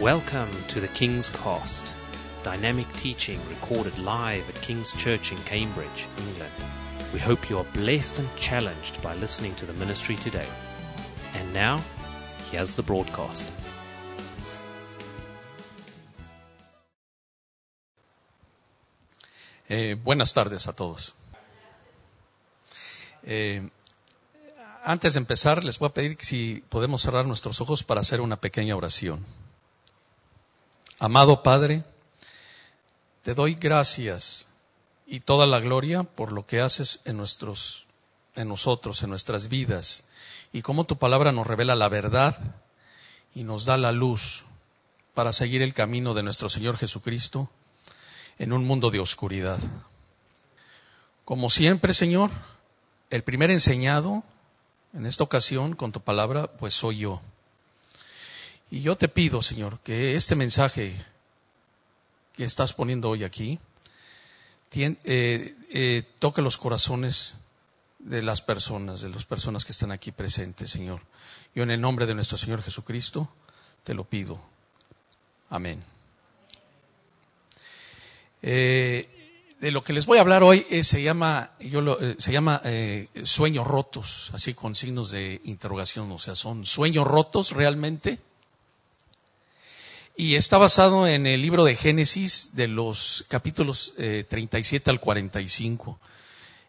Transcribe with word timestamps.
Welcome 0.00 0.50
to 0.68 0.78
the 0.78 0.88
King's 0.88 1.30
Cast, 1.30 1.82
dynamic 2.42 2.86
teaching 2.98 3.40
recorded 3.48 3.98
live 3.98 4.46
at 4.46 4.60
King's 4.60 4.92
Church 4.92 5.32
in 5.32 5.38
Cambridge, 5.44 6.06
England. 6.18 6.52
We 7.14 7.18
hope 7.18 7.48
you 7.48 7.56
are 7.56 7.64
blessed 7.72 8.18
and 8.18 8.28
challenged 8.36 9.00
by 9.00 9.14
listening 9.14 9.54
to 9.54 9.64
the 9.64 9.72
ministry 9.72 10.16
today. 10.16 10.46
And 11.34 11.54
now, 11.54 11.80
here's 12.50 12.74
the 12.74 12.82
broadcast. 12.82 13.48
Eh, 19.70 19.96
buenas 20.04 20.34
tardes 20.34 20.68
a 20.68 20.74
todos. 20.74 21.14
Eh, 23.22 23.66
antes 24.84 25.14
de 25.14 25.20
empezar, 25.20 25.64
les 25.64 25.78
voy 25.78 25.88
a 25.88 25.94
pedir 25.94 26.18
que 26.18 26.26
si 26.26 26.62
podemos 26.68 27.00
cerrar 27.00 27.24
nuestros 27.24 27.62
ojos 27.62 27.82
para 27.82 28.02
hacer 28.02 28.20
una 28.20 28.36
pequeña 28.36 28.76
oración. 28.76 29.24
Amado 30.98 31.42
Padre, 31.42 31.84
te 33.22 33.34
doy 33.34 33.54
gracias 33.54 34.48
y 35.06 35.20
toda 35.20 35.46
la 35.46 35.60
gloria 35.60 36.04
por 36.04 36.32
lo 36.32 36.46
que 36.46 36.62
haces 36.62 37.02
en 37.04 37.18
nuestros, 37.18 37.86
en 38.34 38.48
nosotros, 38.48 39.02
en 39.02 39.10
nuestras 39.10 39.48
vidas, 39.48 40.08
y 40.54 40.62
cómo 40.62 40.84
tu 40.84 40.96
palabra 40.96 41.32
nos 41.32 41.46
revela 41.46 41.74
la 41.74 41.90
verdad 41.90 42.38
y 43.34 43.44
nos 43.44 43.66
da 43.66 43.76
la 43.76 43.92
luz 43.92 44.46
para 45.12 45.34
seguir 45.34 45.60
el 45.60 45.74
camino 45.74 46.14
de 46.14 46.22
nuestro 46.22 46.48
Señor 46.48 46.78
Jesucristo 46.78 47.50
en 48.38 48.54
un 48.54 48.64
mundo 48.64 48.90
de 48.90 49.00
oscuridad. 49.00 49.58
Como 51.26 51.50
siempre, 51.50 51.92
Señor, 51.92 52.30
el 53.10 53.22
primer 53.22 53.50
enseñado 53.50 54.24
en 54.94 55.04
esta 55.04 55.24
ocasión 55.24 55.76
con 55.76 55.92
tu 55.92 56.00
palabra, 56.00 56.46
pues 56.46 56.72
soy 56.72 56.98
yo. 56.98 57.20
Y 58.70 58.80
yo 58.82 58.96
te 58.96 59.08
pido, 59.08 59.42
Señor, 59.42 59.78
que 59.80 60.16
este 60.16 60.34
mensaje 60.34 60.94
que 62.34 62.44
estás 62.44 62.72
poniendo 62.72 63.08
hoy 63.10 63.24
aquí 63.24 63.58
eh, 64.78 65.54
eh, 65.70 66.02
toque 66.18 66.42
los 66.42 66.58
corazones 66.58 67.34
de 67.98 68.20
las 68.20 68.42
personas, 68.42 69.00
de 69.00 69.08
las 69.08 69.24
personas 69.24 69.64
que 69.64 69.72
están 69.72 69.90
aquí 69.90 70.12
presentes, 70.12 70.70
Señor. 70.70 71.00
Yo 71.54 71.62
en 71.62 71.70
el 71.70 71.80
nombre 71.80 72.04
de 72.04 72.14
nuestro 72.14 72.36
Señor 72.36 72.62
Jesucristo 72.62 73.28
te 73.84 73.94
lo 73.94 74.04
pido. 74.04 74.38
Amén. 75.48 75.82
Eh, 78.42 79.54
de 79.60 79.70
lo 79.70 79.82
que 79.82 79.94
les 79.94 80.04
voy 80.04 80.18
a 80.18 80.20
hablar 80.20 80.42
hoy 80.42 80.66
se 80.82 81.02
llama, 81.02 81.52
yo 81.60 81.80
lo- 81.80 81.98
se 82.18 82.32
llama 82.32 82.60
sueños 83.24 83.66
rotos, 83.66 84.30
así 84.34 84.52
con 84.52 84.74
signos 84.74 85.10
de 85.10 85.40
interrogación, 85.44 86.12
o 86.12 86.18
sea, 86.18 86.34
son 86.34 86.66
sueños 86.66 87.06
rotos 87.06 87.52
realmente. 87.52 88.18
Y 90.18 90.36
está 90.36 90.56
basado 90.56 91.06
en 91.06 91.26
el 91.26 91.42
libro 91.42 91.62
de 91.62 91.74
Génesis 91.74 92.56
de 92.56 92.68
los 92.68 93.26
capítulos 93.28 93.92
eh, 93.98 94.24
37 94.26 94.90
al 94.90 94.98
45. 94.98 96.00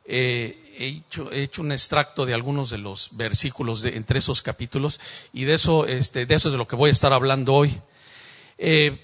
Eh, 0.04 0.76
he, 0.78 0.88
hecho, 0.88 1.32
he 1.32 1.44
hecho 1.44 1.62
un 1.62 1.72
extracto 1.72 2.26
de 2.26 2.34
algunos 2.34 2.70
de 2.70 2.78
los 2.78 3.12
versículos 3.14 3.82
de, 3.82 3.96
entre 3.96 4.20
esos 4.20 4.42
capítulos 4.42 5.00
y 5.32 5.46
de 5.46 5.54
eso, 5.54 5.86
este, 5.86 6.26
de 6.26 6.36
eso 6.36 6.50
es 6.50 6.52
de 6.52 6.58
lo 6.58 6.68
que 6.68 6.76
voy 6.76 6.90
a 6.90 6.92
estar 6.92 7.14
hablando 7.14 7.54
hoy. 7.54 7.80
Eh, 8.58 9.02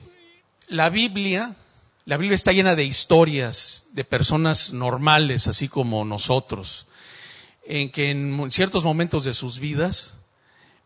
la 0.68 0.90
Biblia, 0.90 1.56
la 2.04 2.18
Biblia 2.18 2.36
está 2.36 2.52
llena 2.52 2.76
de 2.76 2.84
historias 2.84 3.86
de 3.94 4.04
personas 4.04 4.74
normales, 4.74 5.48
así 5.48 5.70
como 5.70 6.04
nosotros, 6.04 6.88
en 7.66 7.94
que 7.94 8.12
en 8.12 8.52
ciertos 8.52 8.84
momentos 8.84 9.24
de 9.24 9.34
sus 9.34 9.60
vidas 9.60 10.18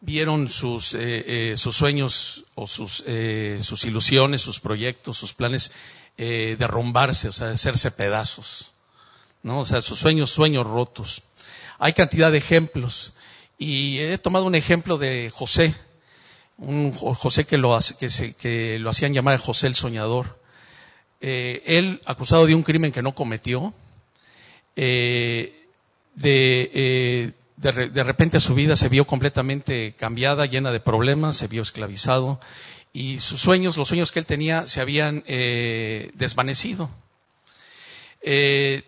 vieron 0.02 0.48
sus, 0.50 0.94
eh, 0.94 1.52
eh, 1.54 1.58
sus 1.58 1.76
sueños 1.76 2.46
o 2.56 2.68
sus, 2.68 3.04
eh, 3.08 3.60
sus 3.64 3.84
ilusiones, 3.86 4.42
sus 4.42 4.60
proyectos, 4.60 5.18
sus 5.18 5.34
planes 5.34 5.72
eh, 6.18 6.56
derrumbarse, 6.60 7.30
o 7.30 7.32
sea, 7.34 7.50
hacerse 7.52 7.92
pedazos. 7.92 8.74
¿no? 9.44 9.60
O 9.62 9.66
sea, 9.66 9.82
sus 9.82 10.00
sueños, 10.00 10.30
sueños 10.32 10.66
rotos. 10.68 11.24
Hay 11.80 11.94
cantidad 11.94 12.32
de 12.32 12.38
ejemplos. 12.40 13.14
Y 13.60 14.00
he 14.00 14.18
tomado 14.18 14.46
un 14.46 14.56
ejemplo 14.56 14.98
de 14.98 15.32
José, 15.34 15.74
un 16.58 16.92
Jo- 16.94 17.14
José 17.16 17.46
que 17.46 17.58
lo, 17.58 17.78
que, 18.00 18.10
se- 18.10 18.34
que 18.34 18.78
lo 18.80 18.90
hacían 18.90 19.14
llamar 19.14 19.40
José 19.40 19.68
el 19.68 19.76
soñador. 19.76 20.40
Eh, 21.22 21.64
él, 21.66 22.02
acusado 22.06 22.46
de 22.46 22.54
un 22.56 22.62
crimen 22.64 22.92
que 22.92 23.02
no 23.02 23.16
cometió, 23.16 23.74
eh, 24.76 25.66
de, 26.16 27.34
de, 27.58 27.90
de 27.90 28.04
repente 28.04 28.40
su 28.40 28.56
vida 28.56 28.76
se 28.78 28.90
vio 28.90 29.06
completamente 29.06 29.94
cambiada, 29.98 30.46
llena 30.46 30.72
de 30.72 30.80
problemas, 30.80 31.36
se 31.38 31.48
vio 31.48 31.62
esclavizado 31.62 32.40
y 32.94 33.20
sus 33.20 33.42
sueños, 33.42 33.78
los 33.78 33.90
sueños 33.90 34.12
que 34.12 34.20
él 34.20 34.26
tenía, 34.26 34.66
se 34.68 34.80
habían 34.82 35.24
eh, 35.28 36.12
desvanecido. 36.16 36.90
Eh, 38.22 38.84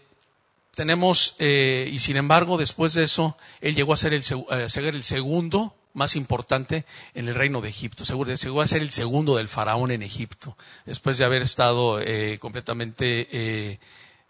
tenemos, 0.75 1.35
eh, 1.39 1.89
y 1.91 1.99
sin 1.99 2.17
embargo, 2.17 2.57
después 2.57 2.93
de 2.93 3.03
eso, 3.03 3.37
él 3.61 3.75
llegó 3.75 3.93
a 3.93 3.97
ser 3.97 4.13
el, 4.13 4.23
seg- 4.23 4.49
a 4.49 4.89
el 4.89 5.03
segundo 5.03 5.75
más 5.93 6.15
importante 6.15 6.85
en 7.13 7.27
el 7.27 7.35
reino 7.35 7.61
de 7.61 7.69
Egipto. 7.69 8.05
Seguro, 8.05 8.33
llegó 8.33 8.61
a 8.61 8.67
ser 8.67 8.81
el 8.81 8.91
segundo 8.91 9.35
del 9.35 9.47
faraón 9.47 9.91
en 9.91 10.03
Egipto, 10.03 10.57
después 10.85 11.17
de 11.17 11.25
haber 11.25 11.41
estado 11.41 11.99
eh, 11.99 12.37
completamente, 12.39 13.27
eh, 13.31 13.79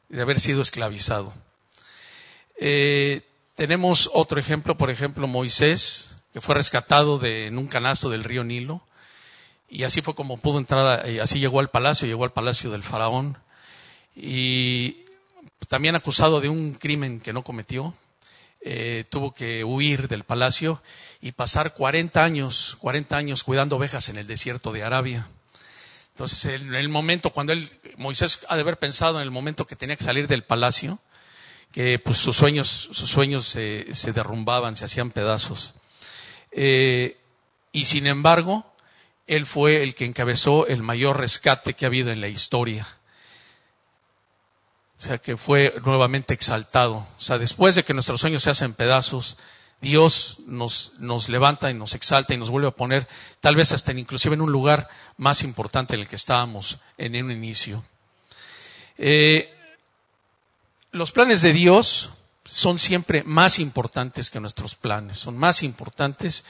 de 0.09 0.21
haber 0.21 0.39
sido 0.39 0.61
esclavizado. 0.61 1.33
Eh, 2.59 3.21
tenemos 3.59 4.09
otro 4.13 4.39
ejemplo, 4.39 4.77
por 4.77 4.89
ejemplo, 4.89 5.27
Moisés, 5.27 6.15
que 6.31 6.39
fue 6.39 6.55
rescatado 6.55 7.19
de, 7.19 7.47
en 7.47 7.57
un 7.57 7.67
canasto 7.67 8.09
del 8.09 8.23
río 8.23 8.45
Nilo, 8.45 8.81
y 9.67 9.83
así 9.83 10.01
fue 10.01 10.15
como 10.15 10.37
pudo 10.37 10.59
entrar, 10.59 11.05
eh, 11.05 11.19
así 11.19 11.41
llegó 11.41 11.59
al 11.59 11.69
palacio, 11.69 12.07
llegó 12.07 12.23
al 12.23 12.31
palacio 12.31 12.71
del 12.71 12.83
faraón, 12.83 13.37
y 14.15 15.03
también 15.67 15.97
acusado 15.97 16.39
de 16.39 16.47
un 16.47 16.71
crimen 16.71 17.19
que 17.19 17.33
no 17.33 17.43
cometió, 17.43 17.93
eh, 18.61 19.03
tuvo 19.09 19.33
que 19.33 19.65
huir 19.65 20.07
del 20.07 20.23
palacio 20.23 20.81
y 21.19 21.33
pasar 21.33 21.73
40 21.73 22.23
años, 22.23 22.77
40 22.79 23.17
años 23.17 23.43
cuidando 23.43 23.75
ovejas 23.75 24.07
en 24.07 24.17
el 24.17 24.25
desierto 24.25 24.71
de 24.71 24.83
Arabia. 24.83 25.27
Entonces, 26.13 26.61
en 26.61 26.75
el 26.75 26.87
momento 26.87 27.31
cuando 27.31 27.51
él, 27.51 27.69
Moisés 27.97 28.39
ha 28.47 28.55
de 28.55 28.61
haber 28.61 28.79
pensado 28.79 29.17
en 29.17 29.23
el 29.23 29.31
momento 29.31 29.67
que 29.67 29.75
tenía 29.75 29.97
que 29.97 30.05
salir 30.05 30.29
del 30.29 30.45
palacio, 30.45 31.01
que 31.71 31.99
pues 31.99 32.17
sus 32.17 32.35
sueños, 32.37 32.89
sus 32.91 33.09
sueños 33.09 33.45
se, 33.45 33.87
se 33.93 34.11
derrumbaban, 34.13 34.75
se 34.75 34.85
hacían 34.85 35.11
pedazos. 35.11 35.75
Eh, 36.51 37.17
y 37.71 37.85
sin 37.85 38.07
embargo, 38.07 38.65
él 39.27 39.45
fue 39.45 39.83
el 39.83 39.93
que 39.93 40.05
encabezó 40.05 40.65
el 40.67 40.81
mayor 40.81 41.19
rescate 41.19 41.75
que 41.75 41.85
ha 41.85 41.87
habido 41.87 42.11
en 42.11 42.21
la 42.21 42.27
historia. 42.27 42.87
O 44.97 45.01
sea, 45.01 45.17
que 45.19 45.37
fue 45.37 45.73
nuevamente 45.85 46.33
exaltado. 46.33 46.95
O 47.17 47.21
sea, 47.21 47.37
después 47.37 47.75
de 47.75 47.83
que 47.83 47.93
nuestros 47.93 48.19
sueños 48.19 48.43
se 48.43 48.49
hacen 48.49 48.73
pedazos, 48.73 49.37
Dios 49.79 50.39
nos, 50.45 50.93
nos 50.99 51.29
levanta 51.29 51.69
y 51.71 51.73
nos 51.73 51.93
exalta 51.93 52.33
y 52.33 52.37
nos 52.37 52.49
vuelve 52.49 52.67
a 52.67 52.71
poner, 52.71 53.07
tal 53.39 53.55
vez 53.55 53.71
hasta 53.71 53.91
en- 53.91 53.99
inclusive 53.99 54.33
en 54.35 54.41
un 54.41 54.51
lugar 54.51 54.89
más 55.15 55.43
importante 55.43 55.93
en 55.95 56.01
el 56.01 56.09
que 56.09 56.17
estábamos 56.17 56.79
en 56.97 57.15
un 57.23 57.31
inicio. 57.31 57.85
Eh, 58.97 59.53
los 60.91 61.11
planes 61.11 61.41
de 61.41 61.53
Dios 61.53 62.11
son 62.45 62.79
siempre 62.79 63.23
más 63.23 63.59
importantes 63.59 64.29
que 64.29 64.39
nuestros 64.39 64.75
planes, 64.75 65.19
son 65.19 65.37
más 65.37 65.61
importantes. 65.61 66.45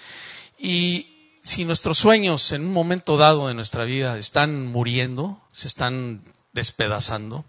Y 0.57 1.37
si 1.43 1.65
nuestros 1.65 1.97
sueños 1.97 2.51
en 2.51 2.65
un 2.65 2.73
momento 2.73 3.17
dado 3.17 3.47
de 3.47 3.53
nuestra 3.53 3.83
vida 3.83 4.17
están 4.17 4.67
muriendo, 4.67 5.41
se 5.51 5.67
están 5.67 6.23
despedazando, 6.53 7.45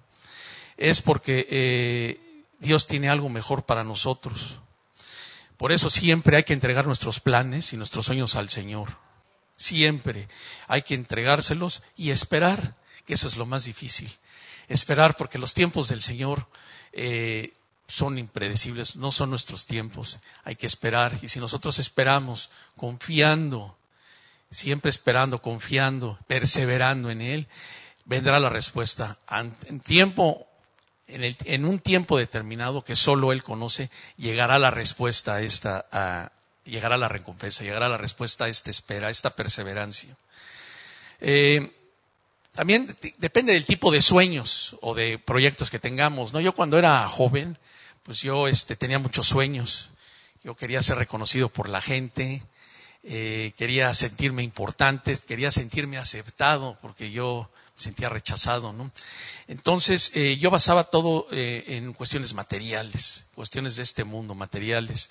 es 0.77 1.01
porque 1.03 1.47
eh, 1.51 2.45
Dios 2.59 2.87
tiene 2.87 3.09
algo 3.09 3.29
mejor 3.29 3.65
para 3.65 3.85
nosotros. 3.85 4.61
Por 5.57 5.73
eso 5.73 5.91
siempre 5.91 6.37
hay 6.37 6.43
que 6.43 6.55
entregar 6.55 6.87
nuestros 6.87 7.21
planes 7.21 7.73
y 7.73 7.77
nuestros 7.77 8.07
sueños 8.07 8.35
al 8.35 8.49
Señor. 8.49 8.97
Siempre 9.57 10.27
hay 10.67 10.83
que 10.83 10.95
entregárselos 10.95 11.83
y 11.97 12.11
esperar, 12.11 12.77
que 13.05 13.15
eso 13.15 13.29
es 13.29 13.37
lo 13.37 13.45
más 13.45 13.65
difícil. 13.65 14.11
Esperar 14.69 15.17
porque 15.17 15.39
los 15.39 15.53
tiempos 15.53 15.89
del 15.89 16.01
Señor 16.01 16.47
eh, 16.93 17.53
son 17.87 18.19
impredecibles, 18.19 18.97
no 18.97 19.11
son 19.13 19.31
nuestros 19.31 19.67
tiempos. 19.67 20.21
Hay 20.45 20.57
que 20.57 20.67
esperar 20.67 21.19
y 21.23 21.29
si 21.29 21.41
nosotros 21.41 21.79
esperamos 21.79 22.51
confiando, 22.77 23.77
siempre 24.51 24.91
esperando, 24.91 25.43
confiando, 25.43 26.19
perseverando 26.27 27.11
en 27.11 27.21
Él, 27.23 27.49
vendrá 28.05 28.39
la 28.41 28.49
respuesta. 28.49 29.19
En 29.67 29.81
tiempo, 29.81 30.47
en, 31.09 31.25
el- 31.25 31.37
en 31.45 31.65
un 31.65 31.79
tiempo 31.81 32.17
determinado 32.19 32.85
que 32.85 32.97
solo 32.97 33.33
Él 33.33 33.43
conoce, 33.43 33.91
llegará 34.17 34.59
la 34.59 34.71
respuesta 34.71 35.35
a 35.35 35.41
esta, 35.43 35.87
a- 35.93 36.33
llegará 36.65 36.97
la 36.97 37.09
recompensa, 37.09 37.65
llegará 37.65 37.89
la 37.89 37.99
respuesta 37.99 38.45
a 38.45 38.49
esta 38.49 38.71
espera, 38.71 39.09
a 39.09 39.11
esta 39.11 39.31
perseverancia. 39.31 40.17
Eh, 41.21 41.73
también 42.55 42.87
de- 43.01 43.15
depende 43.19 43.53
del 43.53 43.65
tipo 43.65 43.91
de 43.91 44.03
sueños 44.03 44.77
o 44.81 44.95
de 44.95 45.19
proyectos 45.19 45.71
que 45.71 45.79
tengamos, 45.79 46.33
¿no? 46.33 46.41
Yo 46.41 46.53
cuando 46.55 46.79
era 46.79 47.09
joven, 47.09 47.59
pues 48.03 48.21
yo 48.23 48.49
este, 48.49 48.77
tenía 48.77 48.99
muchos 48.99 49.27
sueños. 49.27 49.91
Yo 50.43 50.57
quería 50.57 50.83
ser 50.83 50.97
reconocido 50.97 51.49
por 51.51 51.69
la 51.69 51.81
gente, 51.83 52.43
eh, 53.03 53.53
quería 53.57 53.93
sentirme 53.95 54.43
importante, 54.43 55.17
quería 55.27 55.51
sentirme 55.51 55.99
aceptado, 55.99 56.79
porque 56.81 57.11
yo 57.11 57.51
me 57.77 57.83
sentía 57.83 58.09
rechazado, 58.09 58.73
¿no? 58.73 58.91
Entonces, 59.47 60.13
eh, 60.15 60.37
yo 60.39 60.51
basaba 60.51 60.85
todo 60.85 61.27
eh, 61.31 61.65
en 61.69 61.93
cuestiones 61.93 62.35
materiales, 62.35 63.29
cuestiones 63.35 63.77
de 63.77 63.83
este 63.83 64.05
mundo, 64.05 64.35
materiales. 64.35 65.11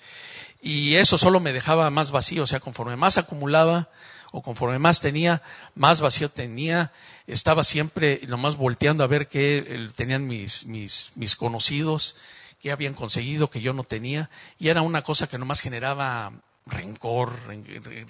Y 0.62 0.96
eso 0.96 1.16
solo 1.16 1.40
me 1.40 1.52
dejaba 1.52 1.88
más 1.90 2.10
vacío, 2.10 2.42
o 2.42 2.46
sea, 2.46 2.60
conforme 2.60 2.96
más 2.96 3.16
acumulaba 3.18 3.88
o 4.32 4.42
conforme 4.42 4.78
más 4.78 5.00
tenía, 5.00 5.42
más 5.74 6.00
vacío 6.00 6.28
tenía. 6.28 6.92
Estaba 7.26 7.64
siempre 7.64 8.20
nomás 8.28 8.56
volteando 8.56 9.04
a 9.04 9.08
ver 9.08 9.28
qué 9.28 9.88
tenían 9.96 10.26
mis, 10.26 10.66
mis, 10.66 11.12
mis 11.16 11.36
conocidos, 11.36 12.16
qué 12.60 12.70
habían 12.70 12.94
conseguido 12.94 13.50
que 13.50 13.60
yo 13.60 13.72
no 13.72 13.84
tenía. 13.84 14.30
Y 14.58 14.68
era 14.68 14.82
una 14.82 15.02
cosa 15.02 15.28
que 15.28 15.38
nomás 15.38 15.60
generaba 15.60 16.32
rencor, 16.66 17.32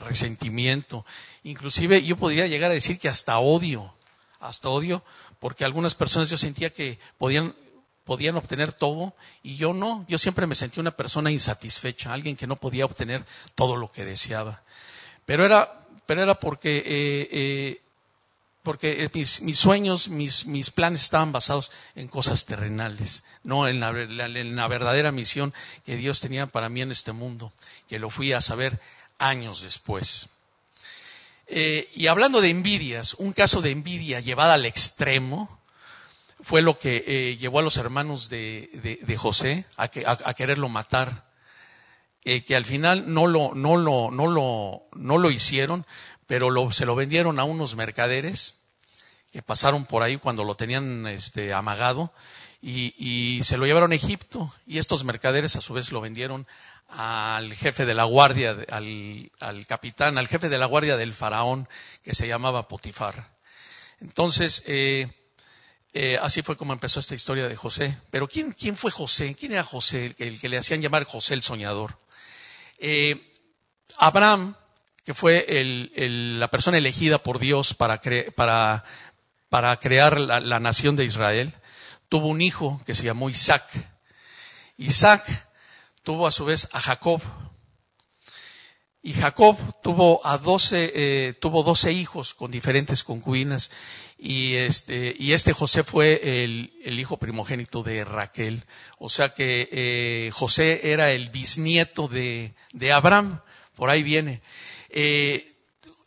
resentimiento. 0.01 1.05
Inclusive 1.45 2.03
yo 2.03 2.17
podría 2.17 2.47
llegar 2.47 2.71
a 2.71 2.75
decir 2.75 2.99
que 2.99 3.09
hasta 3.09 3.39
odio, 3.39 3.93
hasta 4.41 4.69
odio, 4.69 5.03
porque 5.39 5.65
algunas 5.65 5.95
personas 5.95 6.29
yo 6.29 6.37
sentía 6.37 6.71
que 6.71 6.99
podían, 7.19 7.55
podían 8.05 8.37
obtener 8.37 8.73
todo 8.73 9.15
y 9.43 9.57
yo 9.57 9.73
no. 9.73 10.05
Yo 10.09 10.19
siempre 10.19 10.47
me 10.47 10.55
sentí 10.55 10.81
una 10.81 10.91
persona 10.91 11.31
insatisfecha, 11.31 12.13
alguien 12.13 12.37
que 12.37 12.47
no 12.47 12.57
podía 12.57 12.85
obtener 12.85 13.25
todo 13.55 13.77
lo 13.77 13.91
que 13.91 14.05
deseaba. 14.05 14.63
Pero 15.25 15.45
era, 15.45 15.80
pero 16.11 16.25
era 16.25 16.41
porque, 16.41 16.79
eh, 16.79 17.29
eh, 17.31 17.83
porque 18.65 19.09
mis, 19.15 19.57
sueños, 19.57 20.09
mis, 20.09 20.45
mis 20.45 20.73
planes 20.73 21.03
estaban 21.03 21.31
basados 21.31 21.71
en 21.95 22.09
cosas 22.09 22.47
terrenales 22.47 23.23
no 23.45 23.69
en 23.69 23.79
la, 23.79 24.67
verdadera 24.67 25.13
misión 25.13 25.55
que 25.87 25.97
Dios 25.97 26.19
tenía 26.19 26.49
para 26.49 26.69
mí 26.69 26.83
en 26.83 26.91
este 26.91 27.13
mundo, 27.13 27.53
que 27.89 28.01
lo 28.01 28.11
fui 28.11 28.33
a 28.33 28.41
saber 28.41 28.81
años 29.21 29.63
después. 29.63 30.31
Eh, 31.47 31.89
y 31.95 32.09
hablando 32.09 32.41
de 32.41 32.51
envidias, 32.51 33.15
un 33.15 33.33
caso 33.33 33.63
de 33.63 33.71
envidia 33.71 34.19
llevada 34.19 34.55
al 34.55 34.67
extremo 34.67 35.61
fue 36.43 36.61
lo 36.61 36.77
que 36.77 37.37
llevó 37.39 37.61
a 37.61 37.63
los 37.63 37.77
hermanos 37.77 38.29
de, 38.29 39.17
José 39.17 39.65
a, 39.77 39.87
quererlo 40.35 40.69
matar, 40.69 41.30
eh, 42.25 42.45
que 42.45 42.57
al 42.57 42.65
final 42.65 43.13
no 43.13 43.27
lo, 43.27 43.55
no 43.55 43.77
lo, 43.77 44.11
no 44.11 44.27
lo, 44.27 44.83
no 44.95 45.19
lo 45.19 45.31
hicieron, 45.31 45.87
pero 46.27 46.71
se 46.71 46.87
lo 46.87 46.95
vendieron 46.95 47.39
a 47.39 47.45
unos 47.45 47.77
mercaderes 47.77 48.69
que 49.33 49.43
pasaron 49.43 49.85
por 49.87 50.03
ahí 50.03 50.17
cuando 50.17 50.45
lo 50.45 50.57
tenían 50.57 51.07
este, 51.07 51.53
amagado 51.53 52.13
y, 52.63 53.41
se 53.43 53.57
lo 53.57 53.67
llevaron 53.67 53.93
a 53.93 53.95
Egipto 53.95 54.53
y 54.67 54.79
estos 54.79 55.05
mercaderes 55.05 55.57
a 55.57 55.61
su 55.61 55.73
vez 55.73 55.93
lo 55.93 56.01
vendieron 56.01 56.47
al 56.89 57.55
jefe 57.55 57.87
de 57.87 57.95
la 57.95 58.05
guardia, 58.05 58.57
al, 58.71 59.67
capitán, 59.67 60.19
al 60.19 60.29
jefe 60.29 60.49
de 60.49 60.59
la 60.59 60.67
guardia 60.67 60.97
del 60.97 61.15
faraón 61.15 61.69
que 62.03 62.15
se 62.15 62.29
llamaba 62.29 62.69
Potifar. 62.69 63.31
Entonces, 64.01 64.65
eh, 64.67 65.09
eh, 65.93 66.19
así 66.21 66.43
fue 66.43 66.57
como 66.57 66.73
empezó 66.73 67.01
esta 67.01 67.15
historia 67.15 67.49
de 67.49 67.57
José. 67.57 67.97
Pero 68.11 68.29
¿quién, 68.29 68.53
quién 68.53 68.77
fue 68.77 68.91
José? 68.91 69.35
¿Quién 69.39 69.53
era 69.53 69.65
José? 69.65 70.15
El, 70.19 70.41
que 70.41 70.49
le 70.49 70.59
hacían 70.59 70.83
llamar 70.83 71.05
José 71.05 71.35
el 71.35 71.43
soñador. 71.43 71.99
Eh, 72.81 73.33
Abraham, 73.99 74.57
que 75.05 75.15
fue 75.15 75.47
la 75.97 76.49
persona 76.49 76.79
elegida 76.79 77.23
por 77.23 77.39
Dios 77.39 77.75
para, 77.75 78.01
crear 79.79 80.19
la 80.19 80.61
nación 80.61 80.97
de 80.97 81.05
Israel, 81.05 81.55
tuvo 82.11 82.27
un 82.27 82.43
hijo 82.43 82.81
que 82.85 82.95
se 82.95 83.05
llamó 83.05 83.31
Isaac. 83.31 83.65
Isaac 84.77 85.47
tuvo 86.03 86.27
a 86.27 86.33
su 86.33 86.45
vez 86.45 86.69
a 86.73 86.81
Jacob. 86.81 87.23
Y 89.03 89.15
Jacob 89.15 89.57
tuvo 89.83 90.21
a 90.27 90.37
doce, 90.37 90.93
eh, 90.95 91.35
tuvo 91.35 91.63
doce 91.63 91.93
hijos 91.93 92.35
con 92.35 92.51
diferentes 92.51 93.05
concubinas. 93.05 93.71
Y 94.23 94.57
este, 94.57 95.17
y 95.19 95.33
este 95.33 95.55
José 95.55 95.83
fue 95.83 96.45
el, 96.45 96.99
hijo 97.01 97.17
primogénito 97.17 97.83
de 97.83 98.05
Raquel. 98.05 98.65
O 98.99 99.09
sea 99.09 99.33
que 99.33 99.69
eh, 99.73 100.31
José 100.33 100.93
era 100.93 101.11
el 101.13 101.31
bisnieto 101.31 102.07
de, 102.07 102.53
de 102.75 102.93
Abraham. 102.93 103.41
Por 103.75 103.89
ahí 103.89 104.03
viene. 104.03 104.43
Eh, 104.91 105.57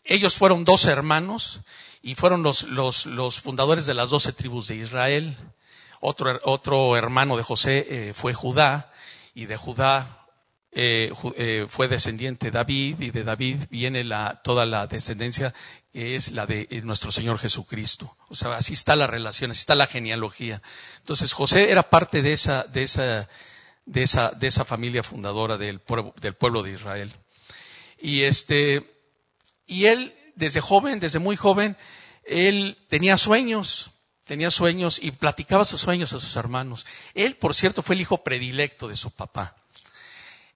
ellos 0.04 0.36
fueron 0.36 0.64
dos 0.64 0.86
hermanos 0.86 1.62
y 2.04 2.14
fueron 2.14 2.44
los, 2.44 2.64
los, 2.64 3.08
los 3.08 3.40
fundadores 3.40 3.88
de 3.88 3.96
las 3.96 4.12
doce 4.12 4.32
tribus 4.32 4.68
de 4.68 4.76
Israel. 4.76 5.36
Otro, 6.00 6.98
hermano 6.98 7.38
de 7.38 7.44
José 7.44 7.88
eh, 7.90 8.14
fue 8.14 8.34
Judá, 8.34 8.92
y 9.34 9.46
de 9.46 9.58
Judá 9.58 10.23
eh, 10.76 11.12
eh, 11.36 11.66
fue 11.70 11.88
descendiente 11.88 12.50
David, 12.50 13.00
y 13.00 13.12
de 13.12 13.24
David 13.24 13.58
viene 13.70 14.04
toda 14.44 14.66
la 14.66 14.88
descendencia 14.88 15.54
que 15.92 16.16
es 16.16 16.32
la 16.32 16.48
de 16.48 16.68
nuestro 16.84 17.12
Señor 17.12 17.38
Jesucristo. 17.38 18.18
O 18.30 18.36
sea, 18.36 18.56
así 18.58 18.74
está 18.74 18.96
la 18.96 19.06
relación, 19.06 19.52
así 19.52 19.60
está 19.60 19.76
la 19.76 19.86
genealogía. 19.86 20.62
Entonces, 21.00 21.34
José 21.34 21.70
era 21.70 21.90
parte 21.90 22.24
de 22.24 22.34
esa, 22.34 22.64
de 22.64 22.84
esa, 22.84 23.30
de 23.86 24.02
esa, 24.04 24.32
de 24.32 24.48
esa 24.48 24.66
familia 24.66 25.04
fundadora 25.04 25.58
del 25.58 25.80
pueblo, 25.80 26.16
del 26.20 26.34
pueblo 26.34 26.64
de 26.64 26.72
Israel. 26.72 27.14
Y 28.00 28.24
este, 28.24 28.90
y 29.68 29.86
él, 29.86 30.16
desde 30.36 30.62
joven, 30.62 31.00
desde 31.00 31.20
muy 31.20 31.36
joven, 31.36 31.78
él 32.24 32.78
tenía 32.90 33.18
sueños, 33.18 33.92
tenía 34.24 34.50
sueños 34.50 35.00
y 35.02 35.12
platicaba 35.12 35.66
sus 35.66 35.82
sueños 35.82 36.14
a 36.14 36.20
sus 36.20 36.36
hermanos. 36.36 36.86
Él, 37.14 37.36
por 37.36 37.54
cierto, 37.54 37.84
fue 37.84 37.96
el 37.96 38.02
hijo 38.02 38.24
predilecto 38.24 38.88
de 38.88 38.96
su 38.96 39.12
papá. 39.12 39.56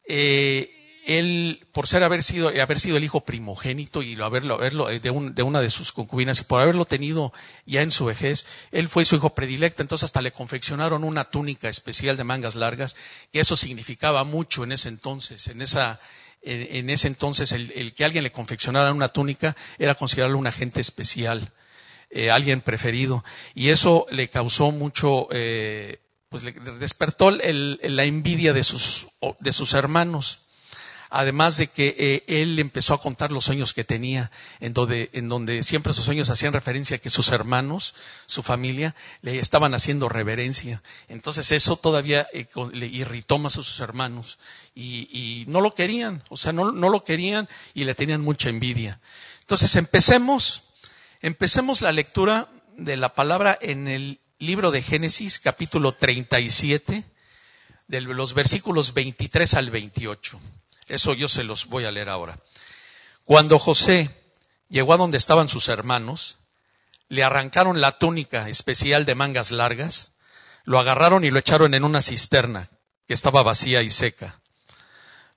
Eh, 0.07 0.73
él, 1.05 1.65
por 1.71 1.87
ser 1.87 2.03
haber 2.03 2.21
sido, 2.21 2.49
haber 2.49 2.79
sido 2.79 2.97
el 2.97 3.03
hijo 3.03 3.21
primogénito 3.21 4.03
y 4.03 4.19
haberlo, 4.19 4.55
haberlo 4.55 4.89
eh, 4.89 4.99
de, 4.99 5.31
de, 5.33 5.43
una 5.43 5.61
de 5.61 5.69
sus 5.69 5.93
concubinas 5.93 6.39
y 6.41 6.43
por 6.43 6.61
haberlo 6.61 6.83
tenido 6.83 7.31
ya 7.65 7.81
en 7.81 7.91
su 7.91 8.05
vejez, 8.05 8.45
él 8.71 8.89
fue 8.89 9.05
su 9.05 9.15
hijo 9.15 9.33
predilecto. 9.33 9.81
Entonces 9.81 10.05
hasta 10.05 10.21
le 10.21 10.33
confeccionaron 10.33 11.03
una 11.05 11.23
túnica 11.23 11.69
especial 11.69 12.17
de 12.17 12.25
mangas 12.25 12.55
largas, 12.55 12.95
que 13.31 13.39
eso 13.39 13.55
significaba 13.55 14.25
mucho 14.25 14.65
en 14.65 14.73
ese 14.73 14.89
entonces. 14.89 15.47
En 15.47 15.61
esa, 15.61 16.01
en, 16.41 16.89
ese 16.89 17.07
entonces 17.07 17.53
el, 17.53 17.71
el, 17.75 17.93
que 17.93 18.03
alguien 18.03 18.23
le 18.23 18.31
confeccionara 18.33 18.91
una 18.91 19.09
túnica 19.09 19.55
era 19.79 19.95
considerarlo 19.95 20.37
un 20.37 20.47
agente 20.47 20.81
especial. 20.81 21.53
Eh, 22.09 22.31
alguien 22.31 22.61
preferido. 22.61 23.23
Y 23.53 23.69
eso 23.69 24.05
le 24.11 24.29
causó 24.29 24.71
mucho, 24.71 25.27
eh, 25.31 25.99
pues 26.29 26.43
le 26.43 26.51
despertó 26.51 27.31
la 27.31 28.03
envidia 28.03 28.53
de 28.53 28.63
sus, 28.63 29.07
de 29.39 29.53
sus 29.53 29.73
hermanos. 29.73 30.41
Además 31.09 31.55
de 31.55 31.67
que 31.67 31.95
eh, 31.97 32.41
él 32.41 32.59
empezó 32.59 32.93
a 32.93 33.01
contar 33.01 33.31
los 33.31 33.45
sueños 33.45 33.73
que 33.73 33.85
tenía, 33.85 34.29
en 34.59 34.73
donde, 34.73 35.09
en 35.13 35.29
donde 35.29 35.63
siempre 35.63 35.93
sus 35.93 36.03
sueños 36.03 36.29
hacían 36.29 36.51
referencia 36.51 36.97
a 36.97 36.99
que 36.99 37.09
sus 37.09 37.31
hermanos, 37.31 37.95
su 38.25 38.43
familia, 38.43 38.93
le 39.21 39.39
estaban 39.39 39.73
haciendo 39.73 40.09
reverencia. 40.09 40.83
Entonces 41.07 41.53
eso 41.53 41.77
todavía 41.77 42.27
le 42.73 42.87
irritó 42.87 43.37
más 43.37 43.53
a 43.53 43.63
sus 43.63 43.79
hermanos 43.79 44.37
y, 44.75 45.07
y 45.09 45.45
no 45.47 45.61
lo 45.61 45.73
querían, 45.73 46.23
o 46.27 46.35
sea, 46.35 46.51
no, 46.51 46.73
no 46.73 46.89
lo 46.89 47.05
querían 47.05 47.47
y 47.73 47.85
le 47.85 47.95
tenían 47.95 48.19
mucha 48.19 48.49
envidia. 48.49 48.99
Entonces 49.39 49.77
empecemos 49.77 50.67
Empecemos 51.21 51.81
la 51.81 51.91
lectura 51.91 52.47
de 52.75 52.95
la 52.95 53.15
palabra 53.15 53.57
en 53.59 53.87
el 53.87 54.19
libro 54.39 54.69
de 54.71 54.83
Génesis, 54.83 55.39
capítulo 55.39 55.93
37, 55.93 57.03
de 57.87 58.01
los 58.01 58.33
versículos 58.33 58.93
23 58.93 59.53
al 59.55 59.71
28. 59.71 60.39
Eso 60.87 61.13
yo 61.13 61.27
se 61.27 61.43
los 61.43 61.65
voy 61.67 61.85
a 61.85 61.91
leer 61.91 62.09
ahora. 62.09 62.37
Cuando 63.23 63.57
José 63.57 64.09
llegó 64.69 64.93
a 64.93 64.97
donde 64.97 65.17
estaban 65.17 65.49
sus 65.49 65.69
hermanos, 65.69 66.37
le 67.09 67.23
arrancaron 67.23 67.81
la 67.81 67.97
túnica 67.97 68.47
especial 68.47 69.05
de 69.05 69.15
mangas 69.15 69.51
largas, 69.51 70.11
lo 70.65 70.79
agarraron 70.79 71.23
y 71.23 71.31
lo 71.31 71.39
echaron 71.39 71.73
en 71.73 71.83
una 71.83 72.01
cisterna 72.01 72.69
que 73.07 73.13
estaba 73.13 73.41
vacía 73.41 73.81
y 73.81 73.89
seca. 73.89 74.39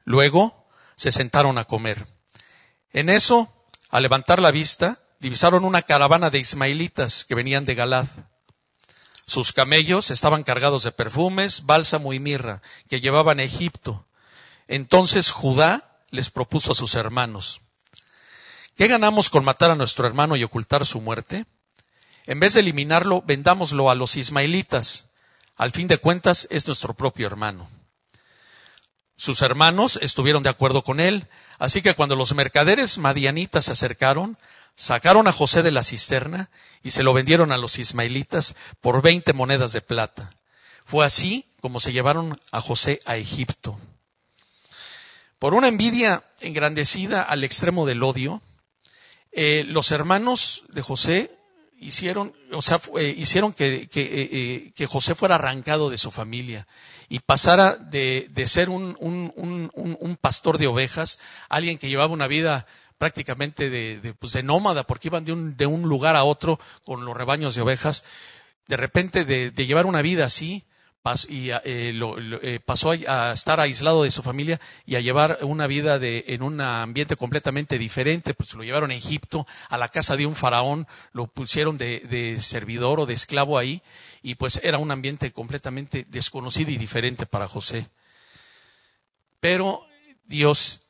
Luego 0.04 0.68
se 0.94 1.10
sentaron 1.12 1.56
a 1.56 1.64
comer. 1.64 2.06
En 2.92 3.08
eso, 3.08 3.64
al 3.88 4.02
levantar 4.02 4.40
la 4.40 4.50
vista, 4.50 4.98
divisaron 5.20 5.64
una 5.64 5.82
caravana 5.82 6.30
de 6.30 6.40
ismaelitas 6.40 7.24
que 7.24 7.34
venían 7.34 7.64
de 7.64 7.76
Galad. 7.76 8.06
Sus 9.30 9.52
camellos 9.52 10.10
estaban 10.10 10.42
cargados 10.42 10.82
de 10.82 10.90
perfumes, 10.90 11.64
bálsamo 11.64 12.12
y 12.12 12.18
mirra 12.18 12.62
que 12.88 13.00
llevaban 13.00 13.38
a 13.38 13.44
Egipto. 13.44 14.04
Entonces 14.66 15.30
Judá 15.30 16.00
les 16.10 16.30
propuso 16.30 16.72
a 16.72 16.74
sus 16.74 16.96
hermanos, 16.96 17.60
¿qué 18.74 18.88
ganamos 18.88 19.30
con 19.30 19.44
matar 19.44 19.70
a 19.70 19.76
nuestro 19.76 20.04
hermano 20.08 20.34
y 20.34 20.42
ocultar 20.42 20.84
su 20.84 21.00
muerte? 21.00 21.46
En 22.26 22.40
vez 22.40 22.54
de 22.54 22.60
eliminarlo, 22.60 23.22
vendámoslo 23.24 23.88
a 23.88 23.94
los 23.94 24.16
ismaelitas. 24.16 25.10
Al 25.54 25.70
fin 25.70 25.86
de 25.86 25.98
cuentas, 25.98 26.48
es 26.50 26.66
nuestro 26.66 26.94
propio 26.94 27.28
hermano. 27.28 27.70
Sus 29.14 29.42
hermanos 29.42 30.00
estuvieron 30.02 30.42
de 30.42 30.48
acuerdo 30.48 30.82
con 30.82 30.98
él, 30.98 31.28
así 31.60 31.82
que 31.82 31.94
cuando 31.94 32.16
los 32.16 32.34
mercaderes 32.34 32.98
madianitas 32.98 33.66
se 33.66 33.72
acercaron, 33.72 34.36
sacaron 34.80 35.28
a 35.28 35.32
José 35.32 35.62
de 35.62 35.72
la 35.72 35.82
cisterna 35.82 36.48
y 36.82 36.92
se 36.92 37.02
lo 37.02 37.12
vendieron 37.12 37.52
a 37.52 37.58
los 37.58 37.78
ismaelitas 37.78 38.56
por 38.80 39.02
veinte 39.02 39.34
monedas 39.34 39.74
de 39.74 39.82
plata. 39.82 40.30
Fue 40.86 41.04
así 41.04 41.44
como 41.60 41.80
se 41.80 41.92
llevaron 41.92 42.40
a 42.50 42.62
José 42.62 43.00
a 43.04 43.18
Egipto. 43.18 43.78
Por 45.38 45.52
una 45.52 45.68
envidia 45.68 46.24
engrandecida 46.40 47.20
al 47.20 47.44
extremo 47.44 47.84
del 47.84 48.02
odio, 48.02 48.40
eh, 49.32 49.64
los 49.68 49.90
hermanos 49.90 50.64
de 50.70 50.80
José 50.80 51.30
hicieron, 51.78 52.34
o 52.52 52.62
sea, 52.62 52.80
eh, 52.96 53.14
hicieron 53.16 53.54
eh, 53.58 54.72
que, 54.74 54.86
José 54.86 55.14
fuera 55.14 55.34
arrancado 55.34 55.90
de 55.90 55.98
su 55.98 56.10
familia 56.10 56.66
y 57.10 57.18
pasara 57.18 57.76
de, 57.76 58.30
ser 58.46 58.70
un, 58.70 60.18
pastor 60.22 60.56
de 60.56 60.68
ovejas, 60.68 61.18
alguien 61.50 61.76
que 61.76 61.88
llevaba 61.88 62.14
una 62.14 62.28
vida 62.28 62.66
prácticamente 63.00 63.70
de, 63.70 63.98
de, 63.98 64.12
pues 64.12 64.34
de 64.34 64.42
nómada, 64.42 64.86
porque 64.86 65.08
iban 65.08 65.24
de 65.24 65.32
un, 65.32 65.56
de 65.56 65.64
un 65.64 65.88
lugar 65.88 66.16
a 66.16 66.24
otro 66.24 66.60
con 66.84 67.06
los 67.06 67.16
rebaños 67.16 67.54
de 67.54 67.62
ovejas, 67.62 68.04
de 68.68 68.76
repente 68.76 69.24
de, 69.24 69.50
de 69.50 69.64
llevar 69.64 69.86
una 69.86 70.02
vida 70.02 70.26
así, 70.26 70.66
y 71.30 71.48
eh, 71.64 71.92
lo, 71.94 72.18
eh, 72.18 72.60
pasó 72.62 72.90
a, 72.90 73.32
estar 73.32 73.58
aislado 73.58 74.02
de 74.02 74.10
su 74.10 74.22
familia 74.22 74.60
y 74.84 74.96
a 74.96 75.00
llevar 75.00 75.38
una 75.40 75.66
vida 75.66 75.98
de, 75.98 76.26
en 76.28 76.42
un 76.42 76.60
ambiente 76.60 77.16
completamente 77.16 77.78
diferente, 77.78 78.34
pues 78.34 78.52
lo 78.52 78.64
llevaron 78.64 78.90
a 78.90 78.94
Egipto, 78.94 79.46
a 79.70 79.78
la 79.78 79.88
casa 79.88 80.18
de 80.18 80.26
un 80.26 80.36
faraón, 80.36 80.86
lo 81.12 81.26
pusieron 81.26 81.78
de, 81.78 82.00
de 82.00 82.38
servidor 82.42 83.00
o 83.00 83.06
de 83.06 83.14
esclavo 83.14 83.56
ahí, 83.56 83.80
y 84.22 84.34
pues 84.34 84.60
era 84.62 84.76
un 84.76 84.90
ambiente 84.90 85.32
completamente 85.32 86.04
desconocido 86.06 86.70
y 86.70 86.76
diferente 86.76 87.24
para 87.24 87.48
José. 87.48 87.88
Pero 89.40 89.86
Dios, 90.26 90.82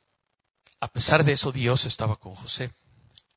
a 0.80 0.88
pesar 0.88 1.25
de 1.25 1.32
eso, 1.32 1.52
Dios 1.52 1.84
estaba 1.84 2.16
con 2.16 2.34
José. 2.34 2.70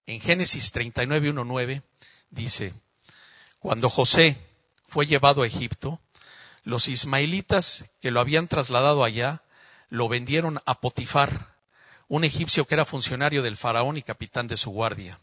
En 0.06 0.22
Génesis 0.22 0.74
39.1.9 0.74 1.84
dice, 2.30 2.74
cuando 3.60 3.90
José 3.90 4.38
fue 4.88 5.06
llevado 5.06 5.44
a 5.44 5.48
Egipto, 5.48 6.00
los 6.64 6.88
ismaelitas 6.88 7.86
que 8.02 8.12
lo 8.12 8.20
habían 8.20 8.48
trasladado 8.48 9.04
allá 9.04 9.42
lo 9.90 10.08
vendieron 10.08 10.62
a 10.66 10.80
Potifar, 10.80 11.56
un 12.08 12.24
egipcio 12.24 12.66
que 12.66 12.76
era 12.76 12.86
funcionario 12.86 13.44
del 13.44 13.58
faraón 13.58 13.98
y 13.98 14.04
capitán 14.04 14.48
de 14.48 14.58
su 14.58 14.72
guardia. 14.72 15.20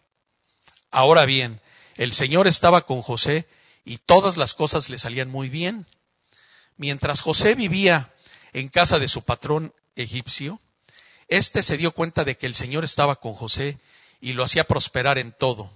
Ahora 0.91 1.25
bien, 1.25 1.61
el 1.97 2.13
Señor 2.13 2.47
estaba 2.47 2.87
con 2.87 3.03
José 3.03 3.49
y 3.85 3.99
todas 3.99 4.37
las 4.37 4.55
cosas 4.55 4.91
le 4.91 4.99
salían 4.99 5.31
muy 5.31 5.49
bien. 5.49 5.87
Mientras 6.77 7.21
José 7.21 7.55
vivía 7.55 8.13
en 8.53 8.69
casa 8.69 8.99
de 8.99 9.09
su 9.09 9.23
patrón 9.23 9.75
egipcio, 9.97 10.61
éste 11.31 11.63
se 11.63 11.79
dio 11.79 11.93
cuenta 11.93 12.25
de 12.25 12.37
que 12.37 12.47
el 12.47 12.55
Señor 12.55 12.85
estaba 12.85 13.17
con 13.17 13.33
José 13.35 13.79
y 14.21 14.35
lo 14.35 14.45
hacía 14.45 14.65
prosperar 14.65 15.17
en 15.17 15.33
todo. 15.33 15.71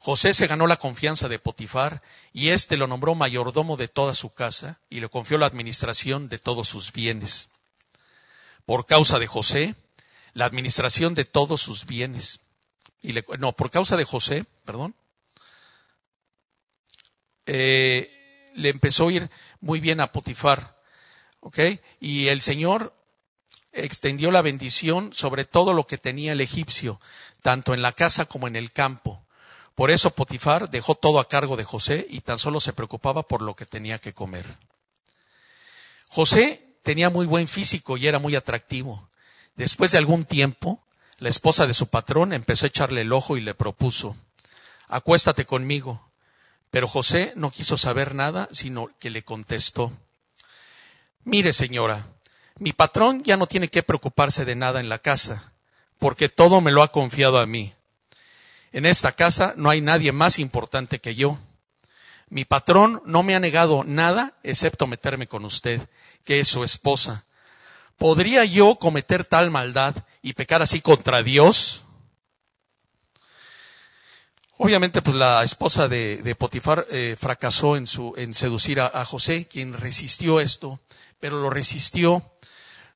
José 0.00 0.34
se 0.34 0.46
ganó 0.46 0.66
la 0.66 0.76
confianza 0.76 1.28
de 1.28 1.38
Potifar 1.38 2.02
y 2.32 2.48
éste 2.48 2.76
lo 2.76 2.86
nombró 2.86 3.14
mayordomo 3.14 3.76
de 3.76 3.88
toda 3.88 4.14
su 4.14 4.30
casa 4.34 4.80
y 4.90 5.00
le 5.00 5.08
confió 5.08 5.38
la 5.38 5.46
administración 5.46 6.28
de 6.28 6.38
todos 6.38 6.68
sus 6.68 6.92
bienes. 6.92 7.50
Por 8.66 8.86
causa 8.86 9.18
de 9.18 9.26
José, 9.26 9.76
la 10.32 10.46
administración 10.46 11.14
de 11.14 11.24
todos 11.24 11.62
sus 11.62 11.86
bienes. 11.86 12.40
Y 13.00 13.14
no, 13.38 13.52
por 13.52 13.70
causa 13.70 13.96
de 13.96 14.04
José, 14.04 14.44
perdón, 14.64 14.94
eh, 17.46 18.50
le 18.54 18.70
empezó 18.70 19.08
a 19.08 19.12
ir 19.12 19.30
muy 19.60 19.80
bien 19.80 20.00
a 20.00 20.08
Potifar. 20.08 20.80
¿Ok? 21.40 21.58
Y 22.00 22.28
el 22.28 22.40
Señor 22.40 22.94
extendió 23.74 24.30
la 24.30 24.42
bendición 24.42 25.12
sobre 25.12 25.44
todo 25.44 25.72
lo 25.72 25.86
que 25.86 25.98
tenía 25.98 26.32
el 26.32 26.40
egipcio, 26.40 27.00
tanto 27.42 27.74
en 27.74 27.82
la 27.82 27.92
casa 27.92 28.24
como 28.24 28.46
en 28.46 28.56
el 28.56 28.72
campo 28.72 29.24
por 29.74 29.90
eso 29.90 30.10
Potifar 30.10 30.70
dejó 30.70 30.94
todo 30.94 31.18
a 31.18 31.28
cargo 31.28 31.56
de 31.56 31.64
José 31.64 32.06
y 32.08 32.20
tan 32.20 32.38
solo 32.38 32.60
se 32.60 32.72
preocupaba 32.72 33.24
por 33.24 33.42
lo 33.42 33.56
que 33.56 33.66
tenía 33.66 33.98
que 33.98 34.14
comer. 34.14 34.44
José 36.08 36.76
tenía 36.82 37.10
muy 37.10 37.26
buen 37.26 37.48
físico 37.48 37.96
y 37.96 38.06
era 38.06 38.20
muy 38.20 38.36
atractivo. 38.36 39.08
Después 39.56 39.90
de 39.90 39.98
algún 39.98 40.24
tiempo, 40.24 40.80
la 41.18 41.28
esposa 41.28 41.66
de 41.66 41.74
su 41.74 41.88
patrón 41.88 42.32
empezó 42.32 42.66
a 42.66 42.68
echarle 42.68 43.00
el 43.00 43.12
ojo 43.12 43.36
y 43.36 43.40
le 43.40 43.54
propuso, 43.54 44.16
acuéstate 44.86 45.44
conmigo. 45.44 46.08
Pero 46.70 46.86
José 46.86 47.32
no 47.36 47.50
quiso 47.50 47.76
saber 47.76 48.14
nada, 48.14 48.48
sino 48.52 48.90
que 48.98 49.10
le 49.10 49.24
contestó, 49.24 49.92
mire 51.24 51.52
señora, 51.52 52.06
mi 52.58 52.72
patrón 52.72 53.22
ya 53.22 53.36
no 53.36 53.46
tiene 53.46 53.68
que 53.68 53.82
preocuparse 53.82 54.44
de 54.44 54.54
nada 54.54 54.80
en 54.80 54.88
la 54.88 54.98
casa, 54.98 55.52
porque 55.98 56.28
todo 56.28 56.60
me 56.60 56.72
lo 56.72 56.82
ha 56.82 56.92
confiado 56.92 57.38
a 57.38 57.46
mí. 57.46 57.72
En 58.72 58.86
esta 58.86 59.12
casa 59.12 59.54
no 59.56 59.70
hay 59.70 59.80
nadie 59.80 60.12
más 60.12 60.38
importante 60.38 61.00
que 61.00 61.14
yo. 61.14 61.38
Mi 62.28 62.44
patrón 62.44 63.02
no 63.04 63.22
me 63.22 63.34
ha 63.34 63.40
negado 63.40 63.84
nada 63.84 64.34
excepto 64.42 64.86
meterme 64.86 65.26
con 65.26 65.44
usted, 65.44 65.80
que 66.24 66.40
es 66.40 66.48
su 66.48 66.64
esposa. 66.64 67.24
¿Podría 67.98 68.44
yo 68.44 68.76
cometer 68.76 69.24
tal 69.26 69.50
maldad 69.50 69.94
y 70.22 70.32
pecar 70.32 70.62
así 70.62 70.80
contra 70.80 71.22
Dios? 71.22 71.84
Obviamente, 74.56 75.02
pues 75.02 75.16
la 75.16 75.42
esposa 75.44 75.88
de, 75.88 76.36
Potifar 76.38 76.86
eh, 76.90 77.16
fracasó 77.18 77.76
en, 77.76 77.86
seducir 77.86 78.80
a, 78.80 79.04
José, 79.04 79.46
quien 79.46 79.72
resistió 79.72 80.40
esto, 80.40 80.80
pero 81.18 81.40
lo 81.40 81.50
resistió 81.50 82.33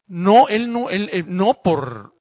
no, 0.08 0.48
él 0.48 0.72
no, 0.72 0.90
él, 0.90 1.24
no 1.28 1.54
por 1.62 2.14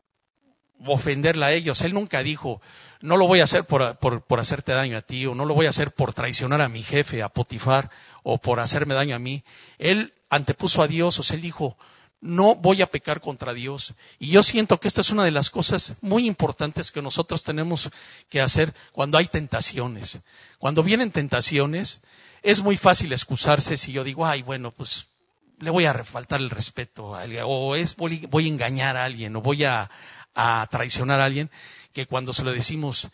ofenderla 0.85 1.47
a 1.47 1.51
ellos. 1.53 1.81
Él 1.81 1.93
nunca 1.93 2.21
dijo, 2.21 2.61
no 3.01 3.17
lo 3.17 3.27
voy 3.27 3.39
a 3.39 3.45
hacer 3.45 3.63
por, 3.63 3.97
por, 3.97 4.39
hacerte 4.39 4.73
daño 4.73 4.97
a 4.97 5.01
ti, 5.01 5.25
o 5.25 5.35
no 5.35 5.45
lo 5.45 5.53
voy 5.53 5.65
a 5.65 5.71
hacer 5.71 5.91
por 5.91 6.13
traicionar 6.13 6.61
a 6.61 6.69
mi 6.69 6.83
jefe, 6.83 7.23
a 7.23 7.29
Potifar, 7.29 7.89
o 8.23 8.37
por 8.37 8.59
hacerme 8.59 8.93
daño 8.93 9.15
a 9.15 9.19
mí. 9.19 9.43
Él 9.77 10.13
antepuso 10.29 10.81
a 10.81 10.87
Dios, 10.87 11.17
o 11.19 11.23
sea, 11.23 11.35
él 11.35 11.41
dijo, 11.41 11.77
no 12.19 12.55
voy 12.55 12.81
a 12.81 12.87
pecar 12.87 13.21
contra 13.21 13.53
Dios. 13.53 13.93
Y 14.19 14.29
yo 14.29 14.43
siento 14.43 14.79
que 14.79 14.87
esta 14.87 15.01
es 15.01 15.11
una 15.11 15.23
de 15.23 15.31
las 15.31 15.49
cosas 15.49 15.95
muy 16.01 16.27
importantes 16.27 16.91
que 16.91 17.01
nosotros 17.01 17.43
tenemos 17.43 17.89
que 18.29 18.41
hacer 18.41 18.73
cuando 18.91 19.17
hay 19.17 19.27
tentaciones. 19.27 20.19
Cuando 20.57 20.83
vienen 20.83 21.11
tentaciones, 21.11 22.01
es 22.41 22.61
muy 22.61 22.77
fácil 22.77 23.13
excusarse 23.13 23.77
si 23.77 23.91
yo 23.91 24.03
digo, 24.03 24.25
ay, 24.25 24.41
bueno, 24.41 24.71
pues 24.71 25.07
le 25.59 25.69
voy 25.69 25.85
a 25.85 25.93
faltar 26.03 26.39
el 26.39 26.49
respeto 26.49 27.15
a 27.15 27.21
alguien, 27.21 27.43
o 27.45 27.75
es 27.75 27.95
voy, 27.95 28.29
a 28.31 28.47
engañar 28.47 28.97
a 28.97 29.05
alguien, 29.05 29.35
o 29.35 29.41
voy 29.41 29.63
a, 29.63 29.89
a 30.35 30.67
traicionar 30.69 31.19
a 31.19 31.25
alguien 31.25 31.49
que 31.93 32.05
cuando 32.05 32.33
se 32.33 32.43
lo 32.43 32.51
decimos, 32.51 33.09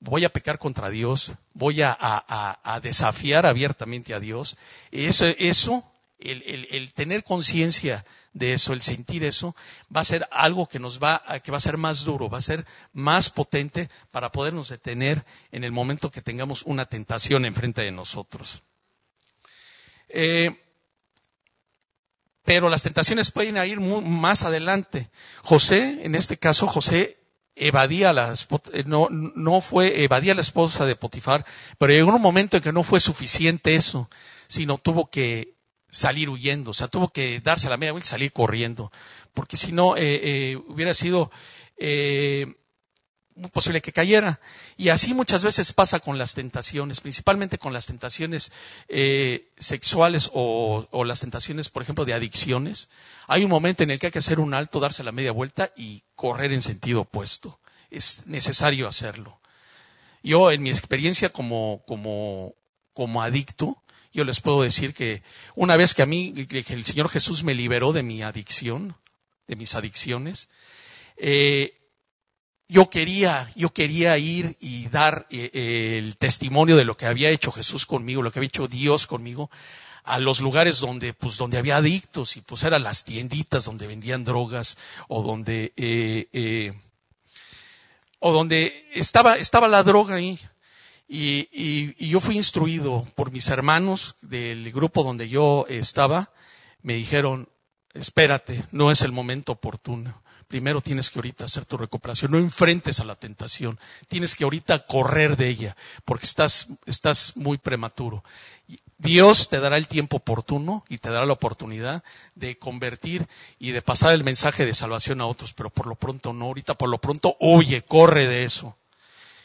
voy 0.00 0.24
a 0.24 0.32
pecar 0.32 0.58
contra 0.58 0.90
Dios, 0.90 1.32
voy 1.54 1.82
a, 1.82 1.96
a, 1.98 2.80
desafiar 2.80 3.46
abiertamente 3.46 4.14
a 4.14 4.20
Dios, 4.20 4.56
eso, 4.92 5.26
eso 5.38 5.84
el, 6.20 6.68
el, 6.70 6.92
tener 6.92 7.24
conciencia 7.24 8.04
de 8.32 8.52
eso, 8.52 8.72
el 8.72 8.82
sentir 8.82 9.24
eso, 9.24 9.56
va 9.94 10.02
a 10.02 10.04
ser 10.04 10.28
algo 10.30 10.68
que 10.68 10.78
nos 10.78 11.02
va, 11.02 11.22
que 11.42 11.50
va 11.50 11.56
a 11.56 11.60
ser 11.60 11.78
más 11.78 12.04
duro, 12.04 12.30
va 12.30 12.38
a 12.38 12.42
ser 12.42 12.64
más 12.92 13.30
potente 13.30 13.88
para 14.12 14.30
podernos 14.30 14.68
detener 14.68 15.24
en 15.50 15.64
el 15.64 15.72
momento 15.72 16.10
que 16.10 16.22
tengamos 16.22 16.62
una 16.62 16.86
tentación 16.86 17.44
enfrente 17.44 17.82
de 17.82 17.90
nosotros. 17.90 18.62
Eh, 20.08 20.67
pero 22.48 22.70
las 22.70 22.82
tentaciones 22.82 23.30
pueden 23.30 23.58
ir 23.66 23.78
más 23.78 24.42
adelante. 24.42 25.10
José, 25.42 26.00
en 26.04 26.14
este 26.14 26.38
caso, 26.38 26.66
José 26.66 27.18
evadía 27.54 28.14
la, 28.14 28.32
eh, 28.72 28.84
no, 28.86 29.08
no 29.10 29.60
fue, 29.60 30.02
evadía 30.02 30.34
la 30.34 30.40
esposa 30.40 30.86
de 30.86 30.96
Potifar, 30.96 31.44
pero 31.76 31.92
llegó 31.92 32.10
un 32.10 32.22
momento 32.22 32.56
en 32.56 32.62
que 32.62 32.72
no 32.72 32.84
fue 32.84 33.00
suficiente 33.00 33.74
eso, 33.74 34.08
sino 34.46 34.78
tuvo 34.78 35.10
que 35.10 35.56
salir 35.90 36.30
huyendo, 36.30 36.70
o 36.70 36.74
sea, 36.74 36.88
tuvo 36.88 37.08
que 37.08 37.40
darse 37.40 37.68
la 37.68 37.76
media 37.76 37.92
vuelta 37.92 38.08
y 38.08 38.12
salir 38.12 38.32
corriendo, 38.32 38.90
porque 39.34 39.58
si 39.58 39.72
no, 39.72 39.98
eh, 39.98 40.00
eh, 40.22 40.56
hubiera 40.68 40.94
sido 40.94 41.30
muy 43.38 43.50
posible 43.50 43.80
que 43.80 43.92
cayera. 43.92 44.40
Y 44.76 44.88
así 44.90 45.14
muchas 45.14 45.44
veces 45.44 45.72
pasa 45.72 46.00
con 46.00 46.18
las 46.18 46.34
tentaciones, 46.34 47.00
principalmente 47.00 47.56
con 47.56 47.72
las 47.72 47.86
tentaciones 47.86 48.52
sexuales 49.56 50.30
o, 50.34 50.86
o, 50.90 51.04
las 51.04 51.20
tentaciones, 51.20 51.68
por 51.68 51.82
ejemplo, 51.82 52.04
de 52.04 52.14
adicciones. 52.14 52.88
Hay 53.26 53.44
un 53.44 53.50
momento 53.50 53.82
en 53.82 53.90
el 53.90 53.98
que 53.98 54.06
hay 54.06 54.12
que 54.12 54.18
hacer 54.18 54.40
un 54.40 54.54
alto, 54.54 54.80
darse 54.80 55.04
la 55.04 55.12
media 55.12 55.32
vuelta 55.32 55.72
y 55.76 56.02
correr 56.14 56.52
en 56.52 56.62
sentido 56.62 57.02
opuesto. 57.02 57.60
Es 57.90 58.26
necesario 58.26 58.88
hacerlo. 58.88 59.40
Yo, 60.22 60.50
en 60.50 60.62
mi 60.62 60.70
experiencia 60.70 61.30
como, 61.30 61.82
como, 61.86 62.54
como 62.92 63.22
adicto, 63.22 63.82
yo 64.12 64.24
les 64.24 64.40
puedo 64.40 64.62
decir 64.62 64.94
que 64.94 65.22
una 65.54 65.76
vez 65.76 65.94
que 65.94 66.02
a 66.02 66.06
mí, 66.06 66.34
el 66.36 66.84
Señor 66.84 67.08
Jesús 67.08 67.44
me 67.44 67.54
liberó 67.54 67.92
de 67.92 68.02
mi 68.02 68.22
adicción, 68.22 68.96
de 69.46 69.56
mis 69.56 69.74
adicciones, 69.74 70.48
eh, 71.16 71.77
yo 72.68 72.90
quería, 72.90 73.50
yo 73.56 73.70
quería 73.70 74.16
ir 74.18 74.56
y 74.60 74.88
dar 74.88 75.26
eh, 75.30 75.98
el 75.98 76.16
testimonio 76.16 76.76
de 76.76 76.84
lo 76.84 76.96
que 76.96 77.06
había 77.06 77.30
hecho 77.30 77.50
Jesús 77.50 77.86
conmigo, 77.86 78.22
lo 78.22 78.30
que 78.30 78.38
había 78.38 78.48
hecho 78.48 78.68
Dios 78.68 79.06
conmigo, 79.06 79.50
a 80.04 80.18
los 80.18 80.40
lugares 80.40 80.78
donde, 80.78 81.14
pues, 81.14 81.38
donde 81.38 81.58
había 81.58 81.78
adictos 81.78 82.36
y 82.36 82.42
pues 82.42 82.62
eran 82.62 82.82
las 82.82 83.04
tienditas 83.04 83.64
donde 83.64 83.86
vendían 83.86 84.24
drogas 84.24 84.76
o 85.08 85.22
donde, 85.22 85.72
eh, 85.76 86.28
eh, 86.32 86.72
o 88.18 88.32
donde 88.32 88.88
estaba, 88.92 89.38
estaba 89.38 89.68
la 89.68 89.82
droga 89.82 90.16
ahí. 90.16 90.38
Y, 91.10 91.48
y, 91.50 91.94
y, 91.98 92.08
yo 92.10 92.20
fui 92.20 92.36
instruido 92.36 93.06
por 93.14 93.32
mis 93.32 93.48
hermanos 93.48 94.16
del 94.20 94.70
grupo 94.72 95.02
donde 95.02 95.30
yo 95.30 95.64
estaba. 95.70 96.30
Me 96.82 96.94
dijeron, 96.94 97.48
espérate, 97.94 98.62
no 98.72 98.90
es 98.90 99.00
el 99.00 99.12
momento 99.12 99.52
oportuno. 99.52 100.22
Primero 100.48 100.80
tienes 100.80 101.10
que 101.10 101.18
ahorita 101.18 101.44
hacer 101.44 101.66
tu 101.66 101.76
recuperación. 101.76 102.32
No 102.32 102.38
enfrentes 102.38 103.00
a 103.00 103.04
la 103.04 103.14
tentación. 103.14 103.78
Tienes 104.08 104.34
que 104.34 104.44
ahorita 104.44 104.86
correr 104.86 105.36
de 105.36 105.48
ella, 105.48 105.76
porque 106.04 106.26
estás, 106.26 106.68
estás 106.86 107.36
muy 107.36 107.58
prematuro. 107.58 108.24
Dios 108.96 109.48
te 109.48 109.60
dará 109.60 109.76
el 109.76 109.86
tiempo 109.86 110.16
oportuno 110.16 110.84
y 110.88 110.98
te 110.98 111.10
dará 111.10 111.24
la 111.26 111.34
oportunidad 111.34 112.02
de 112.34 112.58
convertir 112.58 113.28
y 113.58 113.70
de 113.70 113.82
pasar 113.82 114.14
el 114.14 114.24
mensaje 114.24 114.66
de 114.66 114.74
salvación 114.74 115.20
a 115.20 115.26
otros, 115.26 115.52
pero 115.52 115.70
por 115.70 115.86
lo 115.86 115.94
pronto 115.94 116.32
no. 116.32 116.46
Ahorita 116.46 116.74
por 116.74 116.88
lo 116.88 116.98
pronto 116.98 117.36
huye, 117.38 117.82
corre 117.82 118.26
de 118.26 118.44
eso. 118.44 118.77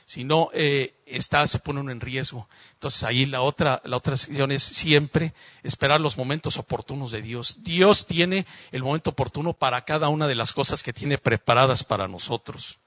Si 0.05 0.24
no, 0.24 0.50
eh, 0.53 0.95
está, 1.05 1.45
se 1.48 1.60
pone 1.60 1.79
uno 1.79 1.91
en 1.91 2.01
riesgo. 2.01 2.48
Entonces 2.74 3.03
ahí 3.03 3.25
la 3.25 3.41
otra, 3.41 3.81
la 3.86 3.98
otra 3.98 4.17
sección 4.17 4.51
es 4.51 4.63
siempre 4.63 5.33
esperar 5.63 6.01
los 6.01 6.17
momentos 6.17 6.57
oportunos 6.57 7.12
de 7.12 7.22
Dios. 7.22 7.63
Dios 7.63 8.07
tiene 8.07 8.45
el 8.72 8.83
momento 8.83 9.12
oportuno 9.12 9.53
para 9.53 9.86
cada 9.86 10.10
una 10.10 10.27
de 10.27 10.36
las 10.36 10.53
cosas 10.53 10.83
que 10.83 10.93
tiene 10.93 11.17
preparadas 11.17 11.83
para 11.83 12.07
nosotros. 12.07 12.79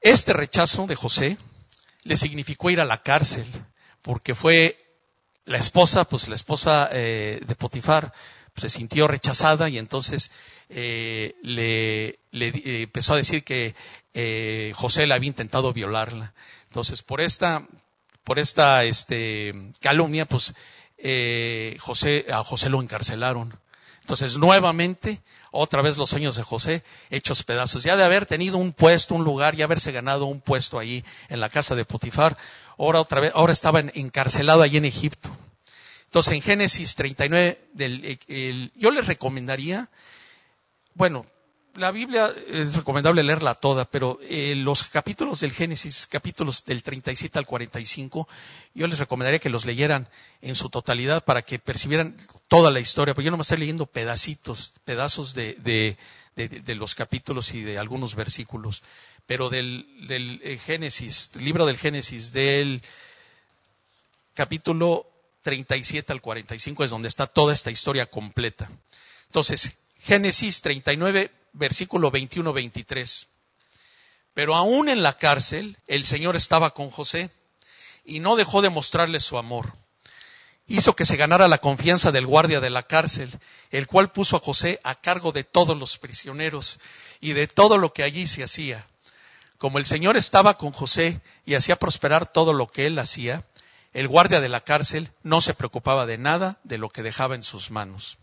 Este 0.00 0.32
rechazo 0.32 0.86
de 0.86 0.94
José 0.94 1.38
le 2.02 2.16
significó 2.16 2.70
ir 2.70 2.80
a 2.80 2.84
la 2.84 3.02
cárcel, 3.02 3.46
porque 4.02 4.34
fue 4.34 4.86
la 5.44 5.58
esposa, 5.58 6.04
pues 6.04 6.28
la 6.28 6.34
esposa 6.34 6.88
eh, 6.92 7.40
de 7.44 7.54
Potifar, 7.56 8.12
se 8.56 8.70
sintió 8.70 9.08
rechazada 9.08 9.68
y 9.68 9.78
entonces 9.78 10.30
eh, 10.68 11.34
le, 11.42 12.18
le 12.30 12.48
eh, 12.48 12.82
empezó 12.82 13.14
a 13.14 13.18
decir 13.18 13.44
que 13.44 13.74
eh, 14.14 14.72
José 14.74 15.06
le 15.06 15.14
había 15.14 15.28
intentado 15.28 15.72
violarla. 15.72 16.32
Entonces, 16.68 17.02
por 17.02 17.20
esta, 17.20 17.66
por 18.24 18.38
esta 18.38 18.84
este, 18.84 19.72
calumnia, 19.80 20.24
pues 20.26 20.54
eh, 20.98 21.76
José, 21.80 22.26
a 22.32 22.42
José 22.42 22.70
lo 22.70 22.80
encarcelaron. 22.82 23.58
Entonces, 24.00 24.36
nuevamente, 24.38 25.20
otra 25.50 25.82
vez 25.82 25.96
los 25.96 26.10
sueños 26.10 26.36
de 26.36 26.44
José 26.44 26.82
hechos 27.10 27.42
pedazos. 27.42 27.82
Ya 27.82 27.96
de 27.96 28.04
haber 28.04 28.24
tenido 28.24 28.56
un 28.56 28.72
puesto, 28.72 29.14
un 29.14 29.24
lugar, 29.24 29.56
ya 29.56 29.64
haberse 29.64 29.92
ganado 29.92 30.26
un 30.26 30.40
puesto 30.40 30.78
ahí 30.78 31.04
en 31.28 31.40
la 31.40 31.48
casa 31.48 31.74
de 31.74 31.84
Potifar, 31.84 32.36
ahora 32.78 33.00
otra 33.00 33.20
vez, 33.20 33.32
ahora 33.34 33.52
estaba 33.52 33.80
encarcelado 33.80 34.62
allí 34.62 34.76
en 34.76 34.84
Egipto. 34.84 35.30
Entonces, 36.06 36.32
en 36.32 36.42
Génesis 36.42 36.94
39, 36.94 37.68
del, 37.74 38.18
el, 38.28 38.72
yo 38.74 38.90
les 38.90 39.06
recomendaría, 39.06 39.90
bueno, 40.94 41.26
la 41.76 41.90
Biblia 41.90 42.32
es 42.48 42.74
recomendable 42.74 43.22
leerla 43.22 43.54
toda, 43.54 43.84
pero 43.84 44.18
eh, 44.22 44.54
los 44.56 44.84
capítulos 44.84 45.40
del 45.40 45.52
Génesis, 45.52 46.06
capítulos 46.06 46.64
del 46.64 46.82
37 46.82 47.38
al 47.38 47.46
45, 47.46 48.28
yo 48.74 48.86
les 48.86 48.98
recomendaría 48.98 49.38
que 49.38 49.50
los 49.50 49.66
leyeran 49.66 50.08
en 50.40 50.54
su 50.54 50.70
totalidad 50.70 51.24
para 51.24 51.42
que 51.42 51.58
percibieran 51.58 52.16
toda 52.48 52.70
la 52.70 52.80
historia, 52.80 53.14
porque 53.14 53.26
yo 53.26 53.30
no 53.30 53.36
me 53.36 53.42
estoy 53.42 53.58
leyendo 53.58 53.86
pedacitos, 53.86 54.80
pedazos 54.84 55.34
de, 55.34 55.54
de, 55.54 55.98
de, 56.34 56.48
de, 56.48 56.74
los 56.74 56.94
capítulos 56.94 57.52
y 57.54 57.62
de 57.62 57.78
algunos 57.78 58.14
versículos, 58.14 58.82
pero 59.26 59.50
del, 59.50 59.86
del 60.08 60.40
eh, 60.42 60.58
Génesis, 60.58 61.36
libro 61.36 61.66
del 61.66 61.76
Génesis, 61.76 62.32
del 62.32 62.82
capítulo 64.34 65.06
37 65.46 66.12
al 66.12 66.20
45 66.20 66.82
es 66.82 66.90
donde 66.90 67.06
está 67.06 67.28
toda 67.28 67.52
esta 67.52 67.70
historia 67.70 68.06
completa. 68.06 68.68
Entonces, 69.26 69.76
Génesis 70.00 70.60
39, 70.60 71.30
versículo 71.52 72.10
21-23. 72.10 73.28
Pero 74.34 74.56
aún 74.56 74.88
en 74.88 75.04
la 75.04 75.16
cárcel, 75.16 75.78
el 75.86 76.04
Señor 76.04 76.34
estaba 76.34 76.74
con 76.74 76.90
José 76.90 77.30
y 78.04 78.18
no 78.18 78.34
dejó 78.34 78.60
de 78.60 78.70
mostrarle 78.70 79.20
su 79.20 79.38
amor. 79.38 79.74
Hizo 80.66 80.96
que 80.96 81.06
se 81.06 81.16
ganara 81.16 81.46
la 81.46 81.58
confianza 81.58 82.10
del 82.10 82.26
guardia 82.26 82.58
de 82.60 82.70
la 82.70 82.82
cárcel, 82.82 83.30
el 83.70 83.86
cual 83.86 84.10
puso 84.10 84.34
a 84.34 84.40
José 84.40 84.80
a 84.82 84.96
cargo 84.96 85.30
de 85.30 85.44
todos 85.44 85.76
los 85.78 85.96
prisioneros 85.96 86.80
y 87.20 87.34
de 87.34 87.46
todo 87.46 87.78
lo 87.78 87.92
que 87.92 88.02
allí 88.02 88.26
se 88.26 88.42
hacía. 88.42 88.84
Como 89.58 89.78
el 89.78 89.86
Señor 89.86 90.16
estaba 90.16 90.58
con 90.58 90.72
José 90.72 91.20
y 91.44 91.54
hacía 91.54 91.76
prosperar 91.76 92.32
todo 92.32 92.52
lo 92.52 92.66
que 92.66 92.86
él 92.86 92.98
hacía, 92.98 93.44
el 93.96 94.08
guardia 94.08 94.42
de 94.42 94.50
la 94.50 94.60
cárcel 94.60 95.10
no 95.22 95.40
se 95.40 95.54
preocupaba 95.54 96.04
de 96.04 96.18
nada 96.18 96.60
de 96.64 96.76
lo 96.76 96.90
que 96.90 97.02
dejaba 97.02 97.34
en 97.34 97.42
sus 97.42 97.70
manos. 97.70 98.18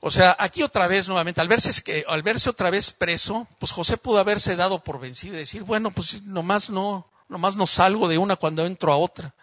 O 0.00 0.10
sea, 0.10 0.34
aquí 0.38 0.62
otra 0.62 0.86
vez 0.86 1.08
nuevamente, 1.08 1.42
al 1.42 1.48
verse, 1.48 2.04
al 2.08 2.22
verse 2.22 2.48
otra 2.48 2.70
vez 2.70 2.90
preso, 2.90 3.46
pues 3.58 3.70
José 3.70 3.98
pudo 3.98 4.18
haberse 4.18 4.56
dado 4.56 4.82
por 4.82 4.98
vencido 4.98 5.34
y 5.34 5.40
decir, 5.40 5.62
bueno, 5.62 5.90
pues 5.90 6.22
nomás 6.22 6.70
no, 6.70 7.06
nomás 7.28 7.56
no 7.56 7.66
salgo 7.66 8.08
de 8.08 8.16
una 8.16 8.36
cuando 8.36 8.64
entro 8.64 8.94
a 8.94 8.96
otra, 8.96 9.34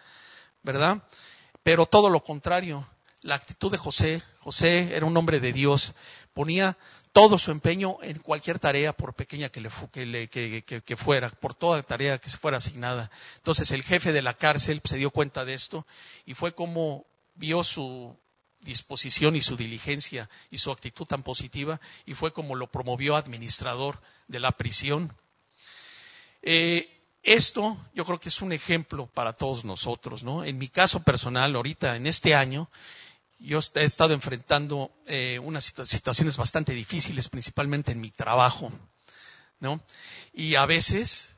¿verdad? 0.64 1.04
Pero 1.62 1.86
todo 1.86 2.10
lo 2.10 2.24
contrario, 2.24 2.84
la 3.20 3.36
actitud 3.36 3.70
de 3.70 3.78
José, 3.78 4.20
José 4.40 4.96
era 4.96 5.06
un 5.06 5.16
hombre 5.16 5.38
de 5.38 5.52
Dios, 5.52 5.94
ponía 6.34 6.76
todo 7.12 7.38
su 7.38 7.50
empeño 7.50 7.98
en 8.02 8.18
cualquier 8.18 8.58
tarea, 8.58 8.94
por 8.94 9.14
pequeña 9.14 9.50
que, 9.50 9.60
le, 9.60 10.28
que, 10.28 10.96
fuera, 10.96 11.30
por 11.30 11.54
toda 11.54 11.82
tarea 11.82 12.18
que 12.18 12.30
se 12.30 12.38
fuera 12.38 12.56
asignada. 12.56 13.10
Entonces 13.36 13.70
el 13.70 13.82
jefe 13.82 14.12
de 14.12 14.22
la 14.22 14.34
cárcel 14.34 14.80
se 14.84 14.96
dio 14.96 15.10
cuenta 15.10 15.44
de 15.44 15.54
esto 15.54 15.86
y 16.24 16.34
fue 16.34 16.54
como 16.54 17.06
vio 17.34 17.64
su 17.64 18.16
disposición 18.60 19.36
y 19.36 19.42
su 19.42 19.56
diligencia 19.56 20.30
y 20.50 20.58
su 20.58 20.70
actitud 20.70 21.04
tan 21.04 21.22
positiva 21.22 21.80
y 22.06 22.14
fue 22.14 22.32
como 22.32 22.54
lo 22.54 22.70
promovió 22.70 23.16
administrador 23.16 24.00
de 24.28 24.40
la 24.40 24.52
prisión. 24.52 25.12
Eh, 26.40 26.88
esto 27.22 27.76
yo 27.94 28.04
creo 28.04 28.18
que 28.18 28.30
es 28.30 28.40
un 28.40 28.52
ejemplo 28.52 29.06
para 29.06 29.32
todos 29.32 29.64
nosotros, 29.64 30.24
¿no? 30.24 30.44
En 30.44 30.58
mi 30.58 30.68
caso 30.68 31.02
personal, 31.02 31.54
ahorita, 31.54 31.94
en 31.94 32.06
este 32.06 32.34
año, 32.34 32.68
yo 33.42 33.60
he 33.74 33.84
estado 33.84 34.14
enfrentando 34.14 34.92
eh, 35.06 35.38
unas 35.42 35.64
situaciones 35.84 36.36
bastante 36.36 36.72
difíciles, 36.72 37.28
principalmente 37.28 37.92
en 37.92 38.00
mi 38.00 38.10
trabajo, 38.10 38.72
¿no? 39.60 39.80
Y 40.32 40.54
a 40.54 40.66
veces, 40.66 41.36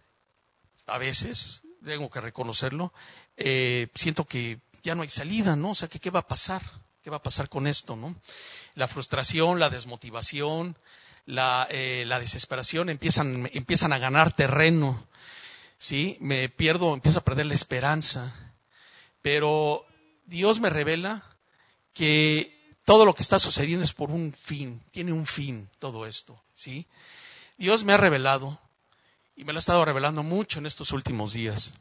a 0.86 0.98
veces, 0.98 1.62
tengo 1.84 2.10
que 2.10 2.20
reconocerlo, 2.20 2.92
eh, 3.36 3.88
siento 3.94 4.26
que 4.26 4.60
ya 4.82 4.94
no 4.94 5.02
hay 5.02 5.08
salida, 5.08 5.56
¿no? 5.56 5.70
O 5.70 5.74
sea, 5.74 5.88
qué 5.88 6.10
va 6.10 6.20
a 6.20 6.28
pasar, 6.28 6.62
¿Qué 7.04 7.10
va 7.10 7.18
a 7.18 7.22
pasar 7.22 7.50
con 7.50 7.66
esto? 7.66 7.96
¿no? 7.96 8.16
La 8.76 8.88
frustración, 8.88 9.60
la 9.60 9.68
desmotivación, 9.68 10.78
la, 11.26 11.68
eh, 11.70 12.04
la 12.06 12.18
desesperación 12.18 12.88
empiezan, 12.88 13.50
empiezan 13.52 13.92
a 13.92 13.98
ganar 13.98 14.34
terreno. 14.34 15.06
¿sí? 15.76 16.16
Me 16.20 16.48
pierdo, 16.48 16.94
empiezo 16.94 17.18
a 17.18 17.24
perder 17.24 17.44
la 17.44 17.52
esperanza. 17.52 18.54
Pero 19.20 19.84
Dios 20.24 20.60
me 20.60 20.70
revela 20.70 21.33
que 21.94 22.78
todo 22.84 23.06
lo 23.06 23.14
que 23.14 23.22
está 23.22 23.38
sucediendo 23.38 23.84
es 23.84 23.92
por 23.92 24.10
un 24.10 24.34
fin, 24.34 24.82
tiene 24.90 25.12
un 25.12 25.24
fin 25.24 25.70
todo 25.78 26.06
esto. 26.06 26.38
¿sí? 26.54 26.86
Dios 27.56 27.84
me 27.84 27.94
ha 27.94 27.96
revelado, 27.96 28.58
y 29.36 29.44
me 29.44 29.52
lo 29.52 29.58
ha 29.58 29.60
estado 29.60 29.84
revelando 29.84 30.22
mucho 30.22 30.58
en 30.58 30.66
estos 30.66 30.92
últimos 30.92 31.32
días. 31.32 31.74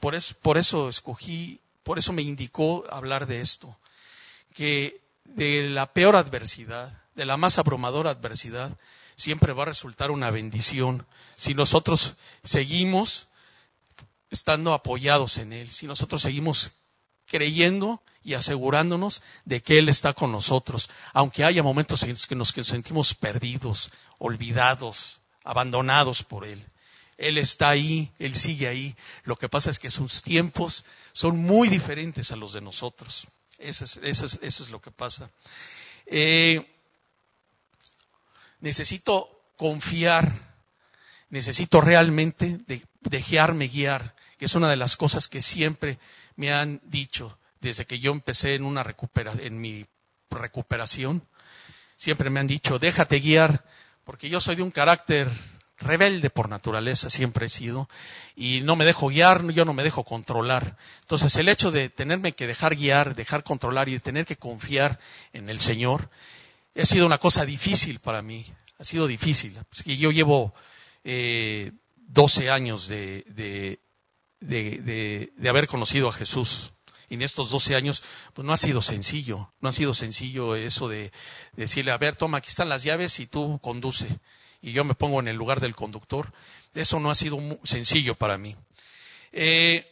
Por 0.00 0.14
eso, 0.14 0.34
por 0.40 0.56
eso 0.58 0.88
escogí, 0.88 1.60
por 1.82 1.98
eso 1.98 2.12
me 2.12 2.22
indicó 2.22 2.84
hablar 2.90 3.26
de 3.26 3.40
esto 3.40 3.76
que 4.54 5.02
de 5.24 5.68
la 5.68 5.92
peor 5.92 6.16
adversidad, 6.16 6.92
de 7.14 7.26
la 7.26 7.36
más 7.36 7.58
abrumadora 7.58 8.10
adversidad, 8.10 8.76
siempre 9.16 9.52
va 9.52 9.64
a 9.64 9.66
resultar 9.66 10.10
una 10.10 10.30
bendición 10.30 11.06
si 11.36 11.54
nosotros 11.54 12.16
seguimos 12.44 13.28
estando 14.30 14.72
apoyados 14.72 15.38
en 15.38 15.52
Él, 15.52 15.70
si 15.70 15.86
nosotros 15.86 16.22
seguimos 16.22 16.72
creyendo 17.28 18.02
y 18.24 18.34
asegurándonos 18.34 19.22
de 19.44 19.62
que 19.62 19.78
Él 19.78 19.88
está 19.88 20.12
con 20.12 20.32
nosotros, 20.32 20.90
aunque 21.12 21.44
haya 21.44 21.62
momentos 21.62 22.02
en 22.02 22.10
los 22.10 22.26
que 22.26 22.34
nos 22.34 22.48
sentimos 22.66 23.14
perdidos, 23.14 23.92
olvidados, 24.18 25.20
abandonados 25.44 26.22
por 26.24 26.44
Él. 26.44 26.64
Él 27.16 27.38
está 27.38 27.70
ahí, 27.70 28.12
Él 28.18 28.34
sigue 28.34 28.68
ahí. 28.68 28.96
Lo 29.24 29.36
que 29.36 29.48
pasa 29.48 29.70
es 29.70 29.78
que 29.78 29.90
sus 29.90 30.22
tiempos 30.22 30.84
son 31.12 31.36
muy 31.36 31.68
diferentes 31.68 32.30
a 32.32 32.36
los 32.36 32.52
de 32.52 32.60
nosotros. 32.60 33.26
Eso 33.58 33.84
es, 33.84 33.98
eso 34.02 34.26
es, 34.26 34.38
eso 34.40 34.62
es 34.62 34.70
lo 34.70 34.80
que 34.80 34.92
pasa. 34.92 35.30
Eh, 36.06 36.64
necesito 38.60 39.42
confiar, 39.56 40.32
necesito 41.30 41.80
realmente 41.80 42.58
de, 42.66 42.84
dejarme 43.00 43.68
guiar, 43.68 44.14
que 44.38 44.44
es 44.44 44.54
una 44.54 44.70
de 44.70 44.76
las 44.76 44.96
cosas 44.96 45.26
que 45.26 45.42
siempre 45.42 45.98
me 46.38 46.52
han 46.52 46.80
dicho 46.84 47.38
desde 47.60 47.84
que 47.84 47.98
yo 47.98 48.12
empecé 48.12 48.54
en, 48.54 48.64
una 48.64 48.82
recupera, 48.82 49.32
en 49.40 49.60
mi 49.60 49.84
recuperación. 50.30 51.26
Siempre 51.96 52.30
me 52.30 52.38
han 52.38 52.46
dicho, 52.46 52.78
déjate 52.78 53.18
guiar, 53.18 53.64
porque 54.04 54.30
yo 54.30 54.40
soy 54.40 54.56
de 54.56 54.62
un 54.62 54.70
carácter 54.70 55.28
rebelde 55.80 56.28
por 56.28 56.48
naturaleza 56.48 57.08
siempre 57.08 57.46
he 57.46 57.48
sido 57.48 57.88
y 58.34 58.60
no 58.62 58.74
me 58.74 58.84
dejo 58.84 59.08
guiar, 59.08 59.46
yo 59.52 59.64
no 59.64 59.74
me 59.74 59.82
dejo 59.82 60.04
controlar. 60.04 60.76
Entonces 61.02 61.34
el 61.36 61.48
hecho 61.48 61.70
de 61.70 61.88
tenerme 61.88 62.32
que 62.32 62.46
dejar 62.46 62.76
guiar, 62.76 63.14
dejar 63.14 63.44
controlar 63.44 63.88
y 63.88 63.92
de 63.92 64.00
tener 64.00 64.26
que 64.26 64.36
confiar 64.36 64.98
en 65.32 65.48
el 65.48 65.60
Señor 65.60 66.10
ha 66.76 66.84
sido 66.84 67.06
una 67.06 67.18
cosa 67.18 67.44
difícil 67.44 67.98
para 67.98 68.22
mí, 68.22 68.46
ha 68.78 68.84
sido 68.84 69.08
difícil. 69.08 69.58
Yo 69.84 70.12
llevo 70.12 70.54
eh, 71.02 71.72
12 71.96 72.50
años 72.50 72.86
de, 72.86 73.24
de, 73.28 73.80
de, 74.40 75.30
de, 75.36 75.48
haber 75.48 75.66
conocido 75.66 76.08
a 76.08 76.12
Jesús 76.12 76.72
y 77.08 77.14
en 77.14 77.22
estos 77.22 77.50
12 77.50 77.74
años, 77.74 78.02
pues 78.34 78.44
no 78.46 78.52
ha 78.52 78.56
sido 78.56 78.82
sencillo, 78.82 79.52
no 79.60 79.70
ha 79.70 79.72
sido 79.72 79.94
sencillo 79.94 80.56
eso 80.56 80.88
de 80.88 81.10
decirle, 81.54 81.90
a 81.90 81.98
ver, 81.98 82.16
toma, 82.16 82.38
aquí 82.38 82.50
están 82.50 82.68
las 82.68 82.82
llaves 82.82 83.18
y 83.18 83.26
tú 83.26 83.58
conduce, 83.62 84.06
y 84.60 84.72
yo 84.72 84.84
me 84.84 84.94
pongo 84.94 85.20
en 85.20 85.28
el 85.28 85.36
lugar 85.36 85.60
del 85.60 85.74
conductor. 85.74 86.32
Eso 86.74 87.00
no 87.00 87.10
ha 87.10 87.14
sido 87.14 87.38
sencillo 87.64 88.14
para 88.14 88.38
mí. 88.38 88.56
Eh, 89.32 89.86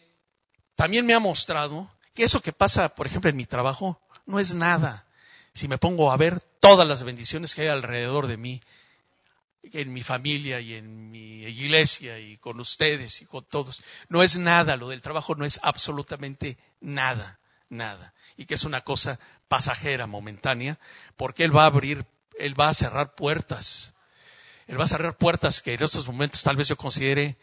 también 0.74 1.06
me 1.06 1.14
ha 1.14 1.20
mostrado 1.20 1.90
que 2.14 2.24
eso 2.24 2.40
que 2.40 2.52
pasa, 2.52 2.94
por 2.94 3.06
ejemplo, 3.06 3.30
en 3.30 3.36
mi 3.36 3.46
trabajo, 3.46 4.00
no 4.26 4.38
es 4.40 4.54
nada. 4.54 5.06
Si 5.52 5.68
me 5.68 5.78
pongo 5.78 6.12
a 6.12 6.16
ver 6.16 6.40
todas 6.60 6.86
las 6.86 7.02
bendiciones 7.02 7.54
que 7.54 7.62
hay 7.62 7.68
alrededor 7.68 8.26
de 8.26 8.36
mí, 8.36 8.60
en 9.72 9.92
mi 9.92 10.02
familia 10.02 10.60
y 10.60 10.74
en 10.74 11.10
mi 11.10 11.42
iglesia 11.44 12.18
y 12.18 12.36
con 12.38 12.60
ustedes 12.60 13.22
y 13.22 13.26
con 13.26 13.44
todos. 13.44 13.82
No 14.08 14.22
es 14.22 14.36
nada, 14.36 14.76
lo 14.76 14.88
del 14.88 15.02
trabajo 15.02 15.34
no 15.34 15.44
es 15.44 15.60
absolutamente 15.62 16.58
nada, 16.80 17.38
nada. 17.68 18.14
Y 18.36 18.46
que 18.46 18.54
es 18.54 18.64
una 18.64 18.82
cosa 18.82 19.18
pasajera, 19.48 20.06
momentánea, 20.06 20.78
porque 21.16 21.44
Él 21.44 21.56
va 21.56 21.64
a 21.64 21.66
abrir, 21.66 22.04
Él 22.38 22.58
va 22.58 22.68
a 22.68 22.74
cerrar 22.74 23.14
puertas. 23.14 23.94
Él 24.66 24.80
va 24.80 24.84
a 24.84 24.88
cerrar 24.88 25.16
puertas 25.16 25.62
que 25.62 25.74
en 25.74 25.82
estos 25.82 26.06
momentos 26.06 26.42
tal 26.42 26.56
vez 26.56 26.68
yo 26.68 26.76
considere 26.76 27.36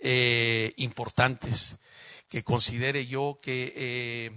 eh, 0.00 0.74
importantes, 0.76 1.76
que 2.28 2.42
considere 2.42 3.06
yo 3.06 3.38
que, 3.40 3.72
eh, 3.76 4.30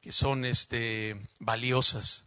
que 0.00 0.12
son 0.12 0.44
este, 0.44 1.16
valiosas, 1.38 2.26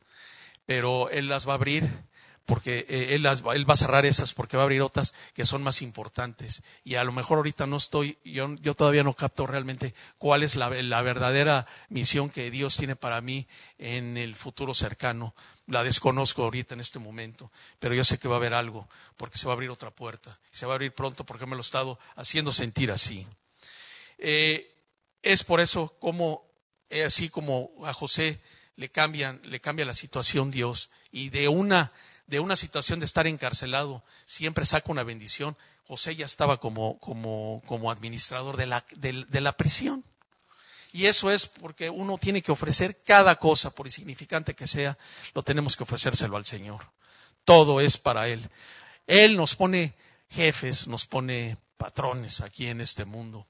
pero 0.65 1.09
Él 1.09 1.29
las 1.29 1.47
va 1.47 1.53
a 1.53 1.55
abrir 1.55 2.10
porque 2.45 2.85
eh, 2.89 3.15
él, 3.15 3.25
va 3.25 3.73
a 3.73 3.77
cerrar 3.77 4.05
esas 4.05 4.33
porque 4.33 4.57
va 4.57 4.63
a 4.63 4.65
abrir 4.65 4.81
otras 4.81 5.13
que 5.33 5.45
son 5.45 5.63
más 5.63 5.81
importantes. 5.81 6.63
Y 6.83 6.95
a 6.95 7.03
lo 7.03 7.11
mejor 7.11 7.37
ahorita 7.37 7.65
no 7.65 7.77
estoy, 7.77 8.17
yo, 8.25 8.55
yo 8.55 8.73
todavía 8.73 9.03
no 9.03 9.13
capto 9.13 9.47
realmente 9.47 9.93
cuál 10.17 10.43
es 10.43 10.55
la, 10.55 10.69
la, 10.69 11.01
verdadera 11.01 11.67
misión 11.89 12.29
que 12.29 12.51
Dios 12.51 12.77
tiene 12.77 12.95
para 12.95 13.21
mí 13.21 13.47
en 13.77 14.17
el 14.17 14.35
futuro 14.35 14.73
cercano. 14.73 15.35
La 15.67 15.83
desconozco 15.83 16.43
ahorita 16.43 16.73
en 16.73 16.81
este 16.81 16.99
momento, 16.99 17.51
pero 17.79 17.95
yo 17.95 18.03
sé 18.03 18.17
que 18.17 18.27
va 18.27 18.35
a 18.35 18.37
haber 18.37 18.53
algo, 18.53 18.89
porque 19.15 19.37
se 19.37 19.45
va 19.45 19.53
a 19.53 19.55
abrir 19.55 19.69
otra 19.69 19.91
puerta. 19.91 20.37
Se 20.51 20.65
va 20.65 20.73
a 20.73 20.75
abrir 20.75 20.93
pronto 20.93 21.25
porque 21.25 21.45
me 21.45 21.55
lo 21.55 21.59
he 21.59 21.61
estado 21.61 21.99
haciendo 22.15 22.51
sentir 22.51 22.91
así. 22.91 23.25
Eh, 24.17 24.75
es 25.21 25.43
por 25.43 25.61
eso 25.61 25.95
como, 25.99 26.45
eh, 26.89 27.03
así 27.03 27.29
como 27.29 27.71
a 27.85 27.93
José 27.93 28.41
le 28.75 28.89
cambian, 28.89 29.39
le 29.43 29.61
cambia 29.61 29.85
la 29.85 29.93
situación 29.93 30.51
Dios 30.51 30.89
y 31.11 31.29
de 31.29 31.47
una 31.47 31.91
de 32.31 32.39
una 32.39 32.55
situación 32.55 33.01
de 33.01 33.05
estar 33.05 33.27
encarcelado, 33.27 34.03
siempre 34.25 34.65
saca 34.65 34.89
una 34.89 35.03
bendición. 35.03 35.57
José 35.85 36.15
ya 36.15 36.25
estaba 36.25 36.61
como, 36.61 36.97
como, 36.99 37.61
como 37.67 37.91
administrador 37.91 38.55
de 38.55 38.67
la, 38.67 38.85
de, 38.95 39.41
la 39.41 39.57
prisión. 39.57 40.05
Y 40.93 41.07
eso 41.07 41.29
es 41.29 41.47
porque 41.47 41.89
uno 41.89 42.17
tiene 42.17 42.41
que 42.41 42.53
ofrecer 42.53 43.03
cada 43.03 43.35
cosa, 43.35 43.71
por 43.71 43.85
insignificante 43.85 44.55
que 44.55 44.65
sea, 44.65 44.97
lo 45.33 45.43
tenemos 45.43 45.75
que 45.75 45.83
ofrecérselo 45.83 46.37
al 46.37 46.45
Señor. 46.45 46.79
Todo 47.43 47.81
es 47.81 47.97
para 47.97 48.29
Él. 48.29 48.49
Él 49.07 49.35
nos 49.35 49.57
pone 49.57 49.93
jefes, 50.29 50.87
nos 50.87 51.05
pone 51.05 51.57
patrones 51.75 52.39
aquí 52.39 52.67
en 52.67 52.79
este 52.79 53.03
mundo. 53.03 53.45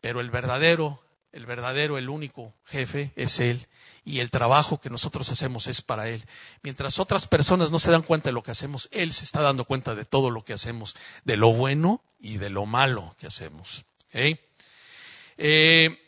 Pero 0.00 0.22
el 0.22 0.30
verdadero, 0.30 1.04
el 1.34 1.46
verdadero, 1.46 1.98
el 1.98 2.08
único 2.08 2.54
jefe 2.64 3.12
es 3.16 3.40
Él 3.40 3.66
y 4.04 4.20
el 4.20 4.30
trabajo 4.30 4.80
que 4.80 4.88
nosotros 4.88 5.28
hacemos 5.30 5.66
es 5.66 5.82
para 5.82 6.08
Él. 6.08 6.24
Mientras 6.62 7.00
otras 7.00 7.26
personas 7.26 7.72
no 7.72 7.80
se 7.80 7.90
dan 7.90 8.02
cuenta 8.02 8.28
de 8.28 8.34
lo 8.34 8.44
que 8.44 8.52
hacemos, 8.52 8.88
Él 8.92 9.12
se 9.12 9.24
está 9.24 9.40
dando 9.40 9.64
cuenta 9.64 9.96
de 9.96 10.04
todo 10.04 10.30
lo 10.30 10.44
que 10.44 10.52
hacemos, 10.52 10.96
de 11.24 11.36
lo 11.36 11.52
bueno 11.52 12.02
y 12.20 12.36
de 12.36 12.50
lo 12.50 12.66
malo 12.66 13.16
que 13.18 13.26
hacemos. 13.26 13.84
Eh, 14.12 15.98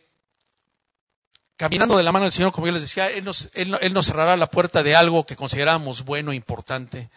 caminando 1.57 1.97
de 1.97 2.05
la 2.05 2.12
mano 2.12 2.27
del 2.27 2.33
Señor, 2.33 2.53
como 2.53 2.69
yo 2.69 2.73
les 2.73 2.83
decía, 2.83 3.09
él 3.09 3.25
nos, 3.25 3.51
él, 3.55 3.77
nos 3.93 4.07
cerrará 4.07 4.37
la 4.37 4.51
puerta 4.51 4.85
de 4.85 4.95
algo 4.95 5.27
que 5.27 5.35
consideramos 5.35 6.05
bueno 6.05 6.31
e 6.31 6.37
importante 6.37 7.11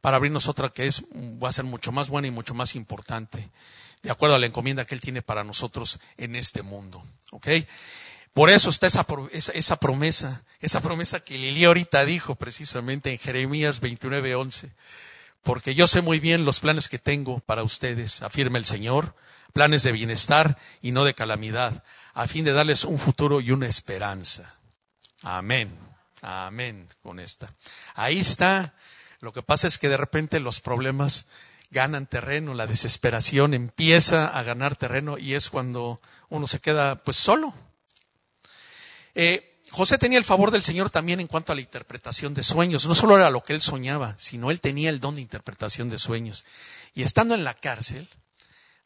para 0.00 0.16
abrirnos 0.16 0.48
otra 0.48 0.70
que 0.70 0.88
es, 0.88 1.04
va 1.14 1.48
a 1.48 1.52
ser 1.52 1.64
mucho 1.64 1.92
más 1.92 2.08
buena 2.08 2.26
y 2.26 2.32
mucho 2.32 2.54
más 2.54 2.74
importante, 2.74 3.50
de 4.02 4.10
acuerdo 4.10 4.36
a 4.36 4.38
la 4.38 4.46
encomienda 4.46 4.84
que 4.84 4.94
Él 4.94 5.00
tiene 5.00 5.22
para 5.22 5.44
nosotros 5.44 6.00
en 6.16 6.36
este 6.36 6.62
mundo. 6.62 7.04
¿Ok? 7.30 7.48
Por 8.34 8.50
eso 8.50 8.70
está 8.70 8.86
esa, 8.86 9.06
esa, 9.32 9.76
promesa, 9.76 10.42
esa 10.60 10.80
promesa 10.80 11.20
que 11.20 11.36
Lili 11.36 11.64
ahorita 11.64 12.04
dijo 12.04 12.34
precisamente 12.34 13.12
en 13.12 13.18
Jeremías 13.18 13.80
29:11. 13.82 14.70
Porque 15.42 15.74
yo 15.74 15.86
sé 15.86 16.00
muy 16.00 16.20
bien 16.20 16.44
los 16.44 16.60
planes 16.60 16.88
que 16.88 16.98
tengo 16.98 17.40
para 17.40 17.62
ustedes, 17.62 18.22
afirma 18.22 18.58
el 18.58 18.64
Señor, 18.64 19.14
planes 19.52 19.82
de 19.82 19.92
bienestar 19.92 20.56
y 20.80 20.92
no 20.92 21.04
de 21.04 21.14
calamidad, 21.14 21.84
a 22.14 22.28
fin 22.28 22.44
de 22.44 22.52
darles 22.52 22.84
un 22.84 22.98
futuro 22.98 23.40
y 23.40 23.50
una 23.50 23.66
esperanza. 23.66 24.54
Amén. 25.22 25.76
Amén 26.22 26.86
con 27.02 27.18
esta. 27.18 27.52
Ahí 27.94 28.20
está. 28.20 28.74
Lo 29.20 29.32
que 29.32 29.42
pasa 29.42 29.66
es 29.66 29.78
que 29.78 29.88
de 29.88 29.96
repente 29.96 30.40
los 30.40 30.60
problemas 30.60 31.26
ganan 31.72 32.06
terreno, 32.06 32.52
la 32.54 32.66
desesperación 32.66 33.54
empieza 33.54 34.26
a 34.26 34.42
ganar 34.42 34.76
terreno 34.76 35.16
y 35.18 35.34
es 35.34 35.48
cuando 35.48 36.00
uno 36.28 36.46
se 36.46 36.60
queda 36.60 36.96
pues 36.96 37.16
solo, 37.16 37.54
eh, 39.14 39.48
José 39.70 39.96
tenía 39.96 40.18
el 40.18 40.24
favor 40.24 40.50
del 40.50 40.62
Señor 40.62 40.90
también 40.90 41.18
en 41.18 41.26
cuanto 41.26 41.50
a 41.50 41.54
la 41.54 41.62
interpretación 41.62 42.34
de 42.34 42.42
sueños. 42.42 42.84
No 42.84 42.94
solo 42.94 43.16
era 43.16 43.30
lo 43.30 43.42
que 43.42 43.54
él 43.54 43.62
soñaba, 43.62 44.14
sino 44.18 44.50
él 44.50 44.60
tenía 44.60 44.90
el 44.90 45.00
don 45.00 45.14
de 45.14 45.22
interpretación 45.22 45.88
de 45.88 45.98
sueños. 45.98 46.44
Y 46.94 47.04
estando 47.04 47.34
en 47.34 47.42
la 47.42 47.54
cárcel, 47.54 48.06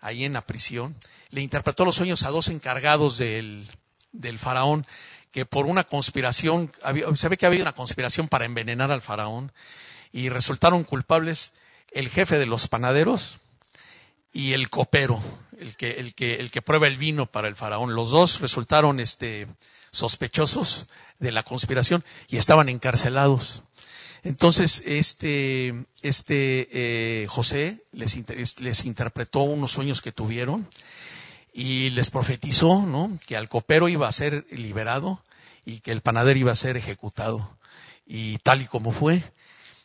ahí 0.01 0.25
en 0.25 0.33
la 0.33 0.47
prisión, 0.47 0.97
le 1.31 1.41
interpretó 1.41 1.85
los 1.85 1.97
sueños 1.97 2.23
a 2.23 2.31
dos 2.31 2.47
encargados 2.47 3.19
del, 3.19 3.69
del 4.13 4.39
faraón, 4.39 4.87
que 5.33 5.45
por 5.45 5.67
una 5.67 5.83
conspiración, 5.83 6.73
se 7.17 7.29
ve 7.29 7.37
que 7.37 7.47
había 7.47 7.63
una 7.63 7.75
conspiración 7.75 8.29
para 8.29 8.45
envenenar 8.45 8.93
al 8.93 9.03
faraón, 9.03 9.51
y 10.13 10.29
resultaron 10.29 10.85
culpables 10.85 11.53
el 11.93 12.09
jefe 12.09 12.39
de 12.39 12.47
los 12.47 12.69
panaderos 12.69 13.39
y 14.33 14.53
el 14.53 14.69
copero, 14.69 15.21
el 15.59 15.77
que, 15.77 15.93
el 15.93 16.15
que, 16.15 16.35
el 16.35 16.51
que 16.51 16.63
prueba 16.63 16.87
el 16.87 16.97
vino 16.97 17.27
para 17.27 17.49
el 17.49 17.57
faraón. 17.57 17.95
Los 17.95 18.11
dos 18.11 18.41
resultaron 18.41 19.01
este, 19.01 19.47
sospechosos 19.91 20.87
de 21.19 21.33
la 21.33 21.43
conspiración 21.43 22.05
y 22.29 22.37
estaban 22.37 22.69
encarcelados. 22.69 23.63
Entonces, 24.23 24.83
este, 24.87 25.87
este 26.03 26.69
eh, 26.73 27.27
José 27.29 27.85
les, 27.93 28.17
les, 28.61 28.85
interpretó 28.85 29.41
unos 29.41 29.73
sueños 29.73 30.03
que 30.03 30.13
tuvieron 30.13 30.69
y 31.53 31.91
les 31.91 32.11
profetizó 32.11 32.83
¿no? 32.83 33.17
que 33.27 33.37
al 33.37 33.49
copero 33.49 33.89
iba 33.89 34.09
a 34.09 34.13
ser 34.13 34.45
liberado 34.51 35.23
y 35.65 35.81
que 35.81 35.93
el 35.93 36.01
panadero 36.01 36.39
iba 36.39 36.53
a 36.53 36.57
ser 36.57 36.77
ejecutado. 36.77 37.57
Y 38.07 38.39
tal 38.39 38.63
y 38.63 38.67
como 38.67 38.93
fue. 38.93 39.23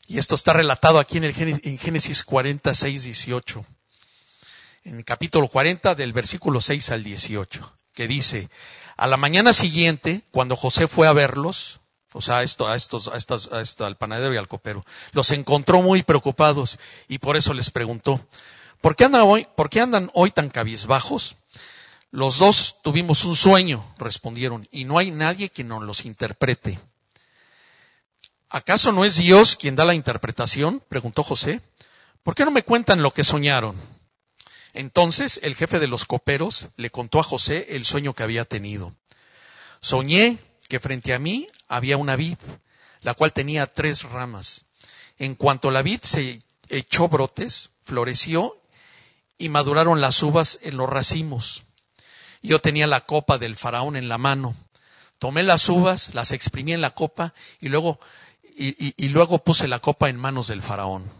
Y 0.07 0.19
esto 0.19 0.35
está 0.35 0.53
relatado 0.53 0.99
aquí 0.99 1.17
en, 1.17 1.25
el, 1.25 1.61
en 1.63 1.77
Génesis 1.77 2.23
46, 2.23 3.03
18. 3.03 3.65
En 4.83 4.97
el 4.97 5.05
capítulo 5.05 5.47
40 5.47 5.95
del 5.95 6.11
versículo 6.11 6.59
6 6.59 6.89
al 6.89 7.03
18, 7.03 7.73
que 7.93 8.07
dice, 8.07 8.49
a 8.97 9.07
la 9.07 9.17
mañana 9.17 9.53
siguiente, 9.53 10.21
cuando 10.31 10.55
José 10.55 10.87
fue 10.87 11.07
a 11.07 11.13
verlos, 11.13 11.79
o 12.13 12.21
sea, 12.21 12.43
esto, 12.43 12.67
a 12.67 12.75
estos, 12.75 13.07
a 13.07 13.17
estos, 13.17 13.49
a 13.51 13.85
al 13.85 13.95
panadero 13.97 14.33
y 14.33 14.37
al 14.37 14.47
copero, 14.47 14.85
los 15.13 15.31
encontró 15.31 15.81
muy 15.81 16.03
preocupados 16.03 16.77
y 17.07 17.19
por 17.19 17.37
eso 17.37 17.53
les 17.53 17.69
preguntó, 17.69 18.19
¿por 18.81 18.95
qué 18.95 19.05
andan 19.05 19.21
hoy, 19.21 19.47
por 19.55 19.69
qué 19.69 19.79
andan 19.81 20.11
hoy 20.13 20.31
tan 20.31 20.49
cabizbajos? 20.49 21.35
Los 22.11 22.39
dos 22.39 22.77
tuvimos 22.83 23.23
un 23.23 23.37
sueño, 23.37 23.85
respondieron, 23.97 24.67
y 24.71 24.83
no 24.83 24.97
hay 24.97 25.11
nadie 25.11 25.49
que 25.49 25.63
nos 25.63 25.81
los 25.83 26.03
interprete. 26.05 26.79
¿Acaso 28.53 28.91
no 28.91 29.05
es 29.05 29.15
Dios 29.15 29.55
quien 29.55 29.77
da 29.77 29.85
la 29.85 29.93
interpretación? 29.93 30.83
preguntó 30.89 31.23
José. 31.23 31.61
¿Por 32.21 32.35
qué 32.35 32.43
no 32.43 32.51
me 32.51 32.63
cuentan 32.63 33.01
lo 33.01 33.13
que 33.13 33.23
soñaron? 33.23 33.77
Entonces 34.73 35.39
el 35.41 35.55
jefe 35.55 35.79
de 35.79 35.87
los 35.87 36.03
coperos 36.03 36.67
le 36.75 36.89
contó 36.89 37.21
a 37.21 37.23
José 37.23 37.67
el 37.69 37.85
sueño 37.85 38.13
que 38.13 38.23
había 38.23 38.43
tenido. 38.43 38.93
Soñé 39.79 40.37
que 40.67 40.81
frente 40.81 41.13
a 41.13 41.19
mí 41.19 41.47
había 41.69 41.95
una 41.95 42.17
vid, 42.17 42.37
la 43.01 43.13
cual 43.13 43.31
tenía 43.31 43.67
tres 43.67 44.03
ramas. 44.03 44.65
En 45.17 45.35
cuanto 45.35 45.71
la 45.71 45.81
vid 45.81 46.01
se 46.03 46.39
echó 46.67 47.07
brotes, 47.07 47.69
floreció 47.83 48.61
y 49.37 49.47
maduraron 49.47 50.01
las 50.01 50.21
uvas 50.23 50.59
en 50.61 50.75
los 50.75 50.89
racimos. 50.89 51.63
Yo 52.41 52.59
tenía 52.59 52.85
la 52.85 53.05
copa 53.05 53.37
del 53.37 53.55
faraón 53.55 53.95
en 53.95 54.09
la 54.09 54.17
mano. 54.17 54.55
Tomé 55.19 55.43
las 55.43 55.69
uvas, 55.69 56.15
las 56.15 56.31
exprimí 56.31 56.73
en 56.73 56.81
la 56.81 56.95
copa 56.95 57.33
y 57.59 57.69
luego, 57.69 57.99
y, 58.55 59.09
luego 59.09 59.39
puse 59.39 59.67
la 59.67 59.79
copa 59.79 60.09
en 60.09 60.17
manos 60.17 60.47
del 60.47 60.61
faraón. 60.61 61.11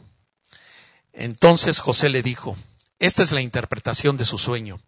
Entonces 1.13 1.80
José 1.80 2.10
le 2.10 2.22
dijo, 2.22 2.56
esta 3.00 3.24
es 3.24 3.32
la 3.32 3.41
interpretación 3.41 4.17
de 4.17 4.26
su 4.26 4.38
sueño. 4.38 4.80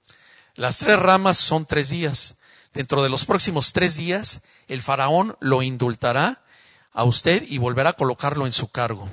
Las 0.55 0.79
tres 0.79 0.99
ramas 0.99 1.37
son 1.37 1.65
tres 1.65 1.89
días. 1.89 2.35
Dentro 2.73 3.03
de 3.03 3.09
los 3.09 3.25
próximos 3.25 3.73
tres 3.73 3.97
días, 3.97 4.41
el 4.67 4.81
faraón 4.81 5.37
lo 5.39 5.61
indultará 5.61 6.43
a 6.91 7.03
usted 7.03 7.43
y 7.47 7.57
volverá 7.57 7.91
a 7.91 7.93
colocarlo 7.93 8.45
en 8.45 8.51
su 8.51 8.69
cargo. 8.69 9.09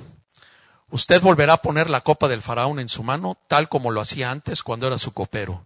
Usted 0.89 1.21
volverá 1.21 1.53
a 1.53 1.61
poner 1.61 1.89
la 1.89 2.01
copa 2.01 2.27
del 2.27 2.41
faraón 2.41 2.79
en 2.79 2.89
su 2.89 3.01
mano, 3.01 3.37
tal 3.47 3.69
como 3.69 3.91
lo 3.91 4.01
hacía 4.01 4.29
antes 4.29 4.61
cuando 4.61 4.87
era 4.87 4.97
su 4.97 5.13
copero. 5.13 5.65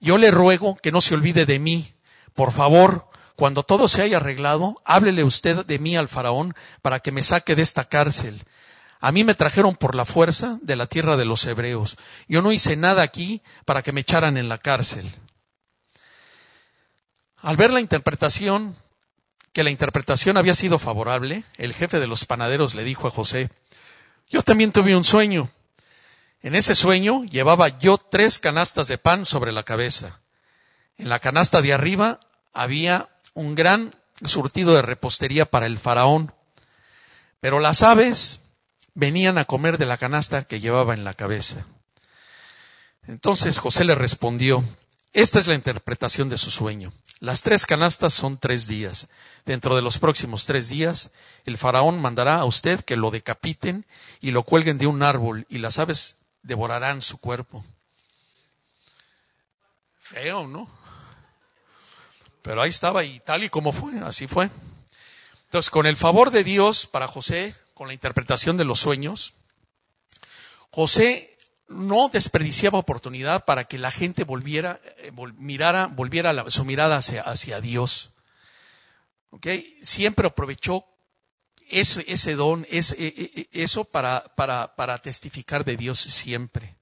Yo 0.00 0.18
le 0.18 0.30
ruego 0.30 0.76
que 0.76 0.92
no 0.92 1.00
se 1.00 1.14
olvide 1.14 1.46
de 1.46 1.58
mí. 1.58 1.92
Por 2.34 2.52
favor, 2.52 3.09
Cuando 3.40 3.62
todo 3.62 3.88
se 3.88 4.02
haya 4.02 4.18
arreglado, 4.18 4.82
háblele 4.84 5.24
usted 5.24 5.64
de 5.64 5.78
mí 5.78 5.96
al 5.96 6.08
faraón 6.08 6.54
para 6.82 7.00
que 7.00 7.10
me 7.10 7.22
saque 7.22 7.56
de 7.56 7.62
esta 7.62 7.88
cárcel. 7.88 8.44
A 9.00 9.12
mí 9.12 9.24
me 9.24 9.34
trajeron 9.34 9.76
por 9.76 9.94
la 9.94 10.04
fuerza 10.04 10.58
de 10.60 10.76
la 10.76 10.86
tierra 10.86 11.16
de 11.16 11.24
los 11.24 11.46
hebreos. 11.46 11.96
Yo 12.28 12.42
no 12.42 12.52
hice 12.52 12.76
nada 12.76 13.00
aquí 13.00 13.40
para 13.64 13.82
que 13.82 13.92
me 13.92 14.02
echaran 14.02 14.36
en 14.36 14.50
la 14.50 14.58
cárcel. 14.58 15.10
Al 17.38 17.56
ver 17.56 17.70
la 17.70 17.80
interpretación, 17.80 18.76
que 19.54 19.64
la 19.64 19.70
interpretación 19.70 20.36
había 20.36 20.54
sido 20.54 20.78
favorable, 20.78 21.42
el 21.56 21.72
jefe 21.72 21.98
de 21.98 22.08
los 22.08 22.26
panaderos 22.26 22.74
le 22.74 22.84
dijo 22.84 23.08
a 23.08 23.10
José, 23.10 23.48
yo 24.28 24.42
también 24.42 24.70
tuve 24.70 24.94
un 24.94 25.04
sueño. 25.04 25.50
En 26.42 26.54
ese 26.54 26.74
sueño 26.74 27.24
llevaba 27.24 27.68
yo 27.78 27.96
tres 27.96 28.38
canastas 28.38 28.88
de 28.88 28.98
pan 28.98 29.24
sobre 29.24 29.52
la 29.52 29.62
cabeza. 29.62 30.20
En 30.98 31.08
la 31.08 31.20
canasta 31.20 31.62
de 31.62 31.72
arriba 31.72 32.20
había 32.52 33.08
un 33.40 33.54
gran 33.54 33.94
surtido 34.22 34.74
de 34.74 34.82
repostería 34.82 35.46
para 35.46 35.66
el 35.66 35.78
faraón, 35.78 36.34
pero 37.40 37.58
las 37.58 37.82
aves 37.82 38.40
venían 38.94 39.38
a 39.38 39.46
comer 39.46 39.78
de 39.78 39.86
la 39.86 39.96
canasta 39.96 40.44
que 40.44 40.60
llevaba 40.60 40.92
en 40.92 41.04
la 41.04 41.14
cabeza. 41.14 41.64
Entonces 43.06 43.58
José 43.58 43.84
le 43.84 43.94
respondió, 43.94 44.62
esta 45.14 45.38
es 45.38 45.46
la 45.46 45.54
interpretación 45.54 46.28
de 46.28 46.36
su 46.36 46.50
sueño. 46.50 46.92
Las 47.18 47.42
tres 47.42 47.64
canastas 47.64 48.12
son 48.12 48.36
tres 48.36 48.66
días. 48.66 49.08
Dentro 49.46 49.74
de 49.74 49.82
los 49.82 49.98
próximos 49.98 50.44
tres 50.44 50.68
días, 50.68 51.10
el 51.46 51.56
faraón 51.56 52.00
mandará 52.00 52.36
a 52.36 52.44
usted 52.44 52.84
que 52.84 52.96
lo 52.96 53.10
decapiten 53.10 53.86
y 54.20 54.32
lo 54.32 54.42
cuelguen 54.42 54.76
de 54.76 54.86
un 54.86 55.02
árbol 55.02 55.46
y 55.48 55.58
las 55.58 55.78
aves 55.78 56.16
devorarán 56.42 57.00
su 57.00 57.18
cuerpo. 57.18 57.64
Feo, 59.98 60.46
¿no? 60.46 60.79
Pero 62.42 62.62
ahí 62.62 62.70
estaba 62.70 63.04
y 63.04 63.20
tal 63.20 63.44
y 63.44 63.50
como 63.50 63.72
fue, 63.72 63.98
así 64.00 64.26
fue. 64.26 64.50
Entonces, 65.44 65.70
con 65.70 65.86
el 65.86 65.96
favor 65.96 66.30
de 66.30 66.44
Dios 66.44 66.86
para 66.86 67.08
José, 67.08 67.54
con 67.74 67.88
la 67.88 67.94
interpretación 67.94 68.56
de 68.56 68.64
los 68.64 68.80
sueños, 68.80 69.34
José 70.70 71.36
no 71.68 72.08
desperdiciaba 72.08 72.78
oportunidad 72.78 73.44
para 73.44 73.64
que 73.64 73.78
la 73.78 73.90
gente 73.90 74.24
volviera, 74.24 74.80
eh, 74.98 75.12
mirara, 75.36 75.86
volviera 75.86 76.50
su 76.50 76.64
mirada 76.64 76.98
hacia, 76.98 77.60
Dios. 77.60 78.10
¿Okay? 79.30 79.78
Siempre 79.82 80.26
aprovechó 80.26 80.84
ese, 81.68 82.04
ese 82.08 82.34
don, 82.34 82.66
ese, 82.70 82.96
e, 82.98 83.48
e, 83.52 83.62
eso 83.62 83.84
para, 83.84 84.24
para, 84.34 84.74
para 84.74 84.98
testificar 84.98 85.64
de 85.64 85.76
Dios 85.76 86.00
siempre. 86.00 86.76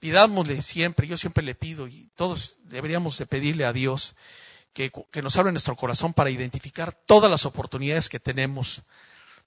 Pidámosle 0.00 0.62
siempre, 0.62 1.06
yo 1.06 1.16
siempre 1.16 1.42
le 1.44 1.54
pido, 1.54 1.88
y 1.88 2.10
todos 2.14 2.58
deberíamos 2.64 3.18
de 3.18 3.26
pedirle 3.26 3.64
a 3.64 3.72
Dios 3.72 4.14
que, 5.10 5.22
nos 5.22 5.36
abra 5.36 5.50
nuestro 5.50 5.74
corazón 5.74 6.14
para 6.14 6.30
identificar 6.30 6.92
todas 6.92 7.28
las 7.28 7.44
oportunidades 7.44 8.08
que 8.08 8.20
tenemos 8.20 8.82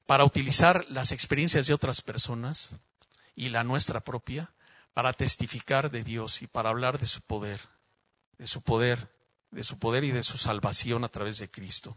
para 0.06 0.26
utilizar 0.26 0.86
las 0.90 1.14
experiencias 1.14 1.68
de 1.68 1.74
otras 1.74 2.02
personas 2.02 2.72
y 3.34 3.48
la 3.48 3.64
nuestra 3.64 4.02
propia 4.02 4.52
para 4.94 5.14
testificar 5.14 5.90
de 5.90 6.04
Dios 6.04 6.42
y 6.42 6.48
para 6.48 6.70
hablar 6.70 7.00
de 7.00 7.08
su 7.08 7.22
poder, 7.22 7.62
de 8.38 8.48
su 8.48 8.62
poder, 8.62 9.10
de 9.52 9.64
su 9.64 9.80
poder 9.80 10.04
y 10.04 10.12
de 10.12 10.24
su 10.24 10.38
salvación 10.38 11.06
a 11.06 11.08
través 11.08 11.38
de 11.38 11.50
Cristo. 11.50 11.96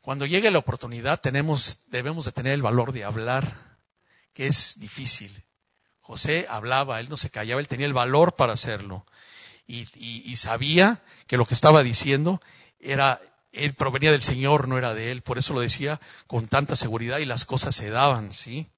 Cuando 0.00 0.24
llegue 0.24 0.50
la 0.50 0.58
oportunidad 0.58 1.20
tenemos, 1.20 1.90
debemos 1.90 2.24
de 2.24 2.32
tener 2.32 2.54
el 2.54 2.62
valor 2.62 2.92
de 2.92 3.04
hablar, 3.04 3.76
que 4.32 4.46
es 4.46 4.80
difícil. 4.80 5.44
José 6.00 6.46
hablaba, 6.48 6.98
él 7.00 7.10
no 7.10 7.18
se 7.18 7.28
callaba, 7.28 7.60
él 7.60 7.68
tenía 7.68 7.86
el 7.86 7.92
valor 7.92 8.36
para 8.36 8.54
hacerlo. 8.54 9.04
Y, 9.66 10.36
sabía 10.36 11.02
que 11.26 11.36
lo 11.36 11.44
que 11.44 11.54
estaba 11.54 11.82
diciendo 11.82 12.40
era, 12.78 13.20
él 13.52 13.74
provenía 13.74 14.12
del 14.12 14.22
Señor, 14.22 14.68
no 14.68 14.78
era 14.78 14.94
de 14.94 15.10
él. 15.10 15.22
Por 15.22 15.38
eso 15.38 15.54
lo 15.54 15.60
decía 15.60 16.00
con 16.26 16.46
tanta 16.46 16.76
seguridad 16.76 17.18
y 17.18 17.24
las 17.24 17.44
cosas 17.44 17.74
se 17.74 17.90
daban, 17.90 18.32
¿sí? 18.32 18.68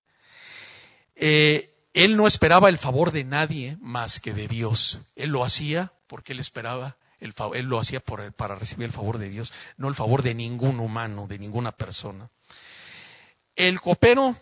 Eh, 1.14 1.74
él 1.94 2.16
no 2.16 2.26
esperaba 2.26 2.68
el 2.68 2.78
favor 2.78 3.10
de 3.10 3.24
nadie 3.24 3.76
más 3.80 4.20
que 4.20 4.32
de 4.32 4.48
Dios. 4.48 5.00
Él 5.16 5.30
lo 5.30 5.44
hacía 5.44 5.92
porque 6.06 6.32
él 6.32 6.40
esperaba 6.40 6.96
el 7.20 7.34
él 7.54 7.66
lo 7.66 7.80
hacía 7.80 8.00
para 8.00 8.54
recibir 8.54 8.86
el 8.86 8.92
favor 8.92 9.18
de 9.18 9.28
Dios, 9.28 9.52
no 9.76 9.88
el 9.88 9.94
favor 9.94 10.22
de 10.22 10.34
ningún 10.34 10.78
humano, 10.80 11.26
de 11.26 11.38
ninguna 11.38 11.72
persona. 11.72 12.30
El 13.56 13.80
copero 13.80 14.36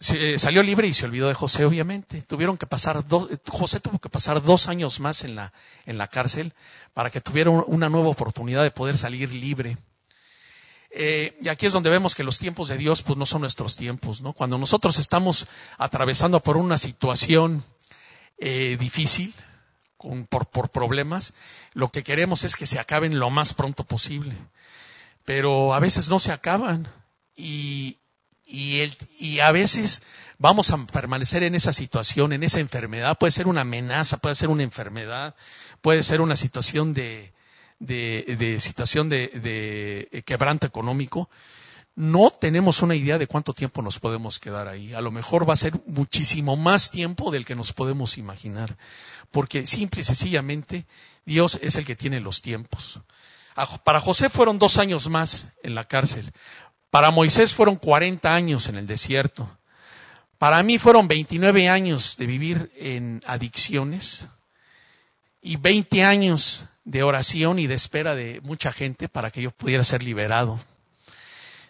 salió 0.00 0.62
libre 0.62 0.86
y 0.86 0.94
se 0.94 1.06
olvidó 1.06 1.28
de 1.28 1.34
José, 1.34 1.64
obviamente. 1.64 2.22
Tuvieron 2.22 2.56
que 2.56 2.66
pasar 2.66 3.04
José 3.48 3.80
tuvo 3.80 3.98
que 3.98 4.08
pasar 4.08 4.42
dos 4.42 4.68
años 4.68 5.00
más 5.00 5.24
en 5.24 5.34
la, 5.34 5.52
en 5.86 5.98
la 5.98 6.08
cárcel 6.08 6.54
para 6.94 7.10
que 7.10 7.20
tuviera 7.20 7.50
una 7.50 7.88
nueva 7.88 8.08
oportunidad 8.08 8.62
de 8.62 8.70
poder 8.70 8.96
salir 8.96 9.34
libre. 9.34 9.76
Eh, 10.90 11.36
y 11.40 11.48
aquí 11.48 11.66
es 11.66 11.72
donde 11.72 11.90
vemos 11.90 12.14
que 12.14 12.24
los 12.24 12.38
tiempos 12.38 12.68
de 12.68 12.78
Dios 12.78 13.02
pues 13.02 13.18
no 13.18 13.26
son 13.26 13.42
nuestros 13.42 13.76
tiempos, 13.76 14.22
¿no? 14.22 14.32
Cuando 14.32 14.56
nosotros 14.56 14.98
estamos 14.98 15.46
atravesando 15.76 16.40
por 16.40 16.56
una 16.56 16.78
situación 16.78 17.64
eh, 18.38 18.76
difícil, 18.78 19.34
por, 20.30 20.46
por 20.46 20.70
problemas, 20.70 21.34
lo 21.74 21.88
que 21.88 22.04
queremos 22.04 22.44
es 22.44 22.56
que 22.56 22.66
se 22.66 22.78
acaben 22.78 23.18
lo 23.18 23.30
más 23.30 23.52
pronto 23.52 23.84
posible. 23.84 24.34
Pero 25.24 25.74
a 25.74 25.80
veces 25.80 26.08
no 26.08 26.18
se 26.18 26.32
acaban 26.32 26.88
y, 27.36 27.98
y, 28.48 28.80
el, 28.80 28.96
y 29.18 29.40
a 29.40 29.52
veces 29.52 30.02
vamos 30.38 30.70
a 30.70 30.86
permanecer 30.86 31.42
en 31.42 31.54
esa 31.54 31.72
situación, 31.72 32.32
en 32.32 32.42
esa 32.42 32.60
enfermedad. 32.60 33.18
Puede 33.18 33.30
ser 33.30 33.46
una 33.46 33.60
amenaza, 33.60 34.16
puede 34.16 34.34
ser 34.34 34.48
una 34.48 34.62
enfermedad, 34.62 35.36
puede 35.82 36.02
ser 36.02 36.20
una 36.20 36.34
situación 36.34 36.94
de, 36.94 37.32
de, 37.78 38.58
situación 38.60 39.08
de, 39.08 39.28
de 39.28 40.22
quebranto 40.24 40.66
económico, 40.66 41.28
no 41.94 42.30
tenemos 42.30 42.80
una 42.82 42.94
idea 42.94 43.18
de 43.18 43.26
cuánto 43.26 43.52
tiempo 43.52 43.82
nos 43.82 43.98
podemos 43.98 44.38
quedar 44.38 44.68
ahí. 44.68 44.94
A 44.94 45.00
lo 45.00 45.10
mejor 45.10 45.48
va 45.48 45.54
a 45.54 45.56
ser 45.56 45.74
muchísimo 45.86 46.56
más 46.56 46.92
tiempo 46.92 47.32
del 47.32 47.44
que 47.44 47.56
nos 47.56 47.72
podemos 47.72 48.18
imaginar, 48.18 48.76
porque 49.32 49.66
simple 49.66 50.02
y 50.02 50.04
sencillamente 50.04 50.86
Dios 51.26 51.58
es 51.60 51.74
el 51.74 51.84
que 51.84 51.96
tiene 51.96 52.20
los 52.20 52.40
tiempos. 52.40 53.00
Para 53.82 53.98
José 54.00 54.28
fueron 54.28 54.60
dos 54.60 54.78
años 54.78 55.08
más 55.08 55.48
en 55.64 55.74
la 55.74 55.84
cárcel. 55.84 56.32
Para 56.90 57.10
Moisés 57.10 57.52
fueron 57.52 57.76
40 57.76 58.34
años 58.34 58.68
en 58.68 58.76
el 58.76 58.86
desierto. 58.86 59.50
Para 60.38 60.62
mí 60.62 60.78
fueron 60.78 61.08
29 61.08 61.68
años 61.68 62.16
de 62.16 62.26
vivir 62.26 62.72
en 62.76 63.22
adicciones 63.26 64.28
y 65.42 65.56
20 65.56 66.04
años 66.04 66.66
de 66.84 67.02
oración 67.02 67.58
y 67.58 67.66
de 67.66 67.74
espera 67.74 68.14
de 68.14 68.40
mucha 68.42 68.72
gente 68.72 69.08
para 69.08 69.30
que 69.30 69.42
yo 69.42 69.50
pudiera 69.50 69.84
ser 69.84 70.02
liberado. 70.02 70.58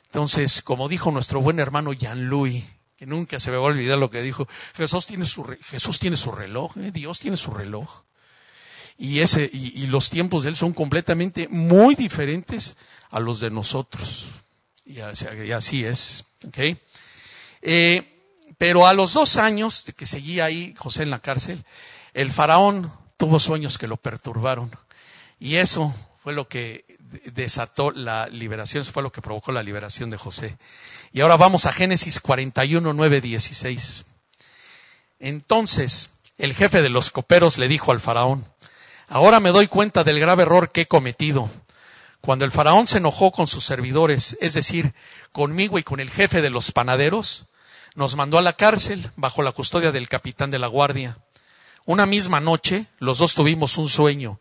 Entonces, 0.05 0.63
como 0.63 0.89
dijo 0.89 1.11
nuestro 1.11 1.41
buen 1.41 1.59
hermano 1.59 1.93
Jean-Louis, 1.93 2.65
que 2.97 3.07
nunca 3.07 3.41
se 3.41 3.51
me 3.51 3.57
va 3.57 3.65
a 3.65 3.67
olvidar 3.67 3.99
lo 3.99 4.11
que 4.11 4.23
dijo, 4.23 4.49
Jesús 4.75 5.07
tiene 5.07 5.25
su, 5.27 5.45
Jesús 5.71 5.99
tiene 5.99 6.17
su 6.17 6.33
reloj, 6.33 6.77
¿eh? 6.79 6.91
Dios 6.93 7.21
tiene 7.21 7.37
su 7.37 7.53
reloj. 7.53 8.03
Y, 8.97 9.21
ese, 9.21 9.49
y, 9.53 9.87
los 9.87 10.11
tiempos 10.11 10.43
de 10.43 10.51
Él 10.51 10.57
son 10.57 10.73
completamente 10.73 11.47
muy 11.49 11.95
diferentes 11.95 12.77
a 13.11 13.21
los 13.21 13.39
de 13.39 13.51
nosotros. 13.51 14.27
Y 14.89 15.01
así, 15.53 15.85
es. 15.85 16.25
Eh, 17.61 18.23
pero 18.57 18.87
a 18.87 18.95
los 18.95 19.13
dos 19.13 19.37
años 19.37 19.85
de 19.85 19.93
que 19.93 20.07
seguía 20.07 20.47
ahí 20.47 20.75
José 20.79 21.03
en 21.03 21.11
la 21.11 21.19
cárcel, 21.19 21.67
el 22.15 22.33
faraón 22.33 22.91
tuvo 23.19 23.39
sueños 23.39 23.77
que 23.77 23.87
lo 23.87 23.99
perturbaron. 23.99 24.71
Y 25.39 25.57
eso 25.57 25.95
fue 26.23 26.33
lo 26.33 26.49
que 26.49 26.87
desató 27.33 27.91
la 27.91 28.29
liberación, 28.29 28.81
eso 28.81 28.93
fue 28.93 29.03
lo 29.03 29.13
que 29.13 29.21
provocó 29.21 29.53
la 29.53 29.63
liberación 29.63 30.09
de 30.09 30.17
José. 30.17 30.57
Y 31.13 31.21
ahora 31.21 31.37
vamos 31.37 31.67
a 31.67 31.73
Génesis 31.73 32.19
41, 32.21 32.91
9, 32.91 33.21
16. 33.21 34.07
Entonces, 35.21 36.11
el 36.39 36.55
jefe 36.55 36.81
de 36.81 36.89
los 36.89 37.11
coperos 37.11 37.59
le 37.59 37.69
dijo 37.69 37.93
al 37.93 38.01
faraón, 38.01 38.47
ahora 39.07 39.39
me 39.39 39.51
doy 39.51 39.67
cuenta 39.67 40.03
del 40.03 40.19
grave 40.19 40.45
error 40.45 40.73
que 40.73 40.83
he 40.83 40.87
cometido. 40.87 41.51
Cuando 42.21 42.45
el 42.45 42.53
faraón 42.53 42.87
se 42.87 42.99
enojó 42.99 43.31
con 43.33 43.47
sus 43.47 43.65
servidores, 43.65 44.37
es 44.41 44.55
decir, 44.55 44.95
conmigo 45.33 45.79
y 45.79 45.83
con 45.83 46.01
el 46.01 46.11
jefe 46.11 46.43
de 46.43 46.51
los 46.51 46.73
panaderos, 46.73 47.47
nos 47.95 48.17
mandó 48.17 48.39
a 48.39 48.43
la 48.43 48.53
cárcel 48.53 49.11
bajo 49.17 49.43
la 49.43 49.53
custodia 49.53 49.93
del 49.93 50.09
capitán 50.09 50.51
de 50.51 50.59
la 50.59 50.67
guardia. 50.67 51.19
Una 51.87 52.07
misma 52.07 52.41
noche, 52.41 52.87
los 52.99 53.19
dos 53.19 53.35
tuvimos 53.35 53.79
un 53.79 53.89
sueño 53.89 54.41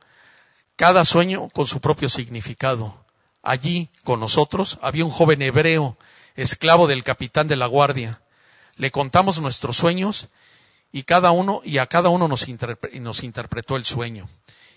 cada 0.78 1.06
sueño 1.06 1.50
con 1.50 1.66
su 1.66 1.82
propio 1.82 2.08
significado. 2.08 3.04
Allí, 3.42 3.90
con 4.04 4.20
nosotros, 4.20 4.78
había 4.82 5.04
un 5.04 5.12
joven 5.12 5.42
hebreo, 5.42 5.98
esclavo 6.36 6.88
del 6.88 7.04
capitán 7.04 7.48
de 7.48 7.56
la 7.56 7.66
guardia. 7.66 8.22
Le 8.76 8.92
contamos 8.92 9.42
nuestros 9.42 9.76
sueños 9.76 10.30
y 10.92 11.04
cada 11.04 11.32
uno, 11.32 11.62
y 11.66 11.80
a 11.80 11.88
cada 11.88 12.10
uno 12.10 12.28
nos, 12.28 12.46
nos 12.48 13.24
interpretó 13.24 13.76
el 13.76 13.86
sueño. 13.86 14.30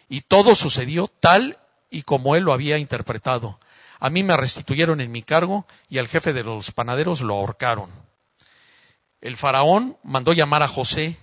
Y 0.08 0.22
todo 0.22 0.54
sucedió 0.54 1.06
tal 1.06 1.58
y 1.90 2.03
como 2.03 2.37
él 2.37 2.44
lo 2.44 2.53
había 2.53 2.79
interpretado. 2.79 3.59
A 3.98 4.09
mí 4.09 4.22
me 4.22 4.37
restituyeron 4.37 5.00
en 5.00 5.12
mi 5.12 5.22
cargo 5.22 5.66
y 5.88 5.98
al 5.98 6.09
jefe 6.09 6.33
de 6.33 6.44
los 6.44 6.70
panaderos 6.70 7.20
lo 7.20 7.35
ahorcaron. 7.35 7.90
El 9.20 9.37
faraón 9.37 9.98
mandó 10.03 10.33
llamar 10.33 10.62
a 10.62 10.68
José 10.68 11.18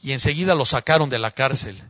y 0.00 0.12
enseguida 0.12 0.54
lo 0.54 0.64
sacaron 0.64 1.08
de 1.08 1.18
la 1.18 1.30
cárcel. 1.30 1.80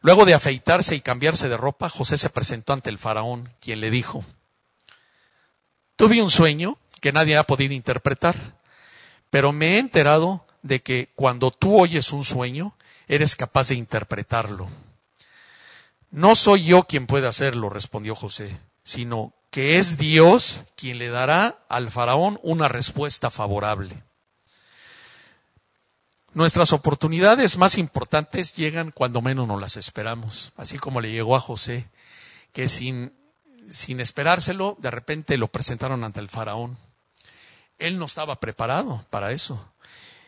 Luego 0.00 0.24
de 0.24 0.34
afeitarse 0.34 0.94
y 0.94 1.00
cambiarse 1.00 1.48
de 1.48 1.56
ropa, 1.56 1.88
José 1.88 2.16
se 2.16 2.30
presentó 2.30 2.72
ante 2.72 2.90
el 2.90 2.98
faraón, 2.98 3.52
quien 3.60 3.80
le 3.80 3.90
dijo, 3.90 4.24
tuve 5.96 6.22
un 6.22 6.30
sueño 6.30 6.78
que 7.00 7.12
nadie 7.12 7.36
ha 7.36 7.44
podido 7.44 7.74
interpretar, 7.74 8.36
pero 9.30 9.52
me 9.52 9.74
he 9.74 9.78
enterado 9.78 10.46
de 10.62 10.80
que 10.80 11.10
cuando 11.14 11.50
tú 11.50 11.78
oyes 11.78 12.12
un 12.12 12.24
sueño, 12.24 12.74
eres 13.08 13.36
capaz 13.36 13.68
de 13.68 13.74
interpretarlo. 13.74 14.68
No 16.16 16.34
soy 16.34 16.64
yo 16.64 16.84
quien 16.84 17.06
puede 17.06 17.28
hacerlo, 17.28 17.68
respondió 17.68 18.14
José, 18.14 18.58
sino 18.82 19.34
que 19.50 19.78
es 19.78 19.98
Dios 19.98 20.64
quien 20.74 20.96
le 20.96 21.10
dará 21.10 21.58
al 21.68 21.90
faraón 21.90 22.40
una 22.42 22.68
respuesta 22.68 23.30
favorable. 23.30 24.02
Nuestras 26.32 26.72
oportunidades 26.72 27.58
más 27.58 27.76
importantes 27.76 28.56
llegan 28.56 28.92
cuando 28.92 29.20
menos 29.20 29.46
nos 29.46 29.60
las 29.60 29.76
esperamos, 29.76 30.54
así 30.56 30.78
como 30.78 31.02
le 31.02 31.12
llegó 31.12 31.36
a 31.36 31.40
José, 31.40 31.86
que 32.54 32.70
sin, 32.70 33.12
sin 33.68 34.00
esperárselo, 34.00 34.78
de 34.80 34.90
repente 34.90 35.36
lo 35.36 35.48
presentaron 35.48 36.02
ante 36.02 36.20
el 36.20 36.30
faraón. 36.30 36.78
Él 37.78 37.98
no 37.98 38.06
estaba 38.06 38.40
preparado 38.40 39.04
para 39.10 39.32
eso. 39.32 39.62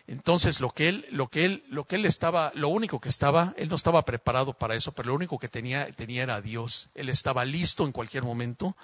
Entonces, 0.08 0.60
lo 0.60 0.70
que 0.70 0.88
él, 0.88 1.06
lo 1.10 1.28
que 1.28 1.44
él, 1.44 1.64
lo 1.68 1.84
que 1.84 1.96
él 1.96 2.06
estaba, 2.06 2.50
lo 2.54 2.68
único 2.68 2.98
que 2.98 3.10
estaba, 3.10 3.52
él 3.58 3.68
no 3.68 3.76
estaba 3.76 4.06
preparado 4.06 4.54
para 4.54 4.74
eso, 4.74 4.92
pero 4.92 5.08
lo 5.08 5.14
único 5.14 5.38
que 5.38 5.48
tenía, 5.48 5.86
tenía 5.92 6.22
era 6.22 6.36
a 6.36 6.40
Dios. 6.40 6.88
Él 6.94 7.10
estaba 7.10 7.44
listo 7.44 7.84
en 7.84 7.92
cualquier 7.92 8.22
momento 8.22 8.74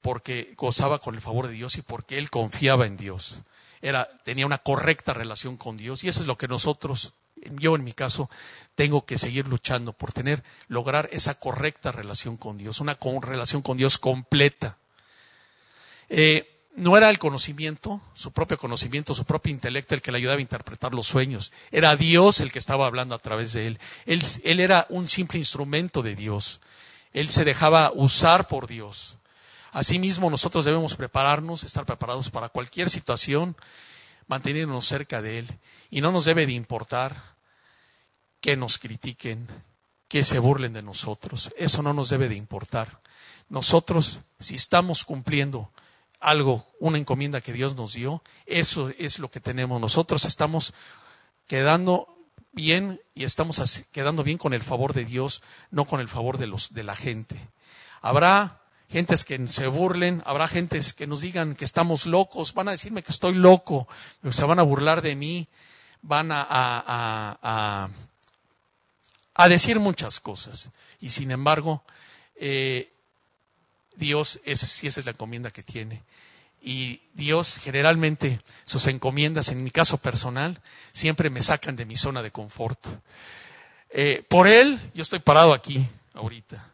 porque 0.00 0.54
gozaba 0.56 1.00
con 1.00 1.16
el 1.16 1.20
favor 1.20 1.48
de 1.48 1.54
Dios 1.54 1.76
y 1.76 1.82
porque 1.82 2.18
él 2.18 2.30
confiaba 2.30 2.86
en 2.86 2.96
Dios. 2.96 3.40
Era, 3.82 4.08
tenía 4.22 4.46
una 4.46 4.58
correcta 4.58 5.12
relación 5.12 5.56
con 5.56 5.76
Dios 5.76 6.04
y 6.04 6.08
eso 6.08 6.20
es 6.20 6.28
lo 6.28 6.38
que 6.38 6.46
nosotros, 6.46 7.14
yo 7.58 7.74
en 7.74 7.82
mi 7.82 7.92
caso, 7.92 8.30
tengo 8.76 9.06
que 9.06 9.18
seguir 9.18 9.48
luchando 9.48 9.92
por 9.92 10.12
tener, 10.12 10.44
lograr 10.68 11.08
esa 11.10 11.40
correcta 11.40 11.90
relación 11.90 12.36
con 12.36 12.58
Dios, 12.58 12.80
una 12.80 12.96
relación 13.22 13.60
con 13.60 13.76
Dios 13.76 13.98
completa. 13.98 14.78
Eh, 16.08 16.53
no 16.76 16.96
era 16.96 17.08
el 17.08 17.18
conocimiento, 17.18 18.00
su 18.14 18.32
propio 18.32 18.58
conocimiento, 18.58 19.14
su 19.14 19.24
propio 19.24 19.52
intelecto 19.52 19.94
el 19.94 20.02
que 20.02 20.10
le 20.10 20.18
ayudaba 20.18 20.38
a 20.38 20.42
interpretar 20.42 20.92
los 20.92 21.06
sueños. 21.06 21.52
Era 21.70 21.96
Dios 21.96 22.40
el 22.40 22.50
que 22.50 22.58
estaba 22.58 22.86
hablando 22.86 23.14
a 23.14 23.20
través 23.20 23.52
de 23.52 23.68
él. 23.68 23.78
Él, 24.06 24.22
él 24.42 24.60
era 24.60 24.86
un 24.88 25.06
simple 25.06 25.38
instrumento 25.38 26.02
de 26.02 26.16
Dios. 26.16 26.60
Él 27.12 27.28
se 27.28 27.44
dejaba 27.44 27.92
usar 27.94 28.48
por 28.48 28.66
Dios. 28.66 29.18
Asimismo, 29.70 30.30
nosotros 30.30 30.64
debemos 30.64 30.94
prepararnos, 30.96 31.62
estar 31.62 31.86
preparados 31.86 32.30
para 32.30 32.48
cualquier 32.48 32.90
situación, 32.90 33.56
mantenernos 34.26 34.86
cerca 34.86 35.22
de 35.22 35.38
Él. 35.38 35.58
Y 35.90 36.00
no 36.00 36.10
nos 36.10 36.24
debe 36.24 36.46
de 36.46 36.52
importar 36.52 37.34
que 38.40 38.56
nos 38.56 38.78
critiquen, 38.78 39.48
que 40.08 40.24
se 40.24 40.40
burlen 40.40 40.72
de 40.72 40.82
nosotros. 40.82 41.52
Eso 41.56 41.82
no 41.82 41.92
nos 41.92 42.08
debe 42.08 42.28
de 42.28 42.36
importar. 42.36 43.00
Nosotros, 43.48 44.20
si 44.38 44.56
estamos 44.56 45.04
cumpliendo 45.04 45.70
algo, 46.24 46.66
una 46.80 46.98
encomienda 46.98 47.42
que 47.42 47.52
Dios 47.52 47.76
nos 47.76 47.92
dio, 47.92 48.22
eso 48.46 48.90
es 48.98 49.18
lo 49.18 49.30
que 49.30 49.40
tenemos. 49.40 49.80
Nosotros 49.80 50.24
estamos 50.24 50.72
quedando 51.46 52.08
bien 52.52 53.00
y 53.14 53.24
estamos 53.24 53.60
quedando 53.92 54.24
bien 54.24 54.38
con 54.38 54.54
el 54.54 54.62
favor 54.62 54.94
de 54.94 55.04
Dios, 55.04 55.42
no 55.70 55.84
con 55.84 56.00
el 56.00 56.08
favor 56.08 56.38
de 56.38 56.46
los 56.46 56.72
de 56.72 56.82
la 56.82 56.96
gente. 56.96 57.36
Habrá 58.00 58.62
gentes 58.88 59.24
que 59.24 59.46
se 59.48 59.66
burlen, 59.66 60.22
habrá 60.24 60.48
gentes 60.48 60.94
que 60.94 61.06
nos 61.06 61.20
digan 61.20 61.54
que 61.54 61.64
estamos 61.64 62.06
locos, 62.06 62.54
van 62.54 62.68
a 62.68 62.72
decirme 62.72 63.02
que 63.02 63.12
estoy 63.12 63.34
loco, 63.34 63.86
se 64.30 64.44
van 64.44 64.58
a 64.58 64.62
burlar 64.62 65.02
de 65.02 65.16
mí, 65.16 65.48
van 66.00 66.32
a, 66.32 66.46
a, 66.48 67.90
a, 69.34 69.48
decir 69.48 69.78
muchas 69.78 70.20
cosas. 70.20 70.70
Y 71.00 71.10
sin 71.10 71.30
embargo, 71.30 71.82
eh, 72.36 72.90
Dios, 73.96 74.40
esa, 74.44 74.66
esa 74.66 75.00
es 75.00 75.04
la 75.04 75.12
encomienda 75.12 75.50
que 75.50 75.62
tiene. 75.62 76.02
Y 76.66 77.02
Dios 77.12 77.60
generalmente 77.62 78.40
sus 78.64 78.86
encomiendas, 78.86 79.50
en 79.50 79.62
mi 79.62 79.70
caso 79.70 79.98
personal, 79.98 80.62
siempre 80.92 81.28
me 81.28 81.42
sacan 81.42 81.76
de 81.76 81.84
mi 81.84 81.94
zona 81.94 82.22
de 82.22 82.30
confort. 82.30 82.78
Eh, 83.90 84.24
por 84.26 84.48
Él, 84.48 84.80
yo 84.94 85.02
estoy 85.02 85.18
parado 85.18 85.52
aquí 85.52 85.86
ahorita. 86.14 86.72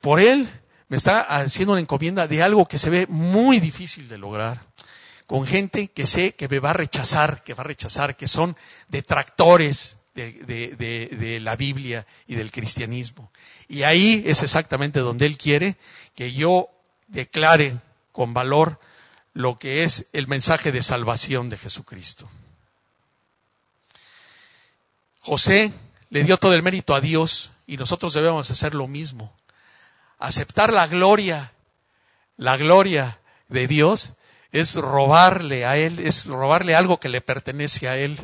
Por 0.00 0.20
Él 0.20 0.48
me 0.86 0.96
está 0.96 1.22
haciendo 1.22 1.72
una 1.72 1.80
encomienda 1.80 2.28
de 2.28 2.44
algo 2.44 2.66
que 2.66 2.78
se 2.78 2.90
ve 2.90 3.06
muy 3.08 3.58
difícil 3.58 4.08
de 4.08 4.18
lograr, 4.18 4.62
con 5.26 5.44
gente 5.44 5.88
que 5.88 6.06
sé 6.06 6.36
que 6.36 6.46
me 6.46 6.60
va 6.60 6.70
a 6.70 6.74
rechazar, 6.74 7.42
que 7.42 7.54
va 7.54 7.62
a 7.62 7.66
rechazar, 7.66 8.16
que 8.16 8.28
son 8.28 8.56
detractores 8.86 9.98
de, 10.14 10.30
de, 11.10 11.40
la 11.40 11.56
Biblia 11.56 12.06
y 12.28 12.36
del 12.36 12.52
cristianismo. 12.52 13.32
Y 13.68 13.82
ahí 13.82 14.22
es 14.26 14.44
exactamente 14.44 15.00
donde 15.00 15.26
Él 15.26 15.36
quiere 15.36 15.76
que 16.14 16.32
yo 16.32 16.68
declare 17.08 17.76
con 18.12 18.32
valor 18.32 18.78
lo 19.34 19.58
que 19.58 19.84
es 19.84 20.06
el 20.12 20.26
mensaje 20.26 20.72
de 20.72 20.82
salvación 20.82 21.48
de 21.48 21.58
Jesucristo. 21.58 22.28
José 25.20 25.72
le 26.10 26.24
dio 26.24 26.36
todo 26.36 26.54
el 26.54 26.62
mérito 26.62 26.94
a 26.94 27.00
Dios 27.00 27.52
y 27.66 27.76
nosotros 27.76 28.14
debemos 28.14 28.50
hacer 28.50 28.74
lo 28.74 28.86
mismo 28.88 29.34
aceptar 30.18 30.72
la 30.72 30.86
gloria, 30.86 31.52
la 32.36 32.56
gloria 32.56 33.20
de 33.48 33.66
Dios, 33.66 34.14
es 34.50 34.74
robarle 34.74 35.66
a 35.66 35.76
Él, 35.76 35.98
es 35.98 36.26
robarle 36.26 36.74
algo 36.74 36.98
que 36.98 37.08
le 37.08 37.20
pertenece 37.20 37.88
a 37.88 37.96
Él. 37.96 38.18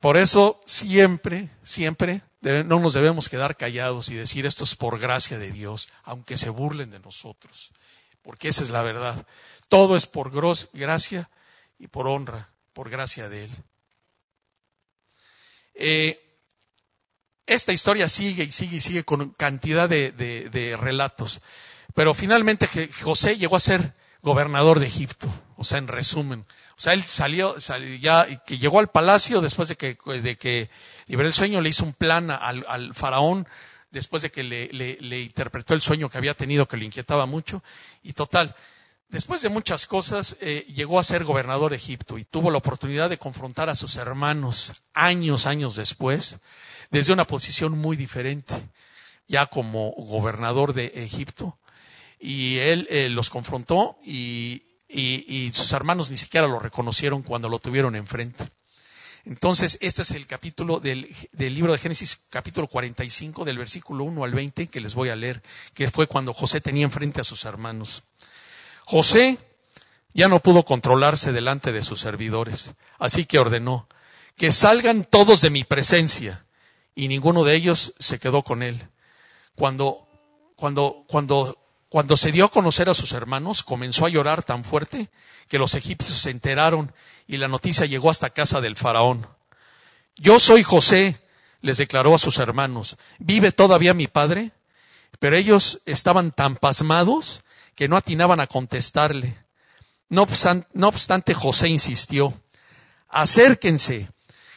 Por 0.00 0.16
eso 0.16 0.60
siempre, 0.64 1.48
siempre 1.62 2.22
no 2.42 2.78
nos 2.78 2.92
debemos 2.92 3.28
quedar 3.28 3.56
callados 3.56 4.10
y 4.10 4.14
decir 4.14 4.46
esto 4.46 4.64
es 4.64 4.74
por 4.74 4.98
gracia 4.98 5.38
de 5.38 5.50
Dios, 5.50 5.88
aunque 6.04 6.36
se 6.36 6.50
burlen 6.50 6.90
de 6.90 6.98
nosotros, 7.00 7.72
porque 8.24 8.48
esa 8.48 8.64
es 8.64 8.70
la 8.70 8.82
verdad. 8.82 9.24
Todo 9.68 9.96
es 9.96 10.06
por 10.06 10.32
gracia 10.72 11.30
y 11.78 11.86
por 11.86 12.08
honra, 12.08 12.50
por 12.72 12.90
gracia 12.90 13.28
de 13.28 13.44
Él. 13.44 13.50
Eh, 15.74 16.20
esta 17.46 17.72
historia 17.72 18.08
sigue 18.08 18.44
y 18.44 18.52
sigue 18.52 18.78
y 18.78 18.80
sigue 18.80 19.04
con 19.04 19.30
cantidad 19.30 19.88
de, 19.88 20.76
relatos. 20.80 21.42
Pero 21.94 22.14
finalmente 22.14 22.68
José 23.02 23.36
llegó 23.36 23.56
a 23.56 23.60
ser 23.60 23.94
gobernador 24.22 24.80
de 24.80 24.86
Egipto. 24.86 25.28
O 25.56 25.64
sea, 25.64 25.78
en 25.78 25.88
resumen. 25.88 26.46
O 26.76 26.80
sea, 26.80 26.94
él 26.94 27.02
salió, 27.02 27.56
ya, 28.00 28.26
que 28.44 28.58
llegó 28.58 28.80
al 28.80 28.88
palacio 28.88 29.40
después 29.40 29.68
de 29.68 29.76
que, 29.76 29.96
de 30.22 30.36
que 30.36 30.70
liberó 31.06 31.28
el 31.28 31.34
sueño, 31.34 31.60
le 31.60 31.68
hizo 31.68 31.84
un 31.84 31.92
plan 31.92 32.30
al, 32.30 32.94
faraón 32.94 33.46
después 33.94 34.22
de 34.22 34.30
que 34.30 34.44
le, 34.44 35.20
interpretó 35.22 35.72
el 35.72 35.80
sueño 35.80 36.10
que 36.10 36.18
había 36.18 36.34
tenido 36.34 36.68
que 36.68 36.76
le 36.76 36.84
inquietaba 36.84 37.24
mucho. 37.24 37.62
Y 38.02 38.12
total, 38.12 38.54
después 39.08 39.40
de 39.40 39.48
muchas 39.48 39.86
cosas, 39.86 40.36
eh, 40.40 40.66
llegó 40.74 40.98
a 40.98 41.04
ser 41.04 41.24
gobernador 41.24 41.70
de 41.70 41.76
Egipto 41.76 42.18
y 42.18 42.24
tuvo 42.24 42.50
la 42.50 42.58
oportunidad 42.58 43.08
de 43.08 43.18
confrontar 43.18 43.70
a 43.70 43.74
sus 43.74 43.96
hermanos 43.96 44.74
años, 44.92 45.46
años 45.46 45.76
después 45.76 46.40
desde 46.90 47.12
una 47.12 47.26
posición 47.26 47.78
muy 47.78 47.96
diferente, 47.96 48.54
ya 49.26 49.46
como 49.46 49.92
gobernador 49.92 50.74
de 50.74 50.86
Egipto. 50.94 51.58
Y 52.18 52.58
él 52.58 52.86
eh, 52.90 53.08
los 53.08 53.30
confrontó 53.30 53.98
y, 54.04 54.62
sus 55.52 55.72
hermanos 55.72 56.10
ni 56.10 56.16
siquiera 56.16 56.46
lo 56.46 56.58
reconocieron 56.58 57.22
cuando 57.22 57.48
lo 57.48 57.58
tuvieron 57.58 57.96
enfrente. 57.96 58.50
Entonces, 59.26 59.78
este 59.80 60.02
es 60.02 60.10
el 60.10 60.26
capítulo 60.26 60.80
del, 60.80 61.08
libro 61.38 61.72
de 61.72 61.78
Génesis, 61.78 62.18
capítulo 62.28 62.66
45, 62.66 63.44
del 63.44 63.56
versículo 63.56 64.04
1 64.04 64.22
al 64.22 64.32
20, 64.32 64.66
que 64.66 64.80
les 64.82 64.94
voy 64.94 65.08
a 65.08 65.16
leer, 65.16 65.42
que 65.72 65.90
fue 65.90 66.06
cuando 66.06 66.34
José 66.34 66.60
tenía 66.60 66.84
enfrente 66.84 67.22
a 67.22 67.24
sus 67.24 67.46
hermanos. 67.46 68.02
José 68.84 69.38
ya 70.12 70.28
no 70.28 70.40
pudo 70.40 70.64
controlarse 70.64 71.32
delante 71.32 71.72
de 71.72 71.82
sus 71.82 72.00
servidores, 72.00 72.74
así 72.98 73.24
que 73.24 73.38
ordenó, 73.38 73.88
que 74.36 74.52
salgan 74.52 75.04
todos 75.04 75.40
de 75.40 75.50
mi 75.50 75.64
presencia 75.64 76.44
y 76.94 77.08
ninguno 77.08 77.44
de 77.44 77.54
ellos 77.54 77.94
se 77.98 78.18
quedó 78.18 78.42
con 78.42 78.62
él. 78.62 78.88
Cuando, 79.54 80.06
cuando, 80.54 81.04
cuando, 81.08 81.58
cuando 81.88 82.18
se 82.18 82.30
dio 82.30 82.44
a 82.44 82.50
conocer 82.50 82.90
a 82.90 82.94
sus 82.94 83.12
hermanos, 83.12 83.62
comenzó 83.62 84.04
a 84.04 84.10
llorar 84.10 84.42
tan 84.42 84.64
fuerte 84.64 85.08
que 85.48 85.58
los 85.58 85.74
egipcios 85.74 86.18
se 86.18 86.30
enteraron 86.30 86.92
y 87.26 87.36
la 87.36 87.48
noticia 87.48 87.86
llegó 87.86 88.10
hasta 88.10 88.30
casa 88.30 88.60
del 88.60 88.76
faraón. 88.76 89.26
Yo 90.16 90.38
soy 90.38 90.62
José, 90.62 91.20
les 91.60 91.78
declaró 91.78 92.14
a 92.14 92.18
sus 92.18 92.38
hermanos. 92.38 92.96
¿Vive 93.18 93.50
todavía 93.52 93.94
mi 93.94 94.06
padre? 94.06 94.52
Pero 95.18 95.36
ellos 95.36 95.80
estaban 95.86 96.30
tan 96.32 96.56
pasmados 96.56 97.42
que 97.74 97.88
no 97.88 97.96
atinaban 97.96 98.40
a 98.40 98.46
contestarle. 98.46 99.38
No 100.08 100.22
obstante, 100.22 101.34
José 101.34 101.68
insistió, 101.68 102.34
acérquense. 103.08 104.08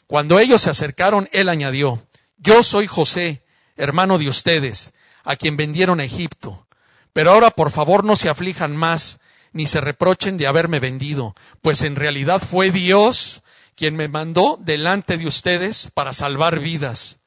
Cuando 0.05 0.39
ellos 0.39 0.61
se 0.61 0.69
acercaron, 0.69 1.29
él 1.31 1.49
añadió, 1.49 2.05
yo 2.37 2.63
soy 2.63 2.87
José, 2.87 3.43
hermano 3.75 4.17
de 4.17 4.29
ustedes, 4.29 4.93
a 5.23 5.35
quien 5.35 5.57
vendieron 5.57 5.99
a 5.99 6.03
Egipto. 6.03 6.67
Pero 7.13 7.31
ahora 7.31 7.51
por 7.51 7.71
favor 7.71 8.05
no 8.05 8.15
se 8.15 8.29
aflijan 8.29 8.75
más, 8.75 9.19
ni 9.57 9.67
se 9.67 9.81
reprochen 9.81 10.37
de 10.37 10.47
haberme 10.47 10.79
vendido, 10.79 11.35
pues 11.61 11.81
en 11.81 11.95
realidad 11.95 12.41
fue 12.41 12.69
Dios 12.71 13.41
quien 13.75 13.95
me 13.95 14.07
mandó 14.07 14.59
delante 14.61 15.17
de 15.17 15.27
ustedes 15.27 15.89
para 15.93 16.13
salvar 16.13 16.59
vidas. 16.59 17.17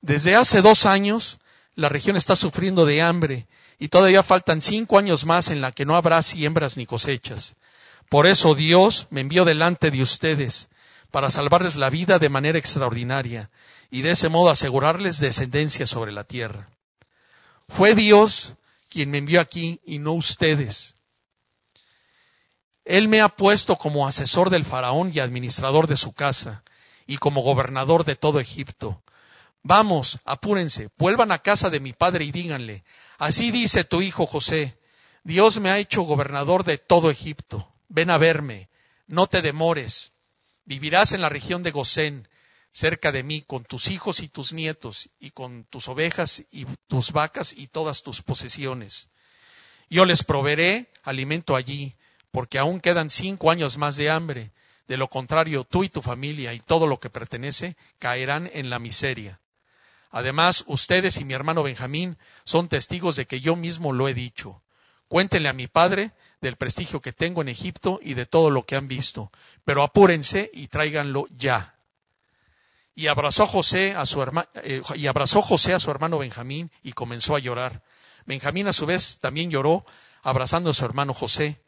Desde 0.00 0.36
hace 0.36 0.62
dos 0.62 0.86
años, 0.86 1.40
la 1.74 1.88
región 1.88 2.16
está 2.16 2.36
sufriendo 2.36 2.86
de 2.86 3.02
hambre 3.02 3.46
y 3.80 3.88
todavía 3.88 4.22
faltan 4.22 4.62
cinco 4.62 4.96
años 4.96 5.26
más 5.26 5.48
en 5.48 5.60
la 5.60 5.72
que 5.72 5.84
no 5.84 5.96
habrá 5.96 6.22
siembras 6.22 6.76
ni 6.76 6.86
cosechas. 6.86 7.56
Por 8.08 8.26
eso 8.26 8.54
Dios 8.54 9.08
me 9.10 9.20
envió 9.20 9.44
delante 9.44 9.90
de 9.90 10.02
ustedes 10.02 10.68
para 11.10 11.30
salvarles 11.32 11.74
la 11.74 11.90
vida 11.90 12.20
de 12.20 12.28
manera 12.28 12.58
extraordinaria 12.58 13.50
y 13.90 14.02
de 14.02 14.12
ese 14.12 14.28
modo 14.28 14.50
asegurarles 14.50 15.18
descendencia 15.18 15.86
sobre 15.86 16.12
la 16.12 16.22
tierra. 16.22 16.68
Fue 17.68 17.96
Dios 17.96 18.54
quien 18.88 19.10
me 19.10 19.18
envió 19.18 19.40
aquí 19.40 19.80
y 19.84 19.98
no 19.98 20.12
ustedes. 20.12 20.96
Él 22.90 23.06
me 23.06 23.20
ha 23.20 23.28
puesto 23.28 23.76
como 23.76 24.08
asesor 24.08 24.50
del 24.50 24.64
faraón 24.64 25.12
y 25.14 25.20
administrador 25.20 25.86
de 25.86 25.96
su 25.96 26.12
casa 26.12 26.64
y 27.06 27.18
como 27.18 27.40
gobernador 27.40 28.04
de 28.04 28.16
todo 28.16 28.40
Egipto. 28.40 29.00
Vamos, 29.62 30.18
apúrense, 30.24 30.88
vuelvan 30.98 31.30
a 31.30 31.38
casa 31.38 31.70
de 31.70 31.78
mi 31.78 31.92
padre 31.92 32.24
y 32.24 32.32
díganle, 32.32 32.82
así 33.16 33.52
dice 33.52 33.84
tu 33.84 34.02
hijo 34.02 34.26
José, 34.26 34.76
Dios 35.22 35.60
me 35.60 35.70
ha 35.70 35.78
hecho 35.78 36.02
gobernador 36.02 36.64
de 36.64 36.78
todo 36.78 37.12
Egipto. 37.12 37.72
Ven 37.88 38.10
a 38.10 38.18
verme, 38.18 38.68
no 39.06 39.28
te 39.28 39.40
demores. 39.40 40.10
Vivirás 40.64 41.12
en 41.12 41.20
la 41.20 41.28
región 41.28 41.62
de 41.62 41.70
Gosén, 41.70 42.26
cerca 42.72 43.12
de 43.12 43.22
mí, 43.22 43.42
con 43.42 43.62
tus 43.62 43.88
hijos 43.88 44.18
y 44.18 44.26
tus 44.26 44.52
nietos, 44.52 45.10
y 45.20 45.30
con 45.30 45.62
tus 45.62 45.86
ovejas 45.86 46.42
y 46.50 46.66
tus 46.88 47.12
vacas 47.12 47.52
y 47.56 47.68
todas 47.68 48.02
tus 48.02 48.20
posesiones. 48.20 49.10
Yo 49.88 50.04
les 50.06 50.24
proveeré 50.24 50.90
alimento 51.04 51.54
allí, 51.54 51.94
porque 52.30 52.58
aún 52.58 52.80
quedan 52.80 53.10
cinco 53.10 53.50
años 53.50 53.78
más 53.78 53.96
de 53.96 54.10
hambre. 54.10 54.52
De 54.88 54.96
lo 54.96 55.08
contrario, 55.08 55.64
tú 55.64 55.84
y 55.84 55.88
tu 55.88 56.02
familia 56.02 56.52
y 56.52 56.60
todo 56.60 56.86
lo 56.86 56.98
que 56.98 57.10
pertenece 57.10 57.76
caerán 57.98 58.50
en 58.52 58.70
la 58.70 58.78
miseria. 58.78 59.40
Además, 60.10 60.64
ustedes 60.66 61.18
y 61.18 61.24
mi 61.24 61.34
hermano 61.34 61.62
Benjamín 61.62 62.18
son 62.44 62.68
testigos 62.68 63.16
de 63.16 63.26
que 63.26 63.40
yo 63.40 63.54
mismo 63.54 63.92
lo 63.92 64.08
he 64.08 64.14
dicho. 64.14 64.62
Cuéntenle 65.06 65.48
a 65.48 65.52
mi 65.52 65.66
padre 65.66 66.12
del 66.40 66.56
prestigio 66.56 67.00
que 67.00 67.12
tengo 67.12 67.42
en 67.42 67.48
Egipto 67.48 68.00
y 68.02 68.14
de 68.14 68.26
todo 68.26 68.50
lo 68.50 68.64
que 68.64 68.76
han 68.76 68.88
visto, 68.88 69.30
pero 69.64 69.82
apúrense 69.82 70.50
y 70.52 70.68
tráiganlo 70.68 71.26
ya. 71.36 71.76
Y 72.94 73.06
abrazó 73.06 73.46
José 73.46 73.94
a 73.94 74.06
su 74.06 74.22
hermano, 74.22 74.48
eh, 74.62 74.82
y 74.94 75.06
abrazó 75.06 75.42
José 75.42 75.74
a 75.74 75.78
su 75.78 75.90
hermano 75.90 76.18
Benjamín 76.18 76.70
y 76.82 76.92
comenzó 76.92 77.34
a 77.34 77.38
llorar. 77.38 77.82
Benjamín 78.26 78.68
a 78.68 78.72
su 78.72 78.86
vez 78.86 79.18
también 79.20 79.50
lloró, 79.50 79.84
abrazando 80.22 80.70
a 80.70 80.74
su 80.74 80.84
hermano 80.84 81.14
José. 81.14 81.60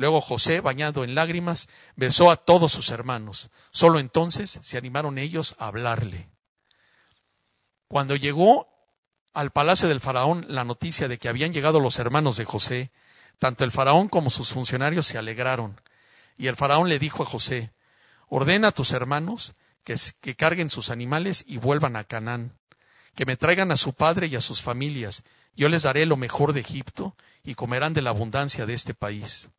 Luego 0.00 0.22
José, 0.22 0.62
bañado 0.62 1.04
en 1.04 1.14
lágrimas, 1.14 1.68
besó 1.94 2.30
a 2.30 2.36
todos 2.38 2.72
sus 2.72 2.88
hermanos. 2.88 3.50
Solo 3.70 3.98
entonces 3.98 4.58
se 4.62 4.78
animaron 4.78 5.18
ellos 5.18 5.56
a 5.58 5.66
hablarle. 5.66 6.30
Cuando 7.86 8.16
llegó 8.16 8.66
al 9.34 9.50
palacio 9.50 9.88
del 9.88 10.00
faraón 10.00 10.46
la 10.48 10.64
noticia 10.64 11.06
de 11.06 11.18
que 11.18 11.28
habían 11.28 11.52
llegado 11.52 11.80
los 11.80 11.98
hermanos 11.98 12.38
de 12.38 12.46
José, 12.46 12.92
tanto 13.38 13.62
el 13.62 13.72
faraón 13.72 14.08
como 14.08 14.30
sus 14.30 14.54
funcionarios 14.54 15.04
se 15.04 15.18
alegraron. 15.18 15.78
Y 16.38 16.46
el 16.46 16.56
faraón 16.56 16.88
le 16.88 16.98
dijo 16.98 17.22
a 17.22 17.26
José, 17.26 17.74
ordena 18.26 18.68
a 18.68 18.72
tus 18.72 18.92
hermanos 18.92 19.52
que, 19.84 20.34
carguen 20.34 20.70
sus 20.70 20.88
animales 20.88 21.44
y 21.46 21.58
vuelvan 21.58 21.96
a 21.96 22.04
Canaán, 22.04 22.56
que 23.14 23.26
me 23.26 23.36
traigan 23.36 23.70
a 23.70 23.76
su 23.76 23.92
padre 23.92 24.28
y 24.28 24.36
a 24.36 24.40
sus 24.40 24.62
familias. 24.62 25.24
Yo 25.54 25.68
les 25.68 25.82
daré 25.82 26.06
lo 26.06 26.16
mejor 26.16 26.54
de 26.54 26.60
Egipto 26.60 27.16
y 27.44 27.54
comerán 27.54 27.92
de 27.92 28.00
la 28.00 28.08
abundancia 28.08 28.64
de 28.64 28.72
este 28.72 28.94
país. 28.94 29.50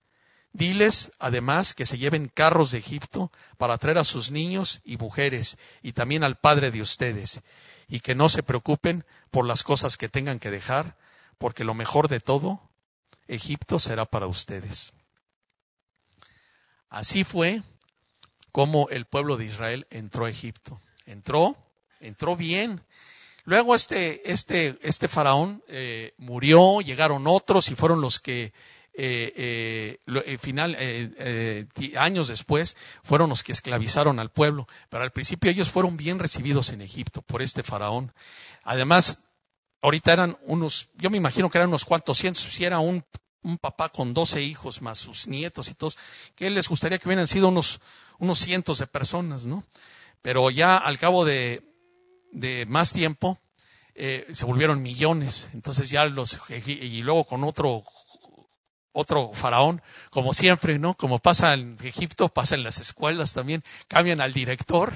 Diles, 0.53 1.11
además, 1.19 1.73
que 1.73 1.85
se 1.85 1.97
lleven 1.97 2.27
carros 2.27 2.71
de 2.71 2.79
Egipto 2.79 3.31
para 3.57 3.77
traer 3.77 3.97
a 3.97 4.03
sus 4.03 4.31
niños 4.31 4.81
y 4.83 4.97
mujeres 4.97 5.57
y 5.81 5.93
también 5.93 6.23
al 6.23 6.37
padre 6.37 6.71
de 6.71 6.81
ustedes, 6.81 7.41
y 7.87 8.01
que 8.01 8.15
no 8.15 8.27
se 8.27 8.43
preocupen 8.43 9.05
por 9.31 9.45
las 9.45 9.63
cosas 9.63 9.95
que 9.95 10.09
tengan 10.09 10.39
que 10.39 10.51
dejar, 10.51 10.97
porque 11.37 11.63
lo 11.63 11.73
mejor 11.73 12.09
de 12.09 12.19
todo, 12.19 12.61
Egipto 13.27 13.79
será 13.79 14.05
para 14.05 14.27
ustedes. 14.27 14.91
Así 16.89 17.23
fue 17.23 17.63
como 18.51 18.89
el 18.89 19.05
pueblo 19.05 19.37
de 19.37 19.45
Israel 19.45 19.87
entró 19.89 20.25
a 20.25 20.29
Egipto. 20.29 20.81
Entró, 21.05 21.55
entró 22.01 22.35
bien. 22.35 22.81
Luego 23.45 23.73
este, 23.73 24.29
este, 24.29 24.77
este 24.81 25.07
faraón 25.07 25.63
eh, 25.67 26.13
murió, 26.17 26.81
llegaron 26.81 27.25
otros 27.27 27.69
y 27.71 27.75
fueron 27.75 28.01
los 28.01 28.19
que 28.19 28.53
eh, 28.93 29.97
eh, 30.05 30.21
eh, 30.25 30.37
final, 30.37 30.77
años 31.97 32.27
después, 32.27 32.75
fueron 33.03 33.29
los 33.29 33.43
que 33.43 33.53
esclavizaron 33.53 34.19
al 34.19 34.31
pueblo. 34.31 34.67
Pero 34.89 35.03
al 35.03 35.11
principio 35.11 35.49
ellos 35.49 35.69
fueron 35.69 35.97
bien 35.97 36.19
recibidos 36.19 36.69
en 36.69 36.81
Egipto 36.81 37.21
por 37.21 37.41
este 37.41 37.63
faraón. 37.63 38.11
Además, 38.63 39.19
ahorita 39.81 40.13
eran 40.13 40.37
unos, 40.43 40.89
yo 40.95 41.09
me 41.09 41.17
imagino 41.17 41.49
que 41.49 41.57
eran 41.57 41.69
unos 41.69 41.85
cuantos 41.85 42.17
cientos, 42.17 42.43
si 42.43 42.65
era 42.65 42.79
un, 42.79 43.03
un 43.43 43.57
papá 43.57 43.89
con 43.89 44.13
doce 44.13 44.41
hijos 44.41 44.81
más 44.81 44.97
sus 44.97 45.27
nietos 45.27 45.69
y 45.69 45.73
todos, 45.73 45.97
que 46.35 46.49
les 46.49 46.67
gustaría 46.67 46.97
que 46.97 47.07
hubieran 47.07 47.27
sido 47.27 47.47
unos, 47.47 47.79
unos 48.19 48.39
cientos 48.39 48.79
de 48.79 48.87
personas, 48.87 49.45
¿no? 49.45 49.63
Pero 50.21 50.51
ya 50.51 50.77
al 50.77 50.99
cabo 50.99 51.25
de, 51.25 51.63
de 52.31 52.65
más 52.67 52.93
tiempo, 52.93 53.39
se 53.95 54.45
volvieron 54.45 54.81
millones. 54.81 55.49
Entonces 55.53 55.89
ya 55.89 56.05
los, 56.05 56.39
y 56.65 57.01
luego 57.01 57.25
con 57.25 57.43
otro 57.43 57.83
otro 58.93 59.31
faraón, 59.33 59.81
como 60.09 60.33
siempre, 60.33 60.79
¿no? 60.79 60.95
Como 60.95 61.19
pasa 61.19 61.53
en 61.53 61.77
Egipto, 61.83 62.29
pasa 62.29 62.55
en 62.55 62.63
las 62.63 62.79
escuelas 62.79 63.33
también, 63.33 63.63
cambian 63.87 64.21
al 64.21 64.33
director 64.33 64.93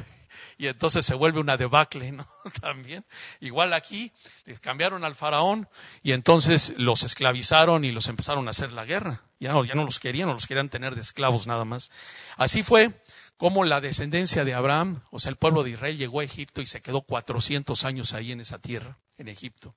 y 0.57 0.67
entonces 0.67 1.05
se 1.05 1.15
vuelve 1.15 1.39
una 1.39 1.57
debacle, 1.57 2.11
¿no? 2.11 2.25
También. 2.61 3.05
Igual 3.39 3.73
aquí, 3.73 4.11
les 4.45 4.59
cambiaron 4.59 5.03
al 5.03 5.15
faraón 5.15 5.67
y 6.01 6.13
entonces 6.13 6.73
los 6.77 7.03
esclavizaron 7.03 7.83
y 7.83 7.91
los 7.91 8.07
empezaron 8.07 8.47
a 8.47 8.51
hacer 8.51 8.71
la 8.71 8.85
guerra. 8.85 9.23
Ya 9.39 9.51
no, 9.51 9.65
ya 9.65 9.75
no 9.75 9.83
los 9.83 9.99
querían, 9.99 10.27
no 10.27 10.33
los 10.33 10.47
querían 10.47 10.69
tener 10.69 10.95
de 10.95 11.01
esclavos 11.01 11.45
nada 11.47 11.65
más. 11.65 11.91
Así 12.37 12.63
fue 12.63 12.91
como 13.37 13.65
la 13.65 13.81
descendencia 13.81 14.45
de 14.45 14.53
Abraham, 14.53 15.01
o 15.11 15.19
sea, 15.19 15.29
el 15.29 15.35
pueblo 15.35 15.63
de 15.63 15.71
Israel 15.71 15.97
llegó 15.97 16.21
a 16.21 16.23
Egipto 16.23 16.61
y 16.61 16.67
se 16.67 16.81
quedó 16.81 17.01
400 17.01 17.83
años 17.83 18.13
ahí 18.13 18.31
en 18.31 18.39
esa 18.39 18.59
tierra, 18.59 18.97
en 19.17 19.27
Egipto. 19.27 19.75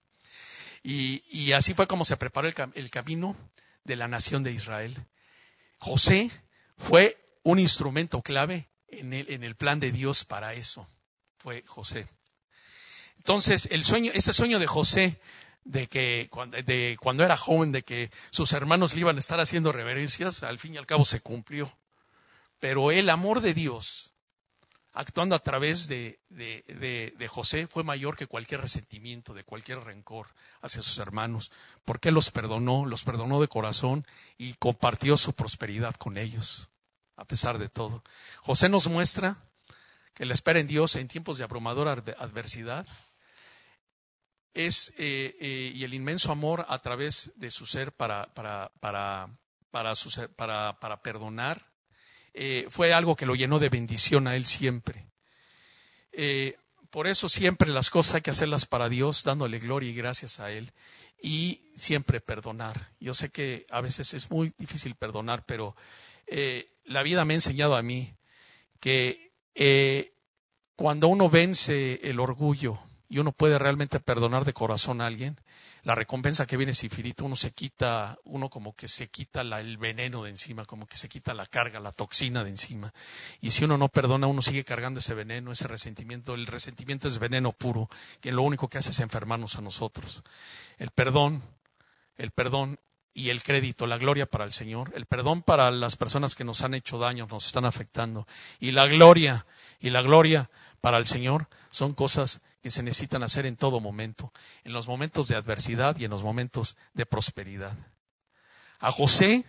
Y, 0.85 1.25
y 1.29 1.53
así 1.53 1.75
fue 1.75 1.89
como 1.89 2.05
se 2.05 2.17
preparó 2.17 2.47
el, 2.47 2.55
el 2.75 2.91
camino 2.93 3.37
de 3.89 3.97
la 3.97 4.07
nación 4.07 4.45
de 4.45 4.53
Israel. 4.53 4.97
José 5.79 6.31
fue 6.77 7.19
un 7.43 7.59
instrumento 7.59 8.23
clave 8.23 8.69
en 8.87 9.13
el, 9.13 9.29
en 9.31 9.43
el 9.43 9.57
plan 9.57 9.81
de 9.81 9.91
Dios 9.91 10.25
para 10.25 10.55
eso. 10.55 10.87
Fue 11.39 11.65
José. 11.67 12.07
Entonces, 13.17 13.69
el 13.73 13.85
sueño, 13.85 14.13
ese 14.15 14.33
sueño 14.33 14.59
de 14.61 14.67
José 14.67 15.21
de 15.65 15.87
que 15.87 16.31
de 16.65 16.97
cuando 17.01 17.25
era 17.25 17.37
joven, 17.37 17.73
de 17.73 17.83
que 17.83 18.11
sus 18.31 18.53
hermanos 18.53 18.95
le 18.95 19.01
iban 19.01 19.17
a 19.17 19.21
estar 19.21 19.41
haciendo 19.41 19.73
reverencias, 19.73 20.43
al 20.43 20.59
fin 20.59 20.75
y 20.75 20.79
al 20.79 20.87
cabo 20.87 21.05
se 21.05 21.21
cumplió. 21.21 21.73
Pero 22.61 22.91
el 22.91 23.11
amor 23.11 23.41
de 23.41 23.55
Dios 23.55 24.08
actuando 24.93 25.35
a 25.35 25.39
través 25.39 25.89
de, 25.89 26.19
de, 26.29 27.29
José 27.29 27.67
fue 27.67 27.85
mayor 27.85 28.17
que 28.17 28.27
cualquier 28.27 28.61
resentimiento, 28.61 29.35
de 29.35 29.45
cualquier 29.45 29.81
rencor 29.81 30.29
hacia 30.61 30.83
sus 30.83 30.99
hermanos, 30.99 31.53
porque 31.85 32.11
los 32.11 32.31
perdonó, 32.31 32.87
los 32.87 33.05
perdonó 33.05 33.41
de 33.41 33.49
corazón 33.49 34.07
y 34.37 34.55
compartió 34.55 35.17
su 35.17 35.35
prosperidad 35.35 35.95
con 35.95 36.17
ellos, 36.17 36.71
a 37.17 37.25
pesar 37.25 37.59
de 37.59 37.69
todo. 37.69 38.03
José 38.43 38.69
nos 38.69 38.89
muestra 38.89 39.37
que 40.15 40.25
la 40.25 40.35
espera 40.35 40.59
en 40.59 40.67
Dios 40.67 40.97
en 40.97 41.09
tiempos 41.09 41.39
de 41.39 41.45
abrumadora 41.45 41.93
adversidad 41.93 42.87
es 44.55 44.93
eh, 44.99 45.37
eh, 45.41 45.73
y 45.75 45.85
el 45.85 45.95
inmenso 45.95 46.33
amor 46.33 46.67
a 46.69 46.79
través 46.81 47.33
de 47.37 47.51
su 47.51 47.67
ser 47.67 47.93
para, 47.93 48.27
para, 48.35 48.73
para, 48.81 49.29
para, 49.71 50.81
para 50.81 51.03
perdonar 51.03 51.65
eh, 52.35 52.67
fue 52.71 52.93
algo 52.93 53.17
que 53.17 53.27
lo 53.27 53.35
llenó 53.35 53.59
de 53.59 53.69
bendición 53.69 54.27
a 54.27 54.37
él 54.37 54.47
siempre. 54.47 55.07
Eh, 56.13 56.57
por 56.91 57.07
eso 57.07 57.29
siempre 57.29 57.71
las 57.71 57.91
cosas 57.91 58.17
hay 58.17 58.21
que 58.23 58.31
hacerlas 58.31 58.67
para 58.67 58.89
Dios, 58.89 59.25
dándole 59.25 59.59
gloria 59.59 59.91
y 59.91 59.95
gracias 59.95 60.41
a 60.41 60.51
Él 60.51 60.73
y 61.21 61.61
siempre 61.77 62.21
perdonar. 62.21 62.93
Yo 62.99 63.13
sé 63.13 63.29
que 63.29 63.67
a 63.71 63.83
veces 63.83 64.15
es 64.15 64.31
muy 64.31 64.55
difícil 64.57 64.95
perdonar, 64.95 65.45
pero 65.45 65.77
eh, 66.27 66.71
la 66.85 67.03
vida 67.03 67.27
me 67.27 67.35
ha 67.35 67.37
enseñado 67.37 67.77
a 67.77 67.83
mí 67.83 68.15
que 68.81 69.33
cuando 70.77 71.09
uno 71.09 71.29
vence 71.29 72.01
el 72.05 72.21
orgullo 72.21 72.79
y 73.09 73.19
uno 73.19 73.33
puede 73.33 73.59
realmente 73.59 74.01
perdonar 74.01 74.45
de 74.45 74.53
corazón 74.53 75.01
a 75.01 75.07
alguien, 75.07 75.39
la 75.89 75.95
recompensa 75.95 76.47
que 76.47 76.59
viene 76.59 76.73
es 76.73 76.85
infinita, 76.85 77.25
uno 77.25 77.35
se 77.35 77.53
quita, 77.53 78.19
uno 78.25 78.51
como 78.51 78.77
que 78.77 78.89
se 78.89 79.09
quita 79.09 79.41
el 79.41 79.79
veneno 79.79 80.23
de 80.23 80.29
encima, 80.29 80.67
como 80.67 80.87
que 80.87 80.99
se 80.99 81.09
quita 81.09 81.33
la 81.33 81.47
carga, 81.47 81.81
la 81.81 81.93
toxina 81.93 82.45
de 82.45 82.51
encima. 82.51 82.93
Y 83.41 83.53
si 83.53 83.65
uno 83.65 83.79
no 83.79 83.89
perdona, 83.89 84.27
uno 84.27 84.43
sigue 84.43 84.65
cargando 84.65 85.01
ese 85.01 85.15
veneno, 85.15 85.51
ese 85.51 85.67
resentimiento. 85.67 86.35
El 86.35 86.47
resentimiento 86.47 87.09
es 87.09 87.19
veneno 87.19 87.53
puro, 87.53 87.89
que 88.21 88.33
lo 88.33 88.43
único 88.43 88.69
que 88.69 88.77
hace 88.77 88.91
es 88.91 89.01
enfermarnos 89.01 89.57
a 89.57 89.63
nosotros. 89.63 90.25
El 90.77 90.91
perdón, 90.91 91.43
el 92.19 92.33
perdón 92.33 92.79
y 93.15 93.31
el 93.31 93.43
crédito, 93.43 93.87
la 93.87 93.97
gloria 93.97 94.27
para 94.27 94.45
el 94.45 94.53
Señor, 94.53 94.93
el 94.95 95.07
perdón 95.07 95.41
para 95.41 95.71
las 95.71 95.97
personas 95.97 96.35
que 96.35 96.45
nos 96.45 96.61
han 96.61 96.75
hecho 96.75 96.99
daño, 96.99 97.27
nos 97.31 97.47
están 97.47 97.65
afectando, 97.65 98.29
y 98.61 98.73
la 98.73 98.87
gloria, 98.89 99.47
y 99.81 99.89
la 99.89 100.03
gloria 100.03 100.51
para 100.83 100.99
el 100.99 101.07
Señor 101.07 101.49
son 101.71 101.95
cosas 101.95 102.43
que 102.61 102.71
se 102.71 102.83
necesitan 102.83 103.23
hacer 103.23 103.47
en 103.47 103.57
todo 103.57 103.81
momento, 103.81 104.33
en 104.65 104.73
los 104.73 104.89
momentos 104.89 105.29
de 105.29 105.37
adversidad 105.37 105.97
y 105.99 106.05
en 106.05 106.11
los 106.11 106.23
momentos 106.23 106.77
de 106.95 107.07
prosperidad. 107.07 107.77
A 108.81 108.93
José 108.93 109.45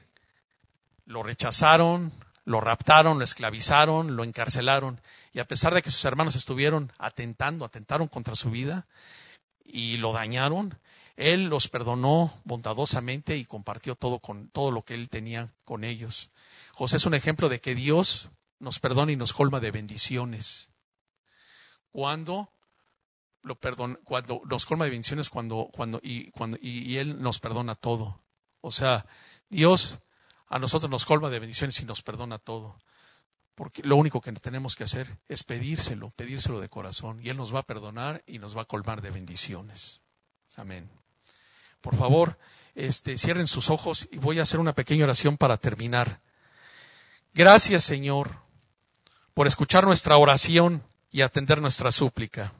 lo 1.05 1.23
rechazaron, 1.23 2.11
lo 2.45 2.61
raptaron, 2.61 3.17
lo 3.17 3.23
esclavizaron, 3.23 4.15
lo 4.15 4.23
encarcelaron, 4.23 5.01
y 5.33 5.39
a 5.39 5.45
pesar 5.45 5.73
de 5.73 5.81
que 5.81 5.91
sus 5.91 6.05
hermanos 6.05 6.35
estuvieron 6.35 6.91
atentando, 6.97 7.65
atentaron 7.65 8.07
contra 8.07 8.35
su 8.35 8.49
vida 8.51 8.87
y 9.63 9.97
lo 9.97 10.13
dañaron, 10.13 10.79
él 11.15 11.45
los 11.45 11.67
perdonó 11.67 12.33
bondadosamente 12.45 13.35
y 13.37 13.45
compartió 13.45 13.95
todo 13.95 14.19
con 14.19 14.49
todo 14.49 14.71
lo 14.71 14.83
que 14.83 14.93
él 14.93 15.09
tenía 15.09 15.51
con 15.65 15.83
ellos. 15.83 16.31
José 16.71 16.97
es 16.97 17.05
un 17.05 17.13
ejemplo 17.13 17.49
de 17.49 17.59
que 17.59 17.75
Dios 17.75 18.29
nos 18.57 18.79
perdona 18.79 19.11
y 19.11 19.15
nos 19.15 19.33
colma 19.33 19.59
de 19.59 19.71
bendiciones. 19.71 20.69
Cuando 21.91 22.51
lo 23.41 23.55
perdona, 23.55 23.97
cuando 24.03 24.41
nos 24.45 24.65
colma 24.65 24.85
de 24.85 24.91
bendiciones 24.91 25.29
cuando, 25.29 25.69
cuando, 25.71 25.99
y, 26.03 26.31
cuando, 26.31 26.57
y, 26.61 26.97
Él 26.97 27.21
nos 27.21 27.39
perdona 27.39 27.75
todo. 27.75 28.21
O 28.61 28.71
sea, 28.71 29.05
Dios 29.49 29.99
a 30.47 30.59
nosotros 30.59 30.89
nos 30.89 31.05
colma 31.05 31.29
de 31.29 31.39
bendiciones 31.39 31.79
y 31.79 31.85
nos 31.85 32.01
perdona 32.01 32.37
todo. 32.37 32.77
Porque 33.55 33.81
lo 33.83 33.95
único 33.97 34.21
que 34.21 34.31
tenemos 34.33 34.75
que 34.75 34.85
hacer 34.85 35.17
es 35.27 35.43
pedírselo, 35.43 36.11
pedírselo 36.11 36.59
de 36.59 36.69
corazón. 36.69 37.19
Y 37.21 37.29
Él 37.29 37.37
nos 37.37 37.53
va 37.53 37.59
a 37.59 37.63
perdonar 37.63 38.23
y 38.25 38.39
nos 38.39 38.55
va 38.55 38.61
a 38.61 38.65
colmar 38.65 39.01
de 39.01 39.11
bendiciones. 39.11 40.01
Amén. 40.55 40.89
Por 41.81 41.95
favor, 41.95 42.37
este, 42.75 43.17
cierren 43.17 43.47
sus 43.47 43.69
ojos 43.69 44.07
y 44.11 44.17
voy 44.17 44.39
a 44.39 44.43
hacer 44.43 44.59
una 44.59 44.73
pequeña 44.73 45.05
oración 45.05 45.37
para 45.37 45.57
terminar. 45.57 46.21
Gracias, 47.33 47.83
Señor, 47.83 48.41
por 49.33 49.47
escuchar 49.47 49.85
nuestra 49.85 50.17
oración 50.17 50.83
y 51.11 51.21
atender 51.21 51.61
nuestra 51.61 51.91
súplica. 51.91 52.53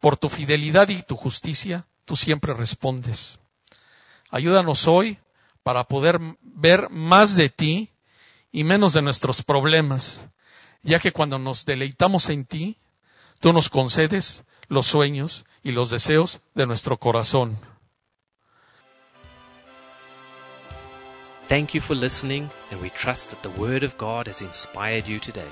Por 0.00 0.16
tu 0.16 0.28
fidelidad 0.28 0.88
y 0.88 1.02
tu 1.02 1.16
justicia, 1.16 1.86
tú 2.04 2.16
siempre 2.16 2.54
respondes. 2.54 3.38
Ayúdanos 4.30 4.88
hoy 4.88 5.18
para 5.62 5.84
poder 5.84 6.18
ver 6.40 6.88
más 6.90 7.36
de 7.36 7.50
ti 7.50 7.90
y 8.50 8.64
menos 8.64 8.92
de 8.92 9.02
nuestros 9.02 9.42
problemas, 9.42 10.26
ya 10.82 10.98
que 10.98 11.12
cuando 11.12 11.38
nos 11.38 11.64
deleitamos 11.66 12.28
en 12.30 12.44
ti, 12.44 12.78
tú 13.40 13.52
nos 13.52 13.68
concedes 13.68 14.44
los 14.68 14.86
sueños 14.86 15.44
y 15.62 15.72
los 15.72 15.90
deseos 15.90 16.40
de 16.54 16.66
nuestro 16.66 16.96
corazón. 16.98 17.58
Thank 21.48 21.74
you 21.74 21.80
for 21.80 21.96
listening, 21.96 22.48
and 22.70 22.80
we 22.80 22.90
trust 22.90 23.30
that 23.30 23.42
the 23.42 23.60
Word 23.60 23.82
of 23.82 23.98
God 23.98 24.28
has 24.28 24.40
inspired 24.40 25.08
you 25.08 25.18
today. 25.18 25.50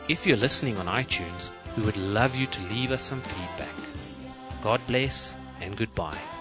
If 0.08 0.26
you're 0.26 0.36
listening 0.36 0.76
on 0.76 0.86
iTunes, 0.86 1.48
we 1.76 1.82
would 1.84 1.96
love 1.96 2.36
you 2.36 2.46
to 2.46 2.62
leave 2.68 2.92
us 2.92 3.02
some 3.02 3.20
feedback. 3.20 3.74
God 4.62 4.80
bless 4.86 5.34
and 5.60 5.76
goodbye. 5.76 6.35